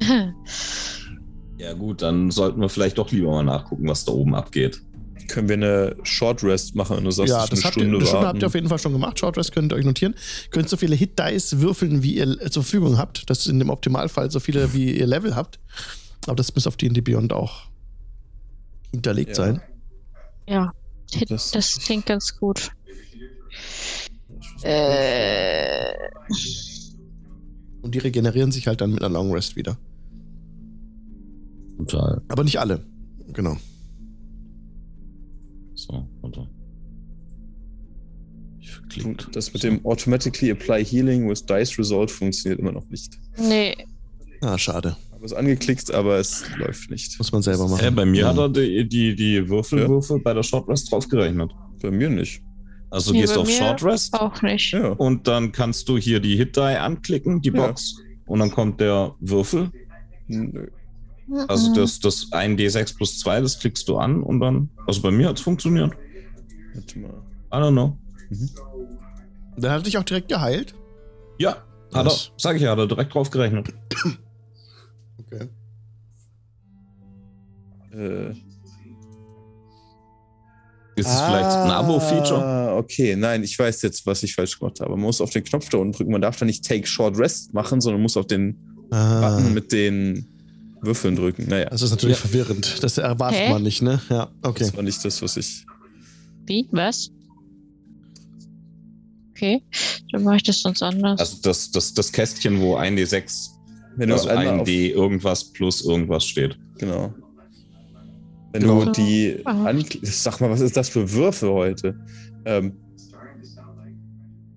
[1.58, 4.82] Ja, gut, dann sollten wir vielleicht doch lieber mal nachgucken, was da oben abgeht.
[5.28, 7.96] Können wir eine Short Rest machen und du sagst, ja, das eine habt ihr, Stunde
[7.98, 8.26] eine Stunde warten.
[8.28, 9.18] habt ihr auf jeden Fall schon gemacht.
[9.18, 10.14] Short Rest könnt ihr euch notieren.
[10.50, 13.28] Könnt so viele Hit-Dice würfeln, wie ihr zur Verfügung habt.
[13.30, 15.58] Das ist in dem Optimalfall so viele, wie ihr Level habt.
[16.26, 17.62] Aber das muss auf D&D Beyond auch
[18.90, 19.34] hinterlegt Ja.
[19.36, 19.60] sein.
[20.48, 20.72] Ja,
[21.28, 22.70] Das- das, klingt ganz gut.
[24.62, 25.92] Äh,
[27.82, 29.76] Und die regenerieren sich halt dann mit einer Long Rest wieder.
[31.78, 32.22] Total.
[32.28, 32.84] Aber nicht alle.
[33.32, 33.56] Genau.
[35.92, 36.48] So, warte.
[38.60, 39.28] Ich verklickt.
[39.32, 43.18] Das mit dem Automatically Apply Healing with Dice Result funktioniert immer noch nicht.
[43.38, 43.74] nee.
[44.40, 44.96] Ah, schade.
[45.06, 47.16] Ich habe es angeklickt, aber es läuft nicht.
[47.18, 47.84] Muss man selber machen.
[47.86, 48.28] Äh, bei mir Ja.
[48.30, 51.52] hat er die, die, die Würfelwürfe bei der Short Rest draufgerechnet.
[51.80, 52.42] Bei mir nicht.
[52.90, 54.72] Also Nee, gehst auf Short Rest Auch nicht.
[54.72, 54.88] Ja.
[54.94, 57.66] und dann kannst du hier die Hit Die anklicken, die Ja.
[57.68, 57.94] Box.
[58.26, 59.70] Und dann kommt der Würfel.
[60.26, 60.66] Nö.
[61.48, 61.74] Also Mhm.
[61.74, 64.68] das, das 1D6 plus 2, das klickst du an und dann.
[64.86, 65.92] Also bei mir hat es funktioniert.
[66.74, 67.22] Warte mal.
[67.52, 67.96] I don't know.
[69.56, 70.74] Dann hat er dich auch direkt geheilt.
[71.38, 71.56] Ja,
[71.94, 73.72] hat er, sag ich ja, hat er direkt drauf gerechnet.
[75.18, 75.48] Okay.
[77.94, 78.30] Äh,
[80.96, 82.42] Ist es vielleicht ein Abo-Feature?
[82.44, 83.16] Ah, okay.
[83.16, 84.90] Nein, ich weiß jetzt, was ich falsch gemacht habe.
[84.90, 86.12] Man muss auf den Knopf da unten drücken.
[86.12, 88.58] Man darf da nicht Take Short Rest machen, sondern muss auf den
[88.90, 90.31] Ah, Button mit den
[90.82, 91.46] Würfeln drücken.
[91.48, 92.22] Naja, das ist natürlich Ja.
[92.28, 92.82] verwirrend.
[92.82, 93.50] Das erwartet Hä?
[93.50, 94.00] man nicht, ne?
[94.10, 94.64] Ja, okay.
[94.64, 95.64] das war nicht das, was ich.
[96.46, 96.68] Wie?
[96.72, 97.10] Was?
[99.30, 99.62] Okay,
[100.12, 101.18] dann mache ich das sonst anders.
[101.18, 103.48] Also das, das, das Kästchen, wo 1D6,
[103.96, 106.58] Wenn du also einmal auf, 1D irgendwas plus irgendwas steht.
[106.78, 107.12] Genau.
[108.52, 108.84] Wenn Genau.
[108.84, 111.98] du die anklickst, sag mal, was ist das für Würfe heute?
[112.44, 112.74] Ähm,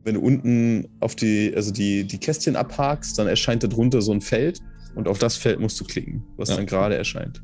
[0.03, 4.11] wenn du unten auf die, also die, die Kästchen abhakst, dann erscheint da drunter so
[4.11, 4.59] ein Feld
[4.95, 6.55] und auf das Feld musst du klicken, was Ja.
[6.57, 7.41] dann gerade erscheint.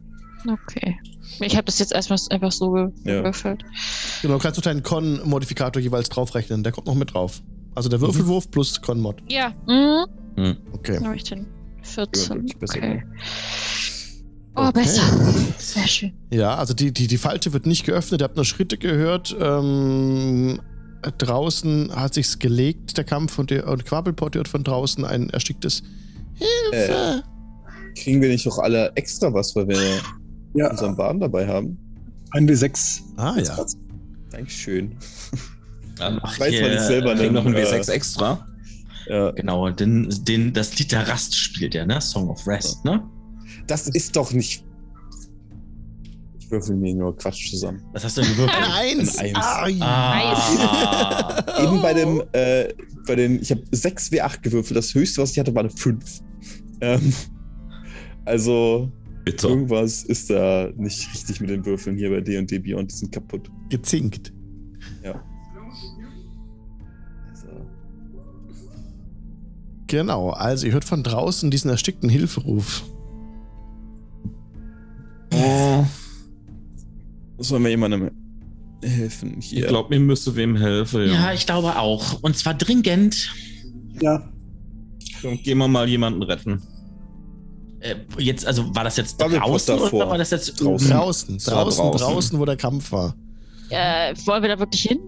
[0.49, 0.97] Okay.
[1.39, 3.19] Ich habe das jetzt erstmal einfach so ge- Ja.
[3.19, 3.63] gewürfelt.
[4.21, 6.63] Genau, kannst du deinen Con-Modifikator jeweils draufrechnen.
[6.63, 7.41] Der kommt noch mit drauf.
[7.75, 9.21] Also der Würfelwurf plus Con-Mod.
[9.29, 9.53] Ja.
[9.67, 10.57] Mhm.
[10.73, 10.95] Okay.
[10.95, 11.45] Dann habe ich den
[11.83, 12.35] 14.
[12.37, 13.03] wirklich besser okay.
[14.55, 14.71] Oh, Okay.
[14.73, 15.03] besser.
[15.57, 16.13] Sehr schön.
[16.31, 18.21] Ja, also die, die, die Falte wird nicht geöffnet.
[18.21, 19.35] Ihr habt nur Schritte gehört.
[19.39, 20.59] Ähm,
[21.17, 23.37] draußen hat sich's gelegt, der Kampf.
[23.39, 25.83] Und, der, und Quabbelpott hört von draußen ein ersticktes
[26.33, 27.23] Hilfe.
[27.95, 29.77] Kriegen wir nicht auch alle extra was, weil wir
[30.53, 31.77] Ja, unseren Baden dabei haben?
[32.31, 33.01] ein W6.
[33.17, 33.65] ah ja.
[34.29, 34.95] Dankeschön.
[35.99, 37.39] Ach, weiß man nicht selber, kriegen ne?
[37.41, 38.47] noch ein Äh, W6 extra.
[39.07, 39.31] Ja.
[39.31, 41.99] Genau, den, den, das Lied der Rast spielt er, ne?
[41.99, 43.03] Song of Rest, ne?
[43.67, 44.63] Das ist doch nicht.
[46.39, 47.83] Ich würfel mir nur Quatsch zusammen.
[47.93, 48.57] Was hast du denn gewürfelt?
[48.57, 49.17] Ein Eins.
[49.17, 49.45] Ein Eins.
[49.45, 49.85] Ah, ja.
[49.85, 51.63] Ah.
[51.63, 52.73] Eben bei dem, äh,
[53.05, 54.77] bei den, ich habe 6 W8 gewürfelt.
[54.77, 56.21] Das höchste, was ich hatte, war eine 5.
[56.81, 57.13] Ähm,
[58.25, 58.91] also,
[59.25, 59.47] Bitte.
[59.47, 62.91] irgendwas ist da nicht richtig mit den Würfeln hier bei D&D Beyond.
[62.91, 63.49] Die sind kaputt.
[63.69, 64.31] Gezinkt.
[65.03, 65.19] Also,
[69.87, 72.83] Genau, also ihr hört von draußen diesen erstickten Hilferuf.
[75.33, 75.85] Oh,
[77.37, 78.11] sollen wir jemandem
[78.83, 79.63] helfen hier?
[79.63, 81.07] ich glaube, mir müsste wem helfen.
[81.07, 82.21] Ja, ich glaube auch.
[82.21, 83.33] Und zwar dringend.
[84.01, 84.29] Ja,
[85.21, 86.61] Dann gehen wir mal jemanden retten.
[87.81, 89.93] Äh, jetzt, also war das jetzt draußen davor.
[90.01, 90.89] oder war das jetzt Draußen.
[90.91, 92.39] Draußen, draußen, draußen, draußen.
[92.39, 93.15] wo der Kampf war.
[93.69, 94.99] Äh, wollen wir da wirklich hin?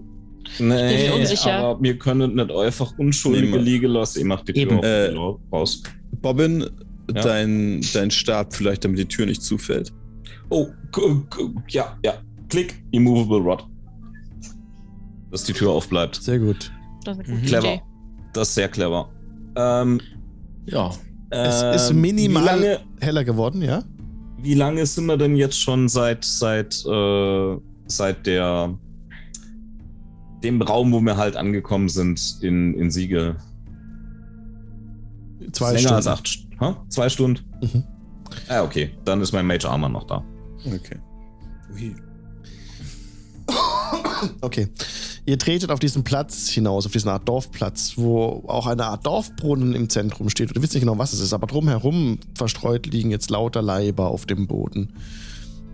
[0.58, 1.52] Nee, bin unsicher.
[1.54, 4.18] aber wir können nicht einfach Unschuldige Nee, liegen lassen.
[4.20, 4.78] Ich mach die Tür Eben.
[5.18, 5.82] auf, Äh, raus.
[6.20, 6.60] Bobbin,
[7.14, 7.22] Ja.
[7.22, 9.92] dein, dein Stab vielleicht, damit die Tür nicht zufällt.
[10.50, 10.66] Oh,
[11.68, 12.14] ja, ja.
[12.48, 13.64] Klick, Immovable Rod.
[15.30, 16.16] Dass die Tür aufbleibt.
[16.16, 16.70] Sehr gut.
[17.04, 17.42] Das ist Mhm.
[17.42, 17.66] Clever.
[17.74, 17.82] Idee.
[18.32, 19.08] Das ist sehr clever.
[19.56, 20.00] Ähm,
[20.66, 20.90] Ja.
[21.34, 23.82] Es ähm, ist minimal- lange, Heller geworden, ja?
[24.38, 27.56] wie lange sind wir denn jetzt schon seit, seit, äh,
[27.86, 28.78] seit der
[30.42, 33.36] dem Raum, wo wir halt angekommen sind in, in Siegel?
[35.52, 35.94] Zwei Länger Stunden.
[35.96, 36.56] als acht Stunden.
[36.60, 36.74] Hä?
[36.90, 37.40] Zwei Stunden?
[37.62, 37.84] Mhm.
[38.48, 38.90] Ah, okay.
[39.06, 40.22] Dann ist mein Major Armor noch da.
[40.66, 40.98] Okay.
[41.74, 41.94] Ui.
[44.42, 44.68] Okay.
[45.26, 49.74] Ihr tretet auf diesen Platz hinaus, auf diesen Art Dorfplatz, wo auch eine Art Dorfbrunnen
[49.74, 50.50] im Zentrum steht.
[50.50, 54.08] Und ihr wisst nicht genau, was es ist, aber drumherum verstreut liegen jetzt lauter Leiber
[54.08, 54.92] auf dem Boden.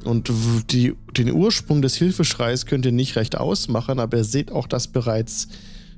[0.04, 0.30] Und
[0.70, 4.86] die, den Ursprung des Hilfeschreis könnt ihr nicht recht ausmachen, aber ihr seht auch, dass
[4.86, 5.48] bereits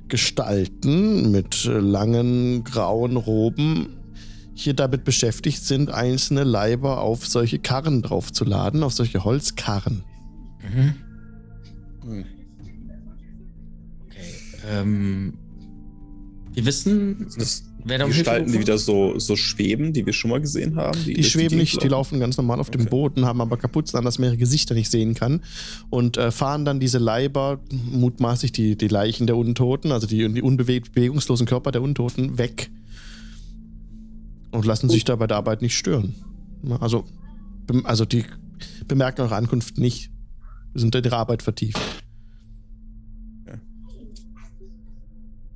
[0.08, 3.96] Gestalten mit äh, langen grauen Roben
[4.54, 10.04] hier damit beschäftigt sind, einzelne Leiber auf solche Karren draufzuladen, auf solche Holzkarren.
[10.62, 10.94] Mhm.
[12.02, 12.41] Okay.
[14.68, 15.34] Ähm,
[16.54, 20.12] wir wissen, Das wer da die um Gestalten, die wieder so, so schweben, die wir
[20.12, 20.98] schon mal gesehen haben.
[21.04, 22.90] Die durch schweben Gegend nicht, die laufen ganz normal auf dem Okay.
[22.90, 25.40] Boden, haben aber Kapuzen an, dass man ihre Gesichter nicht sehen kann.
[25.88, 27.60] Und äh, fahren dann diese Leiber,
[27.90, 32.70] mutmaßlich die, die Leichen der Untoten, also die, die unbewegt, bewegungslosen Körper der Untoten, weg.
[34.50, 36.14] Und lassen sich da bei der Arbeit nicht stören.
[36.80, 37.04] Also,
[37.66, 38.24] bem- also die
[38.86, 40.10] bemerken eure Ankunft nicht.
[40.74, 41.80] Sind in ihre Arbeit vertieft.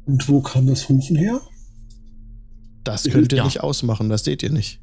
[0.06, 1.40] Und wo kam das Hufen her?
[2.84, 3.44] Das könnt ihr Ja.
[3.44, 4.80] nicht ausmachen, das seht ihr nicht.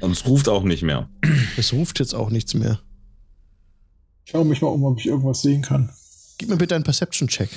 [0.00, 1.08] Und es ruft auch nicht mehr.
[1.56, 2.80] Es ruft jetzt auch nichts mehr.
[4.24, 5.90] Schau mich mal um, ob ich irgendwas sehen kann.
[6.38, 7.50] Gib mir bitte einen Perception-Check.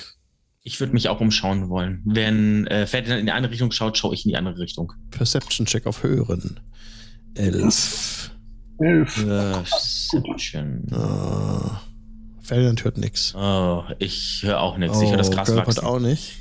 [0.61, 2.01] Ich würde mich auch umschauen wollen.
[2.05, 4.91] Wenn äh, Ferdinand in die eine Richtung schaut, schaue ich in die andere Richtung.
[5.11, 6.59] Perception-Check auf Hören.
[7.35, 8.31] Elf.
[8.79, 9.15] Elf.
[9.25, 10.83] Perception.
[10.91, 11.71] Oh.
[12.47, 13.35] Ferdinand hört nichts.
[13.35, 15.01] Oh, ich höre auch nichts.
[15.01, 15.85] ich höre das Gras Gilbert wachsen.
[15.85, 16.37] auch nicht.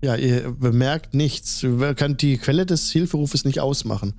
[0.00, 1.64] Ja, ihr bemerkt nichts.
[1.64, 4.14] Ihr könnt die Quelle des Hilferufes nicht ausmachen.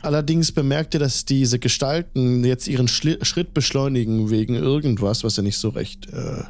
[0.00, 5.42] Allerdings bemerkt ihr, dass diese Gestalten jetzt ihren Schli Schritt beschleunigen wegen irgendwas, was ihr
[5.42, 6.44] nicht so recht äh,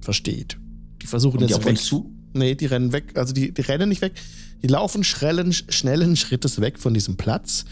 [0.00, 0.58] versteht.
[1.00, 1.74] Die versuchen Kommen die jetzt auf weg.
[1.74, 2.12] uns zu?
[2.34, 3.12] Nee, die rennen weg.
[3.14, 4.14] Also die, die rennen nicht weg.
[4.64, 7.64] Die laufen schnellen, schnellen Schrittes weg von diesem Platz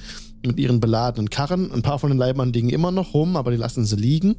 [0.47, 1.71] mit ihren beladenen Karren.
[1.73, 4.37] Ein paar von den Leibern liegen immer noch rum, aber die lassen sie liegen.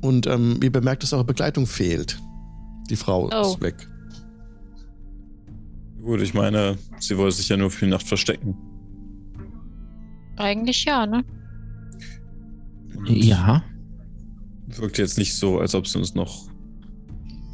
[0.00, 2.18] Und ähm, ihr bemerkt, dass eure Begleitung fehlt.
[2.88, 3.40] Die Frau Oh.
[3.42, 3.88] ist weg.
[6.02, 8.56] Gut, ich meine, sie wollte sich ja nur für die Nacht verstecken.
[10.36, 11.22] Eigentlich ja, ne?
[13.06, 13.62] Ja.
[14.68, 16.48] Wirkt jetzt nicht so, als ob sie uns noch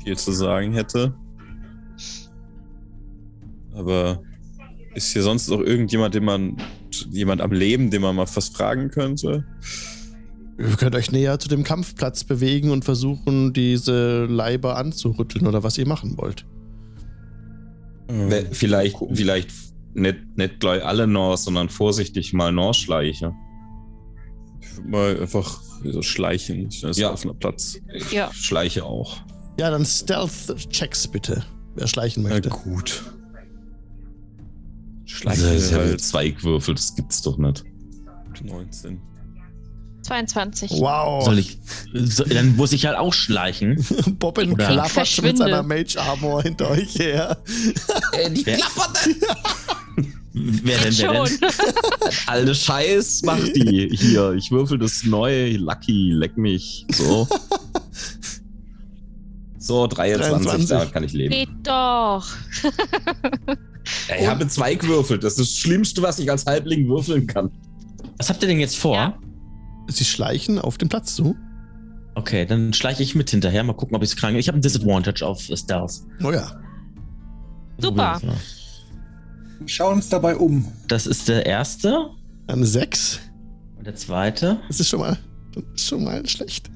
[0.05, 1.15] viel zu sagen hätte.
[3.74, 4.23] Aber
[4.94, 6.57] ist hier sonst noch irgendjemand, den man,
[7.10, 9.44] jemand am Leben, den man mal was fragen könnte?
[10.59, 15.77] Ihr könnt euch näher zu dem Kampfplatz bewegen und versuchen, diese Leiber anzurütteln oder was
[15.77, 16.47] ihr machen wollt.
[18.09, 19.51] We- Vielleicht, vielleicht
[19.94, 23.32] nicht, nicht gleich alle Nors, sondern vorsichtig mal Nors schleiche.
[24.86, 26.64] Mal einfach so schleichen.
[26.82, 27.12] Das ist Ja.
[27.12, 27.78] offener Platz.
[28.10, 28.31] Ja.
[28.32, 29.18] Schleiche auch.
[29.59, 31.44] Ja, dann Stealth-Checks bitte.
[31.74, 32.51] Wer schleichen Na möchte.
[35.07, 35.27] Gut.
[35.27, 37.65] Das Schleichen ist ja wir halt Zweigwürfel, das gibt's doch nicht.
[38.43, 39.01] 19.
[40.03, 40.70] 22.
[40.73, 41.24] Wow.
[41.24, 41.59] Soll ich.
[41.93, 43.85] So, dann muss ich halt auch schleichen.
[44.19, 47.39] Bobbin Oder- klappert mit seiner Mage-Armor hinter euch her.
[48.12, 49.09] Äh, die Wer- klappert
[50.39, 51.39] Wer denn, wer schon.
[51.41, 51.51] denn?
[52.27, 53.89] Alte Scheiß, mach die.
[53.97, 55.53] Hier, ich würfel das neu.
[55.57, 56.85] Lucky, leck mich.
[56.93, 57.27] So.
[59.59, 60.69] So, 23, 23.
[60.69, 61.33] damit kann ich leben.
[61.33, 62.27] Geht doch.
[64.09, 65.25] Ja, ich habe zwei gewürfelt.
[65.25, 67.51] Das ist das Schlimmste, was ich als Halbling würfeln kann.
[68.19, 68.97] Was habt ihr denn jetzt vor?
[68.97, 69.19] Ja.
[69.89, 71.37] Sie schleichen auf den Platz zu.
[72.15, 73.63] Okay, dann schleiche ich mit hinterher.
[73.63, 74.39] Mal gucken, ob ich es kriege.
[74.39, 76.03] Ich habe ein Disadvantage auf Stealth.
[76.25, 76.61] Oh ja.
[77.79, 78.21] Super.
[79.67, 80.67] Schauen uns dabei um.
[80.89, 82.11] Das ist der erste.
[82.47, 83.21] Eine 6.
[83.77, 84.59] Und der zweite.
[84.69, 85.19] Das ist schon mal,
[85.55, 86.71] das ist schon mal schlecht.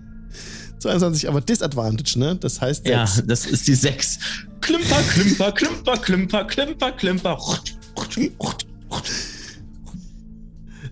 [0.80, 2.36] 22, aber Disadvantage, ne?
[2.36, 3.26] Das heißt Ja, 6.
[3.26, 4.18] das ist die sechs.
[4.60, 7.38] Klimper, klimper, klimper, klimper, klimper, klimper.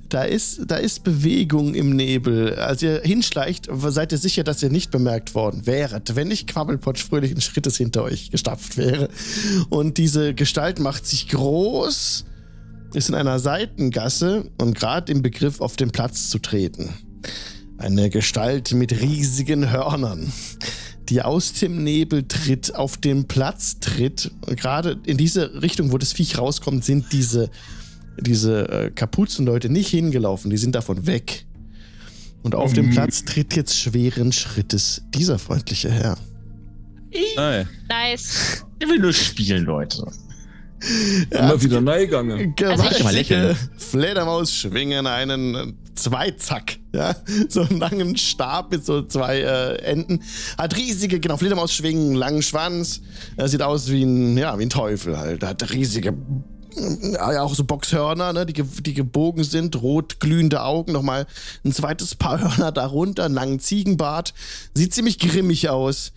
[0.09, 2.55] Da ist, da ist Bewegung im Nebel.
[2.59, 7.05] Als ihr hinschleicht, seid ihr sicher, dass ihr nicht bemerkt worden wäret, wenn nicht Quabbelpotsch
[7.05, 9.10] fröhlichen Schrittes hinter euch gestapft wäre.
[9.69, 12.24] Und diese Gestalt macht sich groß,
[12.94, 16.89] ist in einer Seitengasse und gerade im Begriff, auf den Platz zu treten.
[17.78, 20.32] Eine Gestalt mit riesigen Hörnern,
[21.09, 24.30] die aus dem Nebel tritt, auf den Platz tritt.
[24.46, 27.50] Und gerade in diese Richtung, wo das Viech rauskommt, sind diese
[28.20, 31.46] diese äh, Kapuzenleute nicht hingelaufen, die sind davon weg.
[32.42, 36.18] Und auf dem Platz tritt jetzt schweren Schrittes dieser freundliche Herr.
[37.36, 37.68] Nein.
[37.88, 38.64] Nice.
[38.80, 40.05] Der will nur spielen, Leute.
[41.30, 42.52] Immer wieder Neugange.
[42.60, 43.56] Also ich- Mal lächeln.
[43.76, 47.14] Fledermaus schwingen einen äh, Zweizack, ja,
[47.48, 50.22] so einen langen Stab mit so zwei äh, Enden.
[50.58, 53.00] Hat riesige, genau, Fledermaus schwingen einen langen Schwanz.
[53.36, 55.44] Er sieht aus wie ein, ja, wie ein Teufel halt.
[55.44, 56.14] Hat riesige,
[56.76, 61.26] äh, ja, auch so Boxhörner, ne, die, die gebogen sind, rot glühende Augen, nochmal
[61.64, 64.34] ein zweites Paar Hörner darunter, einen langen Ziegenbart.
[64.74, 66.12] Sieht ziemlich grimmig aus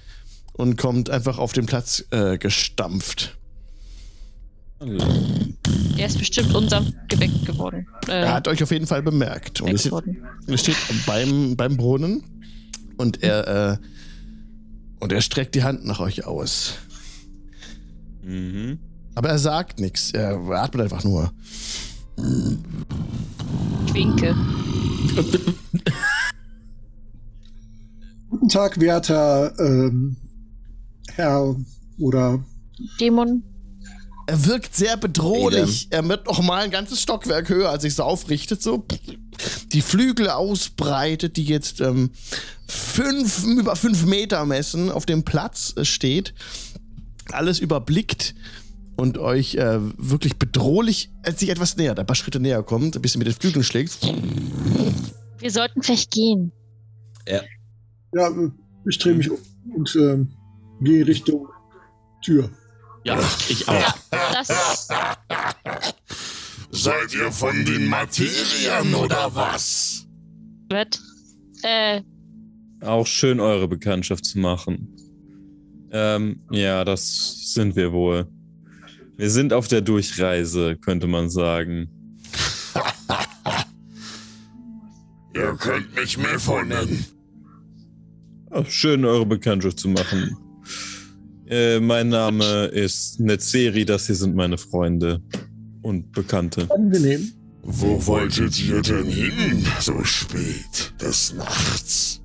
[0.53, 3.37] und kommt einfach auf den Platz äh, gestampft.
[4.81, 7.85] Der ist bestimmt unsanft geweckt geworden.
[8.07, 9.61] Äh, Er hat euch auf jeden Fall bemerkt.
[9.61, 9.93] Und es steht,
[10.47, 10.75] es steht
[11.05, 12.23] beim, beim Brunnen
[12.97, 13.77] Und er, äh,
[14.99, 16.73] und er streckt die Hand nach euch aus.
[18.23, 18.79] Mhm.
[19.13, 20.11] Aber er sagt nichts.
[20.11, 21.31] Er atmet einfach nur.
[23.85, 24.35] Ich winke.
[28.29, 30.15] Guten Tag, werter ähm,
[31.13, 31.55] Herr
[31.99, 32.43] oder
[32.99, 33.43] Dämon.
[34.31, 35.87] Er wirkt sehr bedrohlich.
[35.89, 38.85] Er wird noch mal ein ganzes Stockwerk höher, als sich so aufrichtet, so
[39.73, 42.11] die Flügel ausbreitet, die jetzt ähm,
[42.65, 46.33] fünf, über fünf Meter messen, auf dem Platz äh, steht,
[47.33, 48.33] alles überblickt
[48.95, 53.01] und euch äh, wirklich bedrohlich, als sich etwas näher, ein paar Schritte näher kommt, ein
[53.01, 53.97] bisschen mit den Flügeln schlägt.
[55.39, 56.53] Wir sollten vielleicht gehen.
[58.13, 58.49] ja, äh,
[58.87, 59.39] ich drehe mich um
[59.75, 60.31] und ähm,
[60.79, 61.49] gehe Richtung
[62.23, 62.49] Tür.
[63.03, 64.00] Ja, ich auch.
[64.33, 64.87] Das
[66.71, 70.07] Seid ihr von den Materien oder was?
[70.69, 70.99] wird.
[71.63, 72.01] Äh,
[72.81, 74.95] Auch schön, eure Bekanntschaft zu machen.
[75.91, 78.27] Ähm, ja, das sind wir wohl.
[79.17, 81.89] Wir sind auf der Durchreise, könnte man sagen.
[85.35, 87.05] Ihr könnt mich Mefo nennen.
[88.49, 90.35] Ach, schön, eure Bekanntschaft zu machen.
[91.51, 95.21] Äh, mein Name ist Netzeri, das hier sind meine Freunde
[95.81, 96.65] und Bekannte.
[96.71, 97.29] Angenehm.
[97.61, 102.21] Wo wolltet ihr denn hin, so spät des Nachts?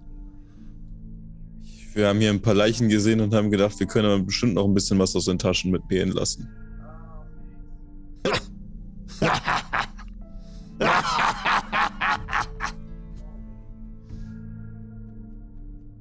[1.92, 4.64] Wir haben hier ein paar Leichen gesehen und haben gedacht, wir können aber bestimmt noch
[4.64, 6.48] ein bisschen was aus den Taschen mitgehen lassen.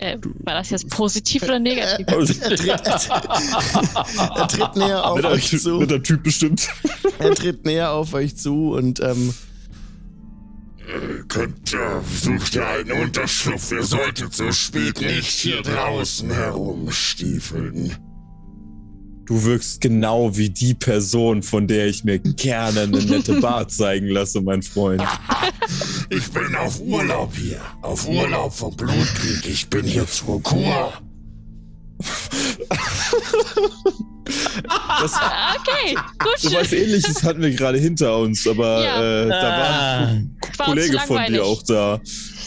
[0.06, 2.06] äh, war das jetzt positiv oder negativ?
[2.15, 2.68] Er tritt,
[4.36, 5.86] er tritt näher auf euch zu.
[5.86, 6.69] der Typ bestimmt.
[7.19, 9.34] Er tritt näher auf euch zu und ähm,
[11.27, 13.72] Könnt ihr, sucht ihr einen Unterschlupf?
[13.72, 17.95] Ihr solltet so spät nicht hier draußen herumstiefeln.
[19.26, 24.08] Du wirkst genau wie die Person, von der ich mir gerne eine nette Bar zeigen
[24.08, 25.02] lasse, mein Freund.
[26.10, 27.60] Ich bin auf Urlaub hier.
[27.82, 29.46] Auf Urlaub vom Blutkrieg.
[29.48, 30.94] Ich bin hier zur Kur.
[35.02, 36.38] Das, Okay, gut.
[36.40, 39.24] so was ähnliches hatten wir gerade hinter uns, aber Ja.
[39.24, 42.00] äh, da war Ah, ein uns Kollege von dir auch da.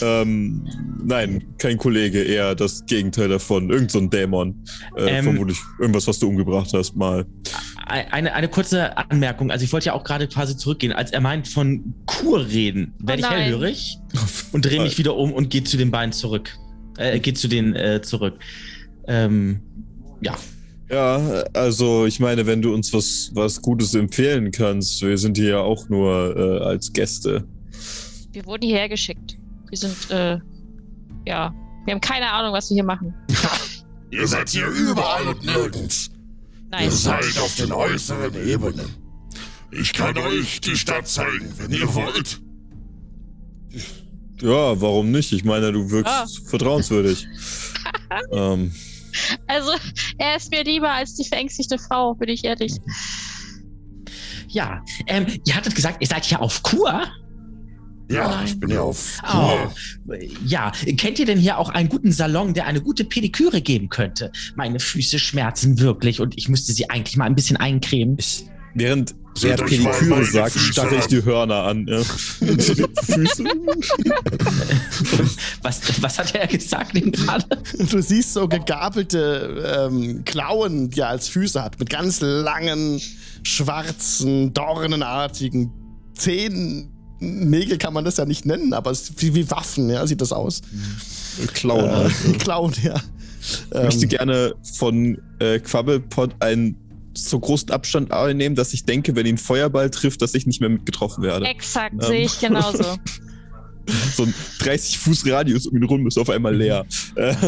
[0.02, 0.66] Ähm,
[1.04, 3.70] nein, kein Kollege, eher das Gegenteil davon.
[3.70, 4.54] Irgend so ein Dämon.
[4.96, 5.24] Äh, Ähm.
[5.24, 7.26] vermutlich irgendwas, was du umgebracht hast, mal.
[7.86, 9.50] eine, eine kurze Anmerkung.
[9.50, 10.92] Also ich wollte ja auch gerade quasi zurückgehen.
[10.92, 13.42] Als er meint von Kur reden, werde ich Oh nein.
[13.42, 13.98] hellhörig
[14.52, 16.56] und drehe mich wieder um und gehe zu den beiden zurück.
[16.98, 18.34] Äh, geht zu denen äh, zurück.
[19.06, 19.60] Ähm,
[20.20, 20.36] ja.
[20.90, 21.16] Ja,
[21.52, 25.60] also ich meine, wenn du uns was, was Gutes empfehlen kannst, wir sind hier ja
[25.60, 27.46] auch nur äh, als Gäste.
[28.32, 29.37] Wir wurden hierher geschickt.
[29.70, 30.38] Wir sind, äh,
[31.26, 31.54] ja.
[31.84, 33.14] Wir haben keine Ahnung, was wir hier machen.
[34.10, 36.10] Ihr seid hier überall und nirgends.
[36.70, 36.84] Nein.
[36.84, 38.88] Ihr seid auf den äußeren Ebenen.
[39.70, 42.40] Ich kann euch die Stadt zeigen, wenn ihr wollt.
[44.40, 45.32] Ja, warum nicht?
[45.32, 46.26] Ich meine, du wirkst Ah.
[46.48, 47.26] vertrauenswürdig.
[48.32, 48.72] ähm,
[49.46, 49.72] Also,
[50.18, 52.76] er ist mir lieber als die verängstigte Frau, bin ich ehrlich.
[54.48, 54.82] Ja.
[55.06, 57.02] Ähm, ihr hattet gesagt, ihr seid hier auf Kur?
[58.10, 58.46] Ja, Nein.
[58.46, 59.68] ich bin ja auf Oh.
[60.44, 60.72] Ja.
[60.96, 64.32] Kennt ihr denn hier auch einen guten Salon, der eine gute Pediküre geben könnte?
[64.56, 68.16] Meine Füße schmerzen wirklich und ich müsste sie eigentlich mal ein bisschen eincremen.
[68.18, 68.44] ich,
[68.74, 69.14] während
[69.44, 71.86] er mal Pediküre sagt, starre ich die Hörner an.
[71.86, 72.02] Ja.
[72.02, 73.44] Füße.
[75.62, 77.44] Was, was hat er gesagt eben gerade?
[77.90, 83.00] Du siehst so gegabelte ähm, Klauen, die er als Füße hat, mit ganz langen,
[83.42, 85.70] schwarzen, dornenartigen
[86.14, 86.90] Zähnen.
[87.20, 90.20] Nägel kann man das ja nicht nennen, aber es ist wie, wie Waffen, ja, sieht
[90.20, 90.62] das aus.
[91.54, 91.90] Klauen.
[91.90, 92.12] halt.
[92.26, 92.94] Äh, Klauen, ja.
[93.70, 96.76] Ich möchte Ähm, gerne von äh, Quabbelpot einen
[97.14, 100.60] so großen Abstand nehmen, dass ich denke, wenn ihn ein Feuerball trifft, dass ich nicht
[100.60, 101.46] mehr mit getroffen werde.
[101.46, 102.00] Exakt, Ähm.
[102.02, 102.84] sehe ich genauso.
[104.14, 106.84] So ein 30 Fuß Radius um ihn rum ist auf einmal leer.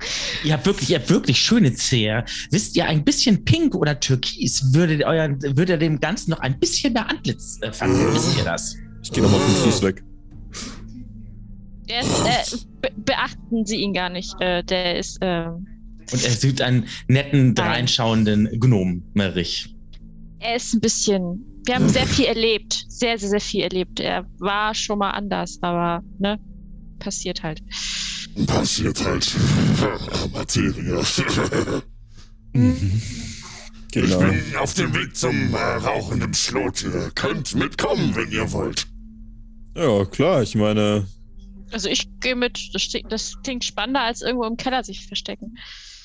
[0.00, 2.24] Äh, Ihr habt wirklich, ihr habt wirklich schöne Zehe.
[2.50, 6.92] Wisst ihr, ein bisschen pink oder türkis würde, euer, würde dem Ganzen noch ein bisschen
[6.92, 8.14] mehr Antlitz äh, verleihen.
[8.14, 8.76] Wisst ihr das?
[9.02, 10.02] ich gehe nochmal fünf Fuß weg.
[11.88, 12.24] Der ist,
[12.54, 14.34] äh, be beachten Sie ihn gar nicht.
[14.40, 19.74] Äh, der ist, äh, Und er sieht einen netten, dreinschauenden Gnomenrich.
[20.40, 21.44] er ist ein bisschen.
[21.64, 22.84] Wir haben sehr viel erlebt.
[22.88, 23.98] Sehr, sehr, sehr viel erlebt.
[24.00, 26.38] Er war schon mal anders, aber, ne?
[27.00, 27.60] Passiert halt.
[28.46, 29.34] Passiert halt.
[30.32, 31.02] Materie.
[32.52, 32.74] Genau.
[33.92, 36.82] Ich bin auf dem Weg zum äh, rauchenden Schlot.
[36.82, 38.86] Ihr könnt mitkommen, wenn ihr wollt.
[39.74, 41.06] Ja, klar, ich meine,
[41.72, 42.70] Also ich gehe mit.
[42.74, 45.56] Das, das klingt spannender, als irgendwo im Keller sich verstecken.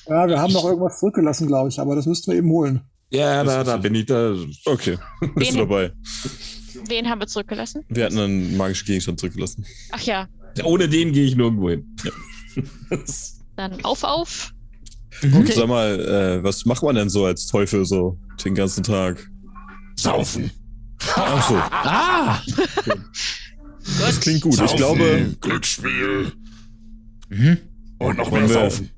[0.08, 2.80] Ja, wir haben noch irgendwas zurückgelassen, glaube ich, aber das müssten wir eben holen.
[3.10, 4.34] Ja, da, da bin ich da.
[4.64, 4.98] Okay,
[5.34, 5.92] bist du dabei?
[6.88, 7.84] Wen haben wir zurückgelassen?
[7.88, 9.66] Wir hatten einen magischen Gegenstand zurückgelassen.
[9.92, 10.28] Ach ja,
[10.64, 11.86] Ohne den gehe ich nirgendwo hin.
[13.56, 14.52] dann auf, auf.
[15.22, 15.52] Okay.
[15.54, 19.30] Sag mal, äh, was macht man denn so als Teufel so den ganzen Tag?
[19.96, 20.50] Saufen.
[21.16, 22.40] Ach so, Ah!
[24.00, 24.52] das klingt gut.
[24.52, 26.32] Ich Saufen, glaube, Glücksspiel
[27.28, 27.58] Mhm.
[27.98, 28.90] und noch mehr wir- saufen.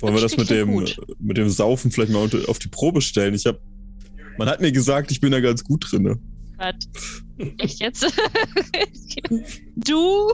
[0.00, 0.84] wollen wir das mit dem,
[1.18, 3.34] mit dem Saufen vielleicht mal auf die Probe stellen?
[3.34, 3.60] Ich habe,
[4.38, 6.18] man hat mir gesagt, ich bin da ganz gut drin.
[6.60, 6.74] Was?
[7.58, 8.06] Echt jetzt?
[9.76, 10.32] du?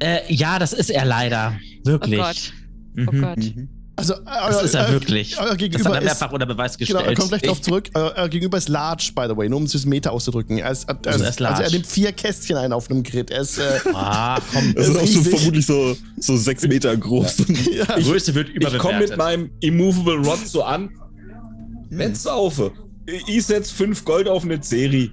[0.00, 1.54] Äh, ja, das ist er leider.
[1.82, 2.18] Oh Wirklich.
[2.20, 2.52] Gott.
[3.08, 3.20] Oh Mhm.
[3.20, 3.38] Gott.
[3.96, 5.36] Also, Das ist er euer- wirklich.
[5.38, 6.04] Euer Das hat Gegenüber er ist.
[6.04, 7.06] mehrfach unter Beweis Genau, gestellt.
[7.06, 7.90] er kommt gleich drauf zurück.
[7.94, 10.58] Euer, Gegenüber ist large, by the way, nur um es Meter auszudrücken.
[10.58, 13.30] Er ist, er, Also er ist, also er nimmt vier Kästchen ein auf einem Grid.
[13.30, 13.62] Er ist, äh,
[13.94, 14.74] Ah, komm.
[14.74, 15.36] Das ist ist auch so riesig.
[15.38, 17.36] vermutlich so, so sechs Meter groß.
[17.72, 17.84] ja.
[18.00, 19.10] Größe wird Ich komme überbewertet.
[19.10, 20.90] mit meinem Immovable Rod so an.
[21.90, 22.60] Wenn's auf.
[23.06, 25.10] Ich setz fünf Gold auf eine Serie.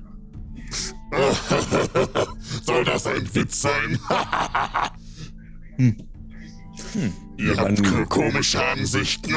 [2.63, 3.99] Soll das ein Witz sein?
[7.37, 9.33] Ihr habt Dann- komische Ansichten.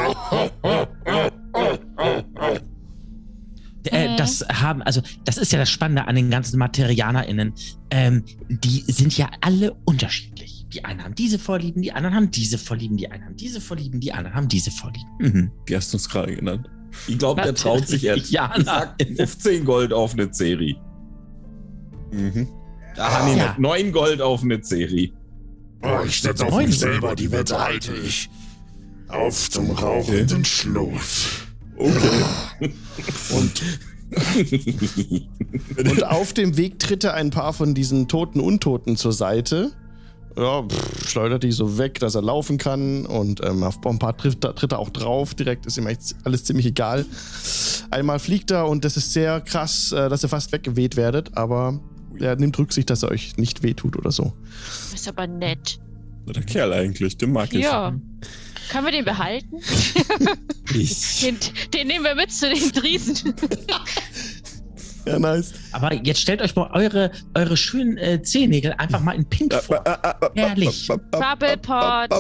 [3.87, 7.53] Äh, das haben, also das ist ja das Spannende an den ganzen MaterianerInnen.
[7.91, 10.67] Ähm, die sind ja alle unterschiedlich.
[10.73, 14.01] Die einen haben diese Vorlieben, die anderen haben diese Vorlieben, die einen haben diese Vorlieben,
[14.01, 15.11] die anderen haben diese Vorlieben.
[15.21, 15.51] Mhm.
[15.67, 16.69] Wie hast du uns gerade genannt?
[17.07, 18.31] Ich glaube, der traut sich jetzt.
[18.31, 20.77] Ja, ich sag 15 Gold auf eine Serie.
[22.12, 22.49] Mhm.
[22.97, 23.49] Da haben die Ja.
[23.49, 25.12] noch 9 Gold auf eine Serie.
[25.83, 28.31] Oh, ich setze auf mich selber, die Wette halte ich.
[29.09, 30.93] Auf zum rauchenden Schlot.
[31.77, 32.23] Okay.
[33.31, 33.62] Und,
[35.77, 39.73] und auf dem Weg tritt er ein paar von diesen toten Untoten zur Seite.
[40.36, 43.06] Ja, pff, schleudert die so weg, dass er laufen kann.
[43.06, 45.35] Und ähm, auf ein paar tritt, tritt er auch drauf.
[45.35, 47.06] Direkt ist ihm echt alles ziemlich egal.
[47.90, 51.36] Einmal fliegt er und das ist sehr krass, äh, dass ihr fast weggeweht werdet.
[51.36, 51.81] Aber
[52.19, 54.32] er nimmt Rücksicht, dass er euch nicht wehtut oder so.
[54.93, 55.78] Ist aber nett.
[56.27, 57.62] Der Kerl eigentlich, den mag ich.
[57.65, 57.94] Ja.
[58.70, 59.56] Können wir den behalten?
[60.73, 61.20] Ich.
[61.20, 61.36] Den,
[61.74, 63.35] den nehmen wir mit zu den Driesen.
[65.07, 65.53] Ja, nice.
[65.73, 69.83] Aber jetzt stellt euch mal eure, eure schönen äh, Zehennägel einfach mal in Pink vor.
[70.35, 70.89] Herrlich.
[70.89, 72.11] Bubblepot.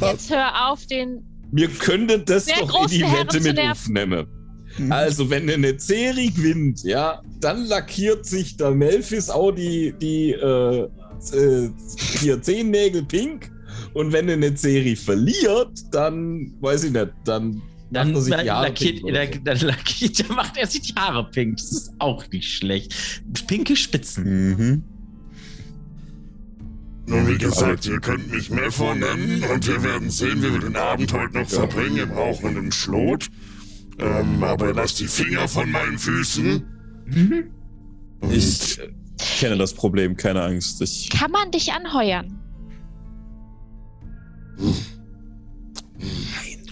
[0.00, 1.24] Jetzt hör auf, den.
[1.52, 4.26] Wir können das Sehr doch in die Wette mit aufnehmen.
[4.90, 10.88] Also, wenn eine Serie gewinnt, ja, dann lackiert sich der Melfis auch die, die äh,
[11.32, 11.70] äh,
[12.20, 13.50] hier Zehennägel pink.
[13.94, 18.50] Und wenn eine Serie verliert, dann weiß ich nicht, dann Dann, macht er sich die
[18.50, 21.56] Haare lackiert, pink dann, dann, lackiert, dann macht er sich die Haare pink.
[21.56, 22.94] Das ist auch nicht schlecht.
[23.46, 24.24] Pinke Spitzen.
[24.24, 24.82] Mhm.
[27.06, 30.76] Nun, wie gesagt, ihr könnt mich mehr vornennen und wir werden sehen, wie wir den
[30.76, 33.28] Abend heute noch verbringen im rauchenden Schlot.
[33.98, 36.62] Ähm, aber lasst die Finger von meinen Füßen.
[38.20, 38.78] Und Ich
[39.40, 40.82] kenne das Problem, keine Angst.
[40.82, 42.38] Ich, Kann man dich anheuern?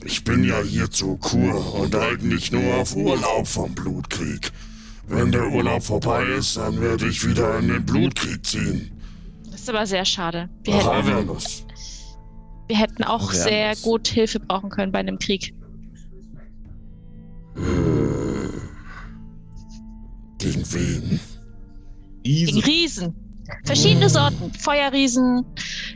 [0.06, 4.52] Ich bin ja hier zur Kur und eigentlich nur auf Urlaub vom Blutkrieg.
[5.08, 8.90] Wenn der Urlaub vorbei ist, dann werde ich wieder in den Blutkrieg ziehen.
[9.50, 10.48] Das ist aber sehr schade.
[10.64, 11.66] Wir Ach, hätten, Avernus.
[12.68, 13.42] wir hätten auch Avernus.
[13.42, 15.54] sehr gut Hilfe brauchen können bei einem Krieg.
[20.38, 21.20] Gegen wen?
[22.22, 23.14] Gegen Riesen.
[23.64, 24.52] Verschiedene Sorten.
[24.54, 25.44] Feuerriesen,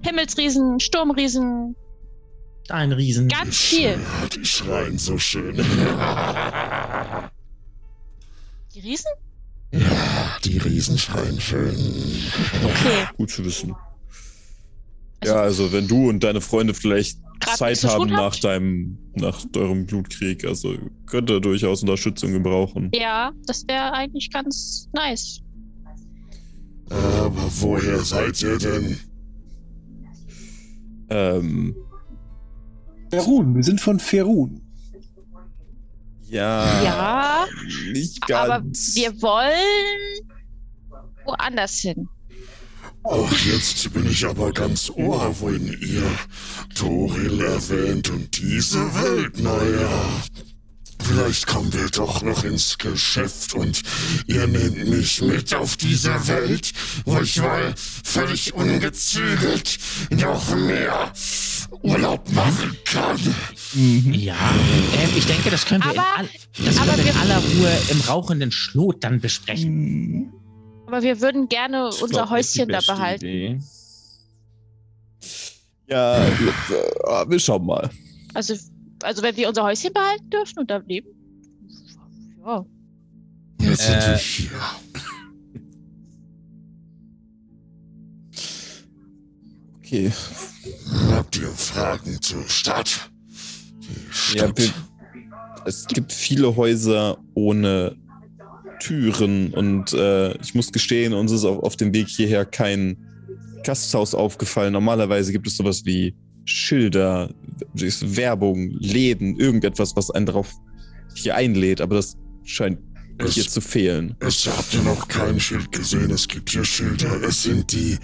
[0.05, 1.74] Himmelsriesen, Sturmriesen.
[2.70, 3.28] Ein Riesen.
[3.28, 3.90] Ganz viel.
[3.92, 3.98] Ja,
[4.34, 5.56] die schreien so schön.
[8.74, 9.10] Die Riesen?
[10.44, 11.76] Die Riesen schreien schön.
[12.64, 13.06] Okay.
[13.16, 13.74] gut zu wissen.
[15.20, 17.18] Also- Ja, also wenn du und deine Freunde vielleicht
[17.56, 20.74] Zeit haben nach deinem, nach eurem Blutkrieg, also
[21.06, 22.90] könnt ihr durchaus Unterstützung gebrauchen.
[22.94, 25.40] Ja, das wäre eigentlich ganz nice.
[26.90, 28.98] Aber woher seid ihr denn?
[31.10, 31.74] Ähm,
[33.11, 34.61] Ferun, wir sind von Ferun.
[36.28, 37.47] ja, Ja,
[37.93, 38.95] nicht aber ganz.
[38.95, 40.28] wir wollen
[41.24, 42.09] woanders hin.
[43.03, 46.11] Ach, jetzt bin ich aber ganz ohr, wohin ihr
[46.74, 50.23] Toril erwähnt und diese Welt, naja.
[51.03, 53.82] Vielleicht kommen wir doch noch ins Geschäft und
[54.27, 56.73] ihr nehmt mich mit auf diese Welt,
[57.07, 59.78] wo ich mal völlig ungezügelt
[60.11, 61.11] noch mehr
[61.82, 63.19] Urlaub machen kann.
[64.12, 64.35] Ja,
[64.98, 66.28] ähm, ich denke, das können wir, Aber- in, all,
[66.66, 70.32] das können wir in aller Ruhe im rauchenden Schlot dann besprechen.
[70.86, 73.24] Aber wir würden gerne Ich unser Häuschen da behalten.
[73.24, 73.61] Idee.
[75.89, 76.31] Ja, äh,
[77.28, 77.89] wir schauen mal.
[78.35, 78.55] Also,
[79.02, 81.09] also wenn wir unser Häuschen behalten dürfen und da leben.
[82.44, 82.65] Ja.
[83.61, 84.07] Jetzt sind Äh.
[84.09, 84.51] wir hier.
[89.78, 90.12] Okay.
[91.09, 93.10] Habt ihr Fragen zur Stadt?
[93.82, 94.59] Die Ja, Stadt.
[94.59, 94.70] wir,
[95.64, 97.97] es gibt viele Häuser ohne
[98.81, 102.97] Türen und äh, ich muss gestehen, uns ist auf, auf dem Weg hierher kein
[103.64, 104.72] Gasthaus aufgefallen.
[104.72, 106.14] Normalerweise gibt es sowas wie
[106.44, 107.31] Schilder,
[107.74, 110.52] Werbung, Läden, irgendetwas, was einen darauf
[111.14, 112.78] hier einlädt, aber das scheint
[113.28, 114.16] Es- hier zu fehlen.
[114.20, 116.10] Es habt ihr noch kein Schild gesehen?
[116.10, 117.22] Es gibt hier Schilder.
[117.22, 117.98] Es sind die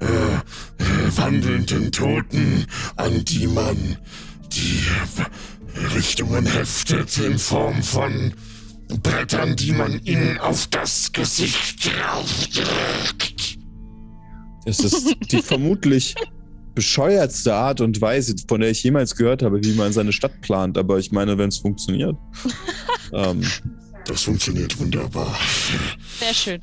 [0.00, 2.66] äh, äh, wandelnden Toten,
[2.96, 3.96] an die man
[4.52, 4.80] die
[5.94, 8.32] Richtungen heftet in Form von
[9.02, 13.58] Brettern, die man ihnen auf das Gesicht draufdrückt.
[14.64, 16.14] Es ist die vermutlich
[16.74, 20.78] bescheuertste Art und Weise, von der ich jemals gehört habe, wie man seine Stadt plant.
[20.78, 22.16] Aber ich meine, wenn es funktioniert.
[23.12, 23.42] ähm,
[24.08, 25.38] Das funktioniert wunderbar.
[26.18, 26.60] Sehr schön.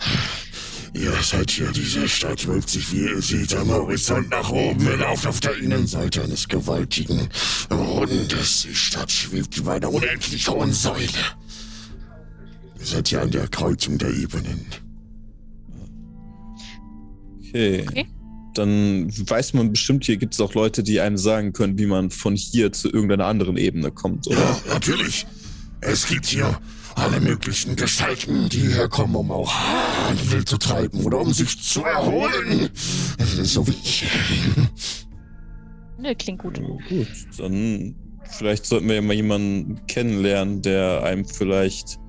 [0.96, 4.84] Ihr seid hier, diese Stadt wölbt sich, wie ihr seht, am Horizont nach oben.
[4.84, 7.30] Ihr lauft auf der Innenseite eines gewaltigen
[7.70, 8.64] Rundes.
[8.64, 11.06] Die Stadt schwebt über einer unendlich hohen Säule.
[12.80, 14.66] Ihr seid hier an der Kreuzung der Ebenen.
[17.42, 17.86] okay.
[17.88, 18.08] Okay.
[18.56, 22.10] Dann weiß man bestimmt, hier gibt es auch Leute, die einem sagen können, wie man
[22.10, 24.40] von hier zu irgendeiner anderen Ebene kommt, oder?
[24.40, 25.28] Ja, natürlich.
[25.82, 26.60] Es gibt hier
[26.96, 32.70] alle möglichen Gestalten, die herkommen, um auch Handel zu treiben oder um sich zu erholen.
[33.44, 34.06] So wie ich.
[35.98, 36.60] Nö, klingt gut.
[36.60, 37.08] Oh, gut,
[37.38, 42.00] dann vielleicht sollten wir ja mal jemanden kennenlernen, der einem vielleicht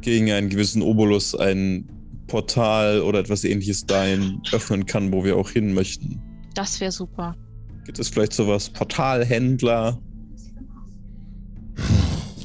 [0.00, 1.88] gegen einen gewissen Obolus ein
[2.26, 6.20] Portal oder etwas ähnliches dahin öffnen kann, wo wir auch hin möchten.
[6.54, 7.36] Das wäre super.
[7.84, 8.70] Gibt es vielleicht sowas?
[8.70, 10.00] Portalhändler?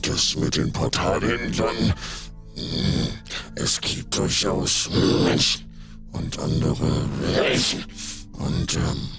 [0.02, 1.94] Das mit den Portalhändlern.
[2.56, 3.08] hm,
[3.56, 5.66] Es gibt durchaus Menschen
[6.12, 7.86] und andere Wesen.
[8.34, 9.10] Und, ähm,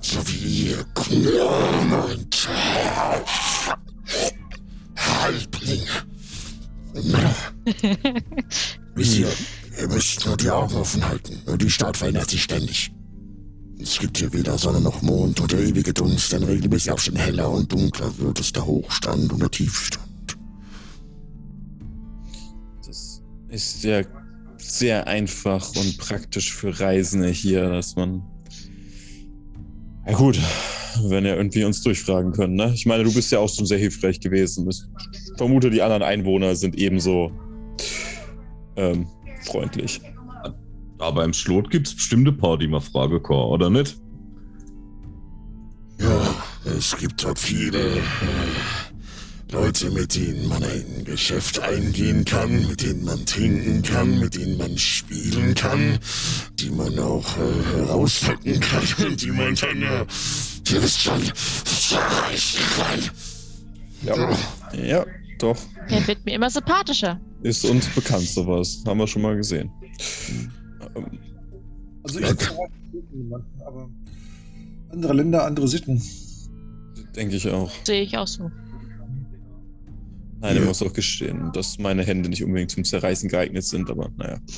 [0.00, 2.48] so wie ihr Gnomen und
[4.96, 5.86] Halblinge.
[8.94, 9.28] Wisst ihr,
[9.78, 11.40] ihr müsst nur die Augen offen halten.
[11.58, 12.90] Die Stadt verändert sich ständig.
[13.80, 17.48] Es gibt hier weder Sonne noch Mond oder ewige Dunst, denn regelmäßig auch schon heller
[17.50, 20.36] und dunkler wird es der Hochstand und der Tiefstand.
[22.84, 24.02] Das ist ja
[24.56, 28.22] sehr einfach und praktisch für Reisende hier, dass man.
[30.06, 30.40] Ja, gut,
[31.04, 32.72] wenn ja irgendwie uns durchfragen können, ne?
[32.74, 34.68] Ich meine, du bist ja auch schon sehr hilfreich gewesen.
[34.68, 34.82] Ich
[35.36, 37.30] vermute, die anderen Einwohner sind ebenso
[38.76, 39.06] ähm,
[39.44, 40.00] freundlich.
[40.98, 43.96] Aber im Schlot gibt's bestimmte paar, die mal Frage kann, oder nicht?
[46.00, 46.34] Ja,
[46.76, 48.02] es gibt dort viele äh,
[49.50, 54.58] Leute, mit denen man ein Geschäft eingehen kann, mit denen man trinken kann, mit denen
[54.58, 55.98] man spielen kann,
[56.58, 60.06] die man auch äh, herauslocken kann und die man dann, äh,
[60.70, 61.22] ihr wisst schon,
[61.64, 63.00] zerreißen kann.
[64.02, 64.36] Ja.
[64.80, 65.06] Ja,
[65.38, 65.58] doch.
[65.90, 67.20] Der wird mir immer sympathischer.
[67.42, 68.82] Ist uns bekannt sowas.
[68.86, 69.70] Haben wir schon mal gesehen.
[72.02, 72.26] Also ich
[73.64, 73.90] aber
[74.90, 76.02] andere Länder, andere Sitten.
[77.14, 77.70] Denke ich auch.
[77.84, 78.50] Sehe ich auch so.
[80.40, 84.10] Nein, ich muss auch gestehen, dass meine Hände nicht unbedingt zum Zerreißen geeignet sind, aber
[84.16, 84.38] naja.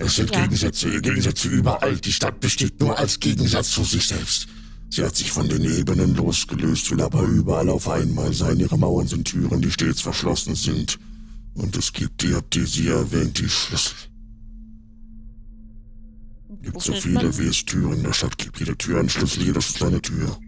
[0.00, 0.42] Es sind Ja.
[0.42, 1.96] Gegensätze, Gegensätze überall.
[1.96, 4.46] Die Stadt besteht nur als Gegensatz zu sich selbst.
[4.90, 8.58] Sie hat sich von den Ebenen losgelöst, will aber überall auf einmal sein.
[8.58, 10.98] Ihre Mauern sind Türen, die stets verschlossen sind.
[11.58, 13.96] Und es gibt, ihr habt die sie erwähnt, die Schlüssel.
[16.62, 18.58] Gibt so viele, wie es Türen in der Stadt gibt.
[18.60, 20.38] Jede Tür ein Schlüssel, jeder Schlüssel eine Tür.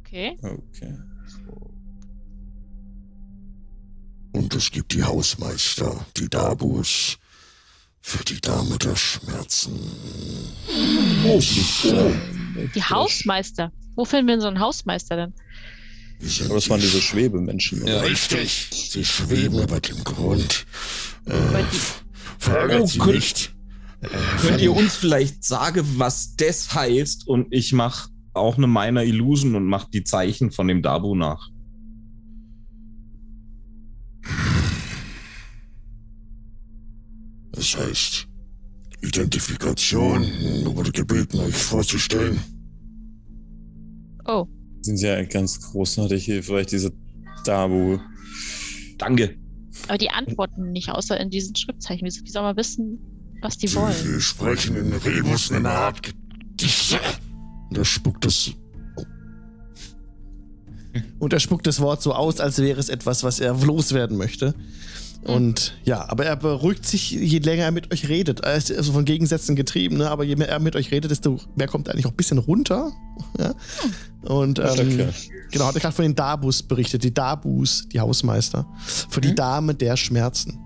[0.00, 0.36] Okay.
[0.42, 0.98] Okay.
[4.32, 7.18] Und es gibt die Hausmeister, die Dabus,
[8.00, 9.78] für die Dame der Schmerzen.
[12.74, 13.72] Die Hausmeister.
[13.94, 15.34] Wo finden wir denn so einen Hausmeister denn?
[16.44, 17.86] Aber das waren die diese Schwebemenschen.
[17.86, 18.00] Ja.
[18.00, 18.68] Richtig.
[18.70, 20.66] Sie schweben über dem Grund.
[21.26, 21.32] Äh,
[21.72, 21.78] die-
[22.38, 23.54] verärgert Oh, sie könnt- nicht.
[24.02, 24.08] Äh,
[24.40, 27.26] Könnt ihr uns vielleicht sagen, was das heißt?
[27.28, 31.50] Und ich mache auch eine Minor Illusion und mache die Zeichen von dem Dabu nach.
[37.52, 38.26] Das heißt,
[39.02, 40.22] Identifikation
[40.64, 42.40] wurde gebeten, euch vorzustellen.
[44.24, 44.46] Oh,
[44.82, 46.92] Sind ja ganz großartig hier, vielleicht diese
[47.44, 47.98] Dabu.
[48.98, 49.36] Danke.
[49.88, 52.06] aber die antworten nicht, außer in diesen Schriftzeichen.
[52.06, 52.98] Wie, soll man wissen?
[53.42, 53.92] was die wollen.
[53.92, 56.98] Sie sprechen in Rebus eine Art Gedichte.
[57.68, 58.52] Und er spuckt das.
[61.18, 64.54] Und er spuckt das Wort so aus, als wäre es etwas, was er loswerden möchte.
[65.24, 68.40] Und ja, aber er beruhigt sich, je länger er mit euch redet.
[68.40, 70.10] Er ist also von Gegensätzen getrieben, ne?
[70.10, 72.38] aber je mehr er mit euch redet, desto mehr kommt er eigentlich auch ein bisschen
[72.38, 72.92] runter.
[73.38, 73.54] Ja?
[74.22, 75.08] Und Ja, ähm,
[75.50, 77.04] genau, hat er gerade von den Dabus berichtet.
[77.04, 78.66] Die Dabus, die Hausmeister.
[79.08, 80.58] Für die Dame der Schmerzen.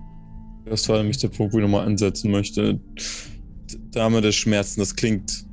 [0.65, 2.79] Das war nämlich der Punkt, wo ich nochmal ansetzen möchte.
[3.91, 5.45] Dame der Schmerzen, das klingt.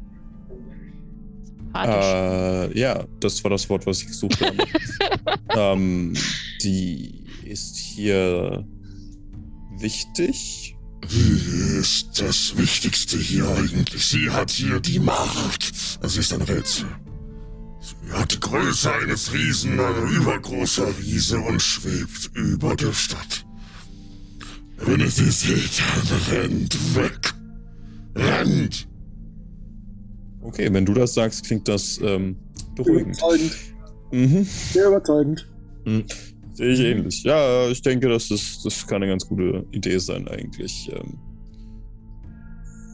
[1.74, 4.56] Äh, ja, das war das Wort, was ich gesucht habe.
[5.56, 6.14] ähm,
[6.62, 8.66] die ist hier
[9.84, 10.76] wichtig.
[11.06, 14.06] Sie ist das Wichtigste hier eigentlich.
[14.06, 15.72] Sie hat hier die Macht.
[16.00, 16.86] Es ist ein Rätsel.
[17.80, 23.44] Sie hat die Größe eines Riesen, ein übergroßer Riese und schwebt über der Stadt.
[24.78, 27.34] Wenn ihr sie seht, dann rennt weg.
[28.14, 28.88] Rennt!
[30.40, 32.36] Okay, wenn du das sagst, klingt das ähm,
[32.74, 33.18] beruhigend.
[33.18, 33.56] Überzeugend.
[34.12, 34.44] Mhm.
[34.72, 35.46] Sehr überzeugend.
[36.54, 37.24] Sehe ich ähnlich.
[37.24, 40.90] Ja, ich denke, das, ist, das kann eine ganz gute Idee sein, eigentlich.
[40.92, 41.18] Ähm.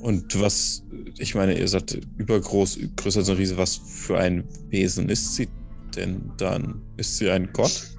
[0.01, 0.83] Und was,
[1.19, 3.59] ich meine, ihr seid übergroß, größer als ein Riese.
[3.59, 5.49] Was für ein Wesen ist sie
[5.95, 6.81] denn dann?
[6.97, 7.91] Ist sie ein Gott?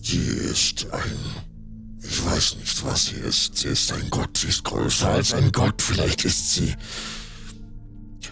[0.00, 1.12] Sie ist ein.
[2.02, 3.58] Ich weiß nicht, was sie ist.
[3.58, 4.38] Sie ist ein Gott.
[4.38, 5.82] Sie ist größer als ein Gott.
[5.82, 6.74] Vielleicht ist sie.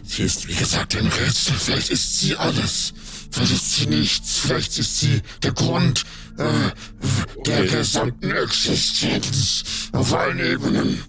[0.05, 1.55] Sie ist, wie gesagt, ein Rätsel.
[1.55, 2.95] Vielleicht ist sie alles.
[3.31, 4.39] Vielleicht ist sie nichts.
[4.39, 6.07] Vielleicht ist sie der Grund
[6.39, 11.03] äh, der gesamten Existenz auf allen Ebenen.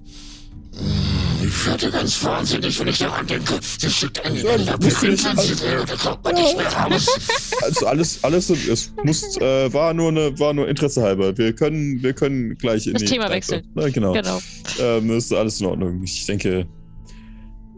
[0.75, 3.53] Hm, Ich werde ganz wahnsinnig, wenn ich daran denke.
[3.61, 5.25] Sie schickt einen Enderbrief in sie
[5.61, 5.83] will.
[5.87, 7.07] Da kommt man nicht mehr raus.
[7.61, 11.37] Also alles, alles, es muss, äh, war nur eine, war nur Interesse halber.
[11.37, 13.35] Wir können, wir können gleich in Das die Thema Kneipe.
[13.35, 13.67] wechseln.
[13.75, 14.13] Na, genau.
[14.13, 14.39] Genau.
[14.79, 16.01] Ähm, ist alles in Ordnung.
[16.03, 16.65] Ich denke,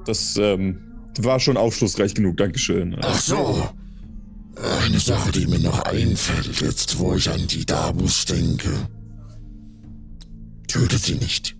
[0.05, 0.79] das ähm,
[1.19, 2.37] war schon aufschlussreich genug.
[2.37, 2.95] Dankeschön.
[3.01, 3.69] Ach so.
[4.83, 8.69] Eine Sache, die mir noch einfällt, jetzt wo ich an die Dabus denke.
[10.67, 11.55] Tötet sie nicht.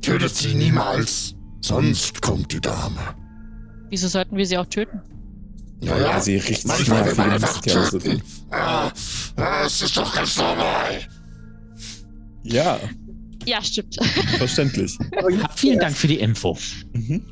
[0.00, 1.34] Tötet sie niemals.
[1.60, 3.00] Sonst kommt die Dame.
[3.90, 5.00] Wieso sollten wir sie auch töten?
[5.80, 8.22] Naja, Ja, sie riecht sich man wie einfach töten.
[8.50, 8.90] Ah,
[9.36, 11.00] ah, es ist doch ganz normal.
[12.44, 12.78] Ja,
[13.44, 13.96] Ja, stimmt.
[14.38, 14.96] verständlich.
[15.56, 16.56] Vielen Dank für die Info.
[16.92, 17.22] Mhm.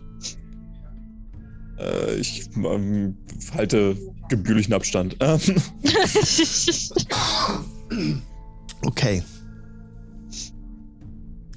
[1.83, 3.17] Äh, ich ähm,
[3.55, 3.97] halte
[4.29, 5.17] gebührlichen Abstand.
[5.21, 5.41] Ähm,
[8.85, 9.23] Okay.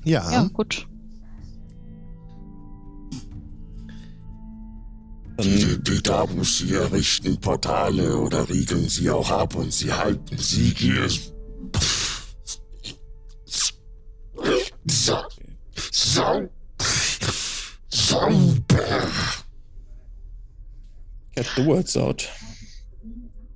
[0.03, 0.31] Ja.
[0.31, 0.88] ja, gut.
[5.41, 10.73] Die, die Dabus, sie errichten Portale oder riegeln sie auch ab und sie halten sie
[10.77, 11.10] hier.
[14.85, 15.18] So,
[15.91, 16.49] so,
[17.89, 19.07] sauber.
[21.35, 22.29] Get the words out.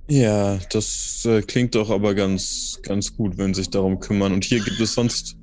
[0.08, 4.32] Ja, das äh, klingt doch aber ganz, ganz gut, wenn sie sich darum kümmern.
[4.32, 5.36] Und hier gibt es sonst,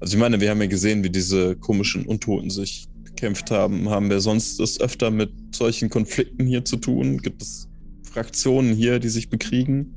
[0.00, 3.90] also ich meine, wir haben ja gesehen, wie diese komischen Untoten sich bekämpft haben.
[3.90, 7.18] Haben wir sonst das öfter mit solchen Konflikten hier zu tun?
[7.18, 7.68] Gibt es
[8.02, 9.94] Fraktionen hier, die sich bekriegen?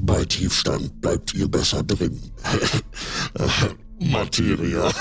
[0.00, 2.20] Bei Tiefstand bleibt ihr besser drin.
[3.98, 4.90] Materia.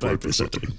[0.00, 0.74] bleibt besser drin.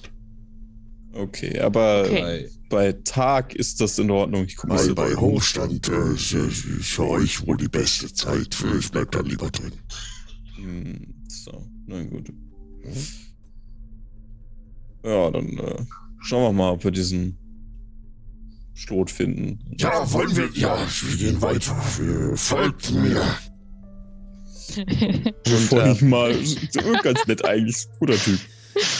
[1.14, 2.50] Okay, aber Okay.
[2.70, 4.46] bei Tag ist das in Ordnung.
[4.46, 4.88] Ich guck mal.
[4.94, 8.56] Bei, bei Hochstand äh, ist, ist für euch wohl die beste Zeit.
[8.56, 9.74] Für ich bleib dann lieber drin.
[10.56, 12.32] Hm, So, na gut.
[15.04, 15.86] Ja, dann äh,
[16.22, 17.38] schauen wir mal, ob wir diesen
[18.74, 19.60] Stot finden.
[19.78, 20.50] Ja, wollen wir?
[20.54, 21.76] Ja, wir gehen weiter.
[21.98, 23.22] Wir, folgt mir.
[24.78, 26.34] Und äh, mal
[27.04, 28.40] ganz nett eigentlich, guter Typ.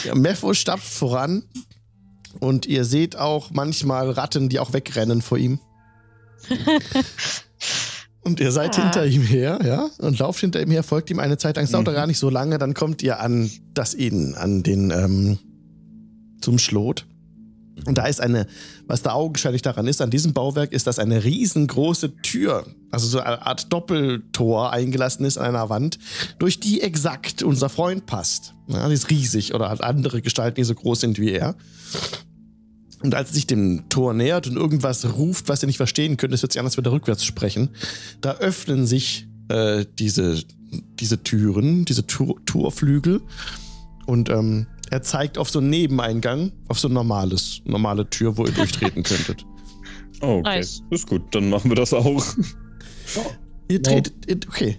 [0.04, 1.44] Ja, Mepho stapft voran
[2.42, 5.60] und ihr seht auch manchmal Ratten, die auch wegrennen vor ihm.
[8.24, 8.84] und ihr seid Ah.
[8.84, 11.66] hinter ihm her, ja, und lauft hinter ihm her, folgt ihm eine Zeit lang.
[11.66, 11.94] Es dauert Mhm.
[11.94, 15.40] gar nicht so lange, dann kommt ihr an das Inn, an den, ähm,
[16.42, 17.06] zum Schlot.
[17.88, 18.46] Und da ist eine,
[18.86, 23.20] was da augenscheinlich daran ist, an diesem Bauwerk ist das eine riesengroße Tür, also so
[23.20, 25.98] eine Art Doppeltor eingelassen ist an einer Wand,
[26.38, 28.54] durch die exakt unser Freund passt.
[28.68, 31.56] Ja, die ist riesig oder hat andere Gestalten, die so groß sind wie er.
[33.04, 36.34] Und als er sich dem Tor nähert und irgendwas ruft, was ihr nicht verstehen könnt,
[36.34, 37.70] es hört sich an, als würde er rückwärts sprechen,
[38.22, 40.44] da öffnen sich äh, diese,
[41.00, 43.22] diese Türen, diese Tur Torflügel
[44.06, 48.46] und ähm, er zeigt auf so einen Nebeneingang, auf so ein normales, normale Tür, wo
[48.46, 49.46] ihr durchtreten könntet.
[50.22, 50.58] Oh, okay.
[50.58, 50.84] Nice.
[50.92, 52.24] Ist gut, dann machen wir das auch.
[53.68, 54.78] Ihr tretet, okay.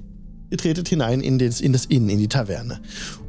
[0.53, 2.83] Ihr tretet hinein in das, in das Inn, in die Taverne.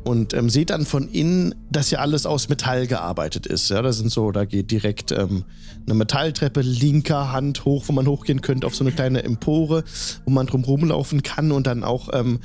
[0.04, 3.70] Und ähm, seht dann von innen, dass ja alles aus Metall gearbeitet ist.
[3.70, 5.46] Ja, da sind so, da geht direkt ähm,
[5.86, 9.86] eine Metalltreppe linker Hand hoch, wo man hochgehen könnte auf so eine kleine Empore,
[10.26, 12.42] wo man drum rumlaufen kann und dann auch ähm,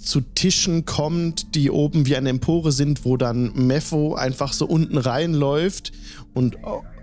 [0.00, 4.96] zu Tischen kommt, die oben wie eine Empore sind, wo dann Mepho einfach so unten
[4.96, 5.92] reinläuft
[6.32, 6.56] und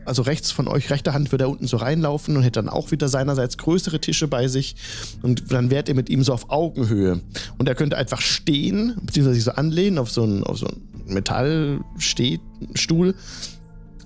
[0.10, 2.92] also rechts von euch, rechter Hand, würde er unten so reinlaufen und hätte dann auch
[2.92, 4.76] wieder seinerseits größere Tische bei sich.
[5.22, 7.22] Und dann wärt ihr mit ihm so auf Augenhöhe.
[7.58, 13.16] Und er könnte einfach stehen, beziehungsweise sich so anlehnen auf so einen, so einen Metallstuhl.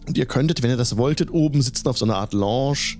[0.05, 2.97] Und ihr könntet, wenn ihr das wolltet, oben sitzen auf so einer Art Lounge.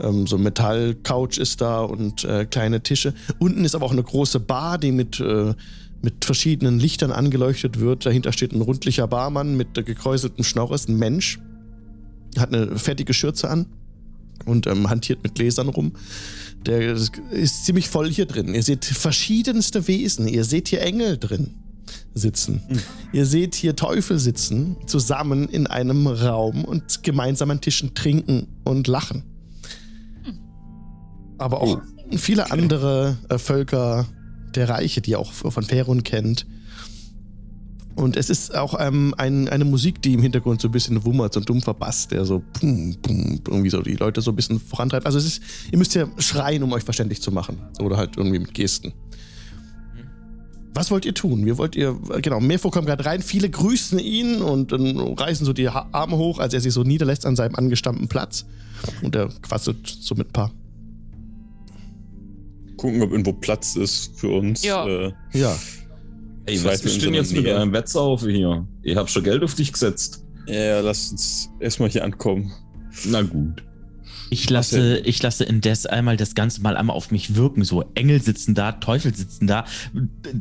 [0.00, 3.14] Ähm, so Metallcouch ist da und äh, kleine Tische.
[3.38, 5.54] Unten ist aber auch eine große Bar, die mit, äh,
[6.02, 8.06] mit verschiedenen Lichtern angeleuchtet wird.
[8.06, 11.40] Dahinter steht ein rundlicher Barmann mit äh, gekräuseltem Schnorres, ein Mensch
[12.38, 13.66] hat eine fettige Schürze an
[14.44, 15.92] und ähm, hantiert mit Gläsern rum.
[16.66, 16.96] Der
[17.30, 18.54] ist ziemlich voll hier drin.
[18.54, 20.28] Ihr seht verschiedenste Wesen.
[20.28, 21.54] Ihr seht hier Engel drin
[22.14, 22.62] sitzen.
[22.68, 22.80] Mhm.
[23.12, 28.86] Ihr seht hier Teufel sitzen, zusammen in einem Raum und gemeinsam an Tischen trinken und
[28.86, 29.24] lachen.
[31.38, 32.16] Aber auch oh.
[32.16, 34.06] viele andere äh, Völker
[34.54, 36.46] der Reiche, die ihr auch von Ferun kennt,
[37.96, 41.32] und es ist auch ähm, ein, eine Musik, die im Hintergrund so ein bisschen wummert,
[41.32, 44.58] so ein dumpfer Bass, der so pum, pum, irgendwie so die Leute so ein bisschen
[44.58, 45.06] vorantreibt.
[45.06, 47.58] Also es ist, ihr müsst ja schreien, um euch verständlich zu machen.
[47.78, 48.92] Oder halt irgendwie mit Gesten.
[50.74, 51.46] Was wollt ihr tun?
[51.46, 55.52] Wie wollt ihr, genau, Mefo kommt gerade rein, viele grüßen ihn und dann reißen so
[55.52, 58.44] die Arme hoch, als er sich so niederlässt an seinem angestammten Platz.
[59.02, 60.50] Und er quasselt so mit ein paar.
[62.76, 64.64] Gucken, ob irgendwo Platz ist für uns.
[64.64, 64.84] Ja.
[64.84, 65.56] Äh, ja.
[66.46, 68.66] Ey, was ist denn jetzt mit eurem Wettsaufe hier?
[68.82, 70.24] Ihr habt schon Geld auf dich gesetzt.
[70.46, 72.52] Ja, lass uns erstmal hier ankommen.
[73.06, 73.62] Na gut.
[74.30, 77.62] Ich lasse, ich lasse indes einmal das Ganze mal einmal auf mich wirken.
[77.64, 79.64] So Engel sitzen da, Teufel sitzen da,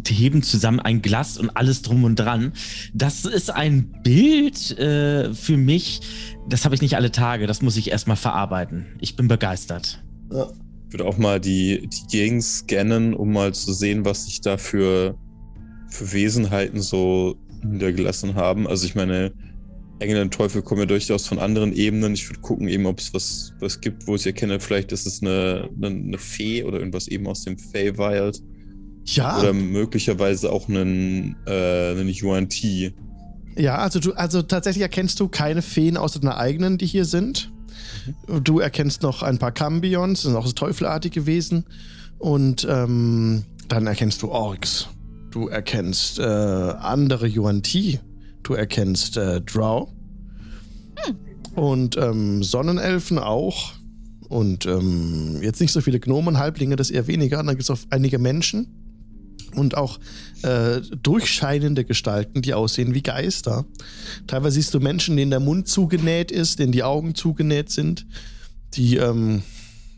[0.07, 2.53] heben zusammen ein Glas und alles drum und dran.
[2.93, 6.01] Das ist ein Bild äh, für mich,
[6.49, 7.45] das habe ich nicht alle Tage.
[7.47, 8.87] Das muss ich erstmal verarbeiten.
[8.99, 10.03] Ich bin begeistert.
[10.31, 10.51] Ja.
[10.87, 14.57] Ich würde auch mal die, die Gegend scannen, um mal zu sehen, was sich da
[14.57, 15.17] für
[15.93, 18.67] für Wesenheiten so niedergelassen haben.
[18.67, 19.31] Also ich meine,
[19.99, 22.13] Engel und Teufel kommen ja durchaus von anderen Ebenen.
[22.13, 25.21] Ich würde gucken eben, ob es was, was gibt, wo ich erkenne, vielleicht ist es
[25.21, 28.41] eine, eine, eine Fee oder irgendwas eben aus dem Feywild.
[29.05, 29.39] Ja.
[29.39, 32.93] Oder möglicherweise auch einen, äh, einen Yuan Ti.
[33.55, 37.51] Ja, also du, also tatsächlich erkennst du keine Feen außer deiner eigenen, die hier sind.
[38.27, 38.43] Mhm.
[38.43, 41.65] Du erkennst noch ein paar Cambions, das sind auch so teufelartige Wesen.
[42.17, 44.89] Und ähm, dann erkennst du Orks.
[45.33, 47.99] Du erkennst äh, andere Yuan Ti.
[48.43, 49.89] Du erkennst äh, Drow.
[50.95, 51.15] Hm.
[51.55, 53.73] Und ähm, Sonnenelfen auch.
[54.29, 57.39] Und ähm, jetzt nicht so viele Gnomen, Halblinge, das eher weniger.
[57.39, 58.67] Und dann gibt es auch einige Menschen.
[59.55, 59.99] Und auch
[60.43, 63.65] äh, durchscheinende Gestalten, die aussehen wie Geister.
[64.27, 68.05] Teilweise siehst du Menschen, denen der Mund zugenäht ist, denen die Augen zugenäht sind,
[68.75, 69.41] die ähm,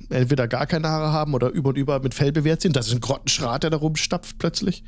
[0.10, 2.78] entweder gar keine Haare haben oder über und über mit Fell bewehrt sind.
[2.78, 4.82] Das ist ein Grottenschrat, der da rumstapft plötzlich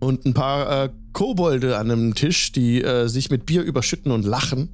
[0.00, 4.24] und ein paar äh, Kobolde an einem Tisch, die äh, sich mit Bier überschütten und
[4.24, 4.70] lachen.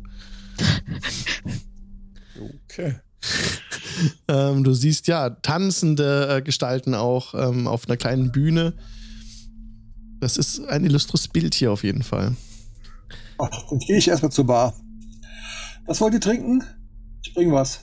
[2.69, 2.97] Okay.
[4.29, 8.75] ähm, du siehst ja tanzende äh, Gestalten auch ähm, auf einer kleinen Bühne.
[10.21, 12.37] Das ist ein illustres Bild hier auf jeden Fall.
[13.39, 14.75] Ach, dann gehe ich erstmal zur Bar.
[15.87, 16.63] Was wollt ihr trinken?
[17.23, 17.81] Ich bring was.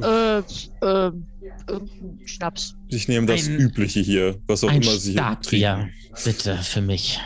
[0.00, 0.42] Äh,
[1.68, 2.74] äh, Schnaps.
[2.88, 5.90] Ich nehme das ein, Übliche hier, was auch immer Sie hier trinken.
[6.24, 7.20] bitte, für mich.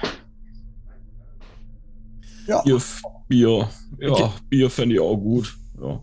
[2.47, 2.63] Ja.
[2.63, 2.81] Bier,
[3.29, 3.69] Bier.
[3.99, 4.31] Ja, okay.
[4.49, 5.57] Bier fände ich auch gut.
[5.81, 6.03] Ja.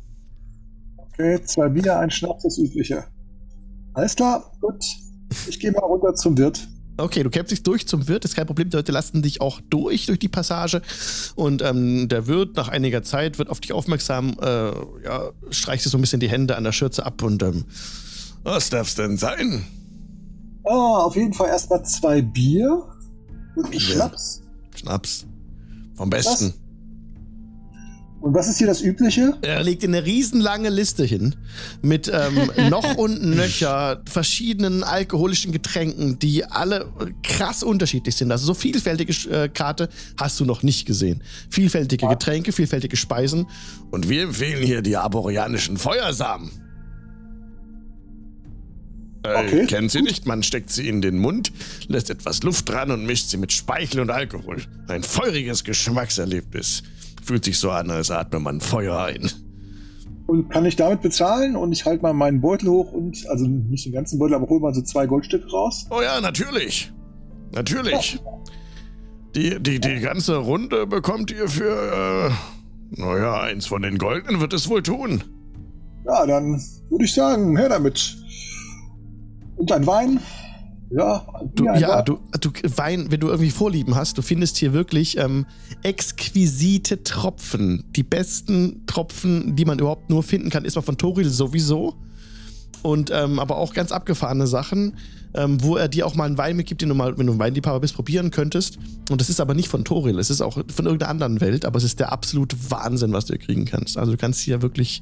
[0.97, 3.05] Okay, zwei Bier, ein Schnaps, das Übliche.
[3.93, 4.83] Alles klar, gut.
[5.47, 6.67] Ich gehe mal runter zum Wirt.
[6.97, 8.69] Okay, du kämpfst dich durch zum Wirt, ist kein Problem.
[8.69, 10.81] Die Leute lassen dich auch durch, durch die Passage.
[11.35, 14.71] Und ähm, der Wirt nach einiger Zeit wird auf dich aufmerksam, äh,
[15.03, 17.65] ja, streicht dir so ein bisschen die Hände an der Schürze ab und ähm,
[18.43, 19.65] was darf's denn sein?
[20.65, 22.83] Ah, auf jeden Fall erstmal zwei Bier
[23.55, 24.41] und Schnaps.
[24.75, 25.25] Schnaps.
[25.95, 26.47] Vom Besten.
[26.47, 26.63] Was?
[28.23, 29.37] Und was ist hier das Übliche?
[29.41, 31.35] Er legt eine riesenlange Liste hin
[31.81, 36.89] mit ähm, noch und nöcher verschiedenen alkoholischen Getränken, die alle
[37.21, 38.31] krass unterschiedlich sind.
[38.31, 41.21] Also so vielfältige äh, Karte hast du noch nicht gesehen.
[41.49, 43.45] Vielfältige Getränke, vielfältige Speisen.
[43.91, 46.62] Und wir empfehlen hier die arboreanischen Feuersamen.
[49.23, 49.65] Äh, okay.
[49.65, 50.25] Kennen Sie nicht?
[50.25, 51.51] Man steckt sie in den Mund,
[51.87, 54.61] lässt etwas Luft dran und mischt sie mit Speichel und Alkohol.
[54.87, 56.83] Ein feuriges Geschmackserlebnis.
[57.23, 59.31] Fühlt sich so an, als atme man Feuer ein.
[60.27, 61.55] Und kann ich damit bezahlen?
[61.55, 64.59] Und ich halte mal meinen Beutel hoch und, also nicht den ganzen Beutel, aber hol
[64.59, 65.85] mal so zwei Goldstücke raus.
[65.89, 66.91] Oh ja, natürlich.
[67.53, 68.19] Natürlich.
[69.35, 74.53] Die, die, die ganze Runde bekommt ihr für, äh, naja, eins von den Goldenen wird
[74.53, 75.23] es wohl tun.
[76.05, 78.17] Ja, dann würde ich sagen, her damit.
[79.55, 80.19] Und ein Wein?
[80.89, 81.25] Ja,
[81.55, 82.05] Du, ja, Wein.
[82.05, 85.45] du, du Wein, wenn du irgendwie Vorlieben hast, du findest hier wirklich ähm,
[85.81, 87.83] exquisite Tropfen.
[87.95, 91.95] Die besten Tropfen, die man überhaupt nur finden kann, ist mal von Toril sowieso.
[92.83, 94.97] Und ähm, aber auch ganz abgefahrene Sachen,
[95.33, 97.39] ähm, wo er dir auch mal einen Wein mitgibt, den du mal, wenn du ein
[97.39, 98.77] Weinliebhaber bist, probieren könntest.
[99.09, 101.77] Und das ist aber nicht von Toril, es ist auch von irgendeiner anderen Welt, aber
[101.77, 103.97] es ist der absolute Wahnsinn, was du hier kriegen kannst.
[103.97, 105.01] Also du kannst hier wirklich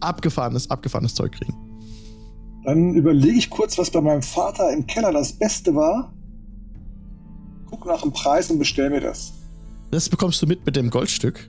[0.00, 1.54] abgefahrenes, abgefahrenes Zeug kriegen.
[2.66, 6.12] Dann überlege ich kurz, was bei meinem Vater im Keller das Beste war.
[7.66, 9.32] Guck nach dem Preis und bestell mir das.
[9.92, 11.48] Das bekommst du mit mit dem Goldstück.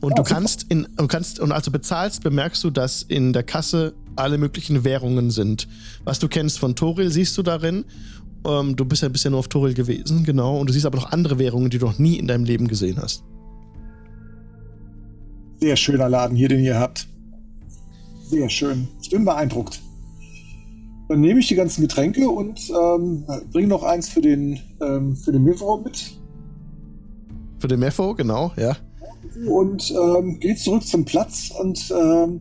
[0.00, 3.32] Und Ja, du kannst in, du kannst, und als du bezahlst, bemerkst du, dass in
[3.32, 5.66] der Kasse alle möglichen Währungen sind.
[6.04, 7.84] Was du kennst von Toril, siehst du darin.
[8.46, 10.60] Ähm, du bist ja bisher nur auf Toril gewesen, genau.
[10.60, 12.98] Und du siehst aber noch andere Währungen, die du noch nie in deinem Leben gesehen
[13.02, 13.24] hast.
[15.60, 17.08] Sehr schöner Laden hier, den ihr habt.
[18.28, 18.86] Sehr schön.
[19.02, 19.80] Ich bin beeindruckt.
[21.10, 25.32] Dann nehme ich die ganzen Getränke und ähm, bringe noch eins für den, ähm, für
[25.32, 26.16] den Milfrau mit.
[27.58, 28.76] Für den Mefo, genau, ja.
[29.44, 32.40] Und ähm, gehe zurück zum Platz und ähm,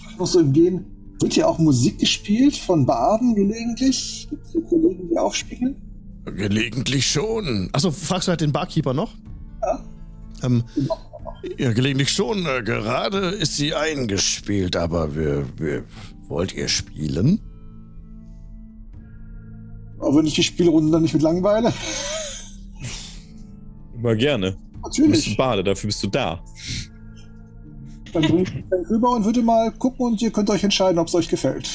[0.00, 0.84] frag noch so im Gehen.
[1.18, 4.28] Wird hier auch Musik gespielt von Baden gelegentlich?
[4.30, 5.74] Gibt es hier Kollegen, die aufspielen?
[6.26, 7.70] Gelegentlich schon.
[7.72, 9.16] Achso, fragst du halt den Barkeeper noch?
[9.62, 9.84] Ja.
[10.44, 10.62] Ähm,
[11.58, 12.46] ja, gelegentlich schon.
[12.46, 15.82] Äh, gerade ist sie eingespielt, aber wir, wir,
[16.28, 17.40] wollt ihr spielen?
[19.98, 21.72] Aber wenn ich die Spielrunden dann nicht mit langweile?
[23.94, 24.52] Immer gerne.
[24.52, 25.30] Du bist Natürlich.
[25.30, 26.42] ein Bade, dafür bist du da.
[28.12, 31.08] Dann bringe ich dann rüber und würde mal gucken und ihr könnt euch entscheiden, ob
[31.08, 31.68] es euch gefällt.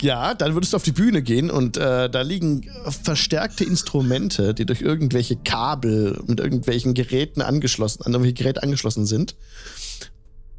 [0.00, 2.68] Ja, dann würdest du auf die Bühne gehen und äh, da liegen
[3.02, 9.34] verstärkte Instrumente, die durch irgendwelche Kabel mit irgendwelchen Geräten angeschlossen, an irgendwelche Geräte angeschlossen sind.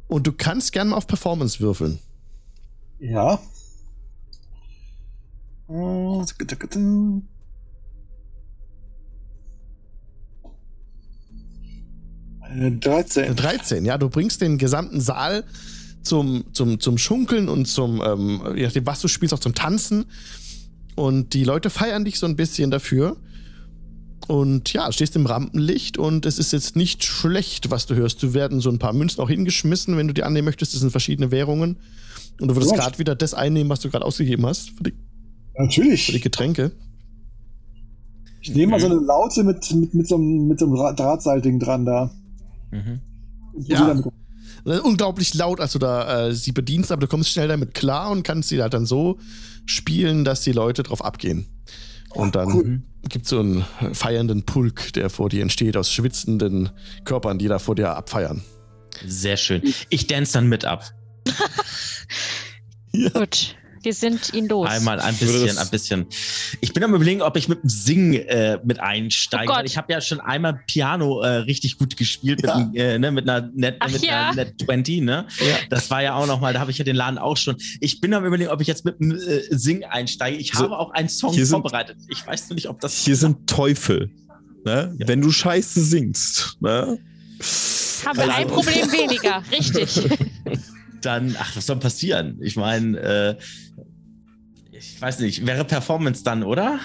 [0.08, 1.98] Und du kannst gerne mal auf Performance würfeln.
[2.98, 3.38] Ja.
[12.40, 13.34] Eine 13.
[13.34, 15.44] 13, ja, du bringst den gesamten Saal
[16.02, 20.06] zum, zum, zum Schunkeln und zum, ähm, je nachdem, was du spielst, auch zum Tanzen.
[20.94, 23.16] Und die Leute feiern dich so ein bisschen dafür.
[24.28, 28.22] Und ja, stehst im Rampenlicht und es ist jetzt nicht schlecht, was du hörst.
[28.22, 30.74] Du werden so ein paar Münzen auch hingeschmissen, wenn du die annehmen möchtest.
[30.74, 31.78] Das sind verschiedene Währungen.
[32.40, 34.94] Und du würdest gerade wieder das einnehmen, was du gerade ausgegeben hast für die,
[35.56, 36.22] für die Natürlich.
[36.22, 36.72] Getränke.
[38.40, 40.92] Ich nehme mal so eine Laute mit, mit, mit, so einem, mit so einem Dra-
[40.94, 42.10] Drahtseilding dran da.
[42.70, 43.00] Mhm.
[43.64, 43.90] Ja.
[44.64, 48.10] ist unglaublich laut, als du da äh, sie bedienst, aber du kommst schnell damit klar
[48.10, 49.18] und kannst sie halt dann so
[49.64, 51.46] spielen, dass die Leute drauf abgehen.
[52.10, 52.82] Und dann Cool.
[53.08, 56.70] gibt es so einen feiernden Pulk, der vor dir entsteht, aus schwitzenden
[57.04, 58.42] Körpern, die da vor dir abfeiern.
[59.06, 59.62] Sehr schön.
[59.90, 60.84] Ich dance dann mit ab.
[62.92, 64.68] Gut, wir sind ihn los.
[64.68, 66.06] Einmal ein bisschen, ein bisschen.
[66.60, 69.52] Ich bin am überlegen, ob ich mit dem Singen äh, mit einsteige.
[69.56, 72.56] Oh ich habe ja schon einmal Piano äh, richtig gut gespielt mit, Ja.
[72.56, 74.30] einem, äh, ne, mit einer Net, Ach mit ja.
[74.30, 75.26] einer Net 20, ne?
[75.38, 75.56] Ja.
[75.70, 77.56] Das war ja auch noch mal, da habe ich ja den Laden auch schon.
[77.80, 80.36] Ich bin am überlegen, ob ich jetzt mit dem äh, Singen einsteige.
[80.36, 81.96] Ich So, habe auch einen Song hier sind- vorbereitet.
[82.08, 84.10] Ich weiß nur nicht, ob das Hier sind Teufel.
[84.64, 84.96] Ne?
[84.98, 85.06] Ja.
[85.06, 86.98] Wenn du Scheiße singst, ne?
[88.04, 90.08] Haben wir ein Also- Problem weniger, richtig.
[91.02, 92.38] dann, ach, was soll passieren?
[92.42, 93.36] Ich meine, äh,
[94.94, 96.78] ich weiß nicht, wäre Performance dann, oder?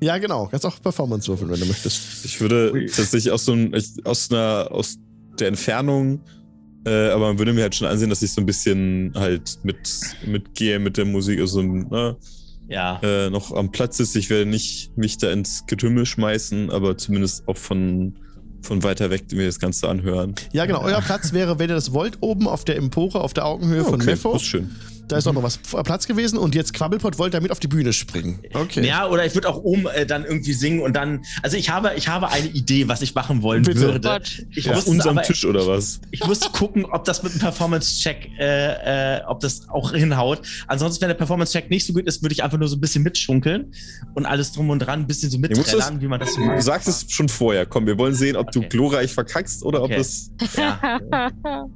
[0.00, 0.46] Ja, genau.
[0.48, 2.24] Kannst auch Performance würfeln, wenn du möchtest.
[2.24, 3.72] Ich würde tatsächlich aus so einem,
[4.04, 4.98] aus einer, aus
[5.40, 6.20] der Entfernung,
[6.86, 9.76] äh, aber man würde mir halt schon ansehen, dass ich so ein bisschen halt mit,
[10.26, 12.16] mitgehe mit der Musik, also ne,
[12.68, 13.00] Ja.
[13.02, 14.14] äh, noch am Platz ist.
[14.16, 18.18] Ich werde nicht mich da ins Getümmel schmeißen, aber zumindest auch von,
[18.62, 20.34] von weiter weg mir das Ganze anhören.
[20.52, 20.82] Ja, genau.
[20.82, 24.04] Euer Platz wäre, wenn ihr das wollt, oben auf der Empore, auf der Augenhöhe von
[24.04, 24.34] Mepho.
[24.34, 24.70] das ist schön.
[25.08, 27.92] Da ist auch noch was Platz gewesen und jetzt Quabbelpot wollte damit auf die Bühne
[27.92, 28.40] springen.
[28.54, 28.84] Okay.
[28.84, 31.24] Ja, oder ich würde auch oben äh, dann irgendwie singen und dann.
[31.42, 33.80] Also ich habe, ich habe eine Idee, was ich machen wollen Bitte.
[33.80, 34.20] würde.
[34.50, 36.00] Ich Auf muss unserem aber, Tisch oder was?
[36.10, 40.42] Ich muss gucken, ob das mit einem Performance-Check, äh, äh, ob das auch hinhaut.
[40.66, 43.04] Ansonsten, wenn der Performance-Check nicht so gut ist, würde ich einfach nur so ein bisschen
[43.04, 43.72] mitschunkeln
[44.14, 46.62] und alles drum und dran ein bisschen so mitträllern, wie man das so Du macht.
[46.62, 47.64] sagst es schon vorher.
[47.66, 48.68] Komm, wir wollen sehen, ob du Okay.
[48.70, 49.94] glorreich verkackst oder Okay.
[49.94, 50.30] ob es.
[50.56, 50.98] Ja.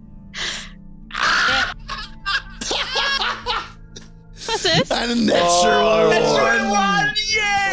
[4.52, 4.93] Was ist?
[4.93, 7.14] Eine Natural One.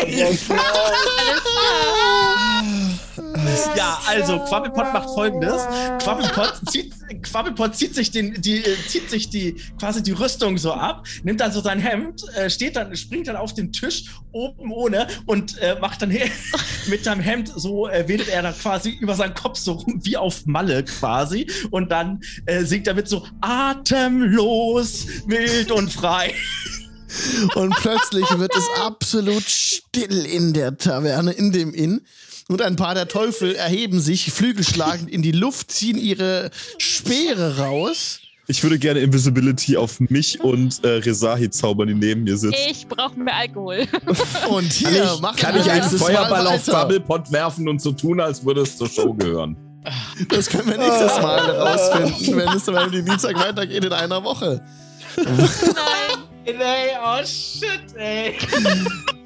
[0.01, 0.59] Alles klar.
[3.75, 5.61] Ja, also Quabbelpot macht folgendes.
[5.99, 6.93] Quabbelpot zieht,
[7.23, 11.39] Quabbelpot zieht sich den, die, äh, zieht sich die, quasi die Rüstung so ab, nimmt
[11.39, 15.57] dann so sein Hemd, äh, steht dann, springt dann auf den Tisch, oben ohne, und
[15.59, 16.09] äh, macht dann
[16.87, 20.17] mit seinem Hemd so, äh, wedelt er dann quasi über seinen Kopf so rum, wie
[20.17, 21.47] auf Malle quasi.
[21.71, 26.33] Und dann äh, singt er mit so atemlos, wild und frei.
[27.55, 32.01] Und plötzlich wird es absolut still in der Taverne, in dem Inn.
[32.49, 38.21] Und ein paar der Teufel erheben sich, flügelschlagend in die Luft, ziehen ihre Speere raus.
[38.49, 42.57] Ich würde gerne Invisibility auf mich und äh, Rezahi zaubern, die neben mir sitzt.
[42.69, 43.85] Ich brauche mehr Alkohol.
[44.49, 46.65] Und hier Kann ich, kann ich einen Feuerball auf.
[46.65, 49.57] Bubblepot werfen und so tun, als würde es zur Show gehören?
[50.29, 54.63] Das können wir nächstes Mal rausfinden, wenn es dann am Dienstag weitergeht in einer Woche.
[55.17, 56.27] Nein.
[56.45, 58.37] Ey, oh shit, ey.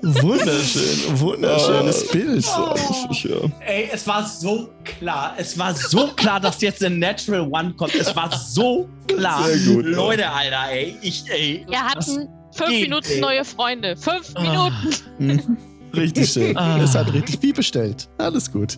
[0.04, 2.46] Wunderschön, wunderschönes Bild.
[3.12, 3.38] Ich, ja.
[3.66, 5.34] Ey, es war so klar.
[5.38, 7.94] Es war so klar, dass jetzt ein Natural One kommt.
[7.96, 9.44] Es war so klar.
[9.48, 9.92] Sehr gut, ja.
[9.92, 10.98] Leute, Alter, ey.
[11.02, 11.66] Ich, ey.
[11.70, 13.20] Wir hatten fünf geht, Minuten ey.
[13.22, 13.96] neue Freunde.
[13.96, 14.70] Fünf Ah.
[15.20, 15.58] Minuten.
[15.96, 16.58] Richtig schön.
[16.58, 16.80] Ah.
[16.82, 18.08] Es hat richtig wie bestellt.
[18.18, 18.78] Alles gut.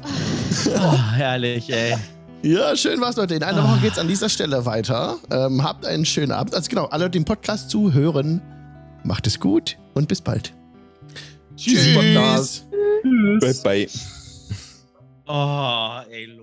[0.75, 1.95] Oh, herrlich, ey.
[2.41, 3.35] Ja, schön war's, Leute.
[3.35, 5.17] In einer Woche geht's an dieser Stelle weiter.
[5.31, 6.55] Ähm, habt einen schönen Abend.
[6.55, 8.41] Also genau, alle, die den Podcast zuhören,
[9.03, 10.53] macht es gut und bis bald.
[11.55, 11.93] Tschüss.
[11.93, 12.65] Podcast.
[13.39, 13.87] Bye bye.
[15.25, 16.42] Oh, ah, ey, Leute.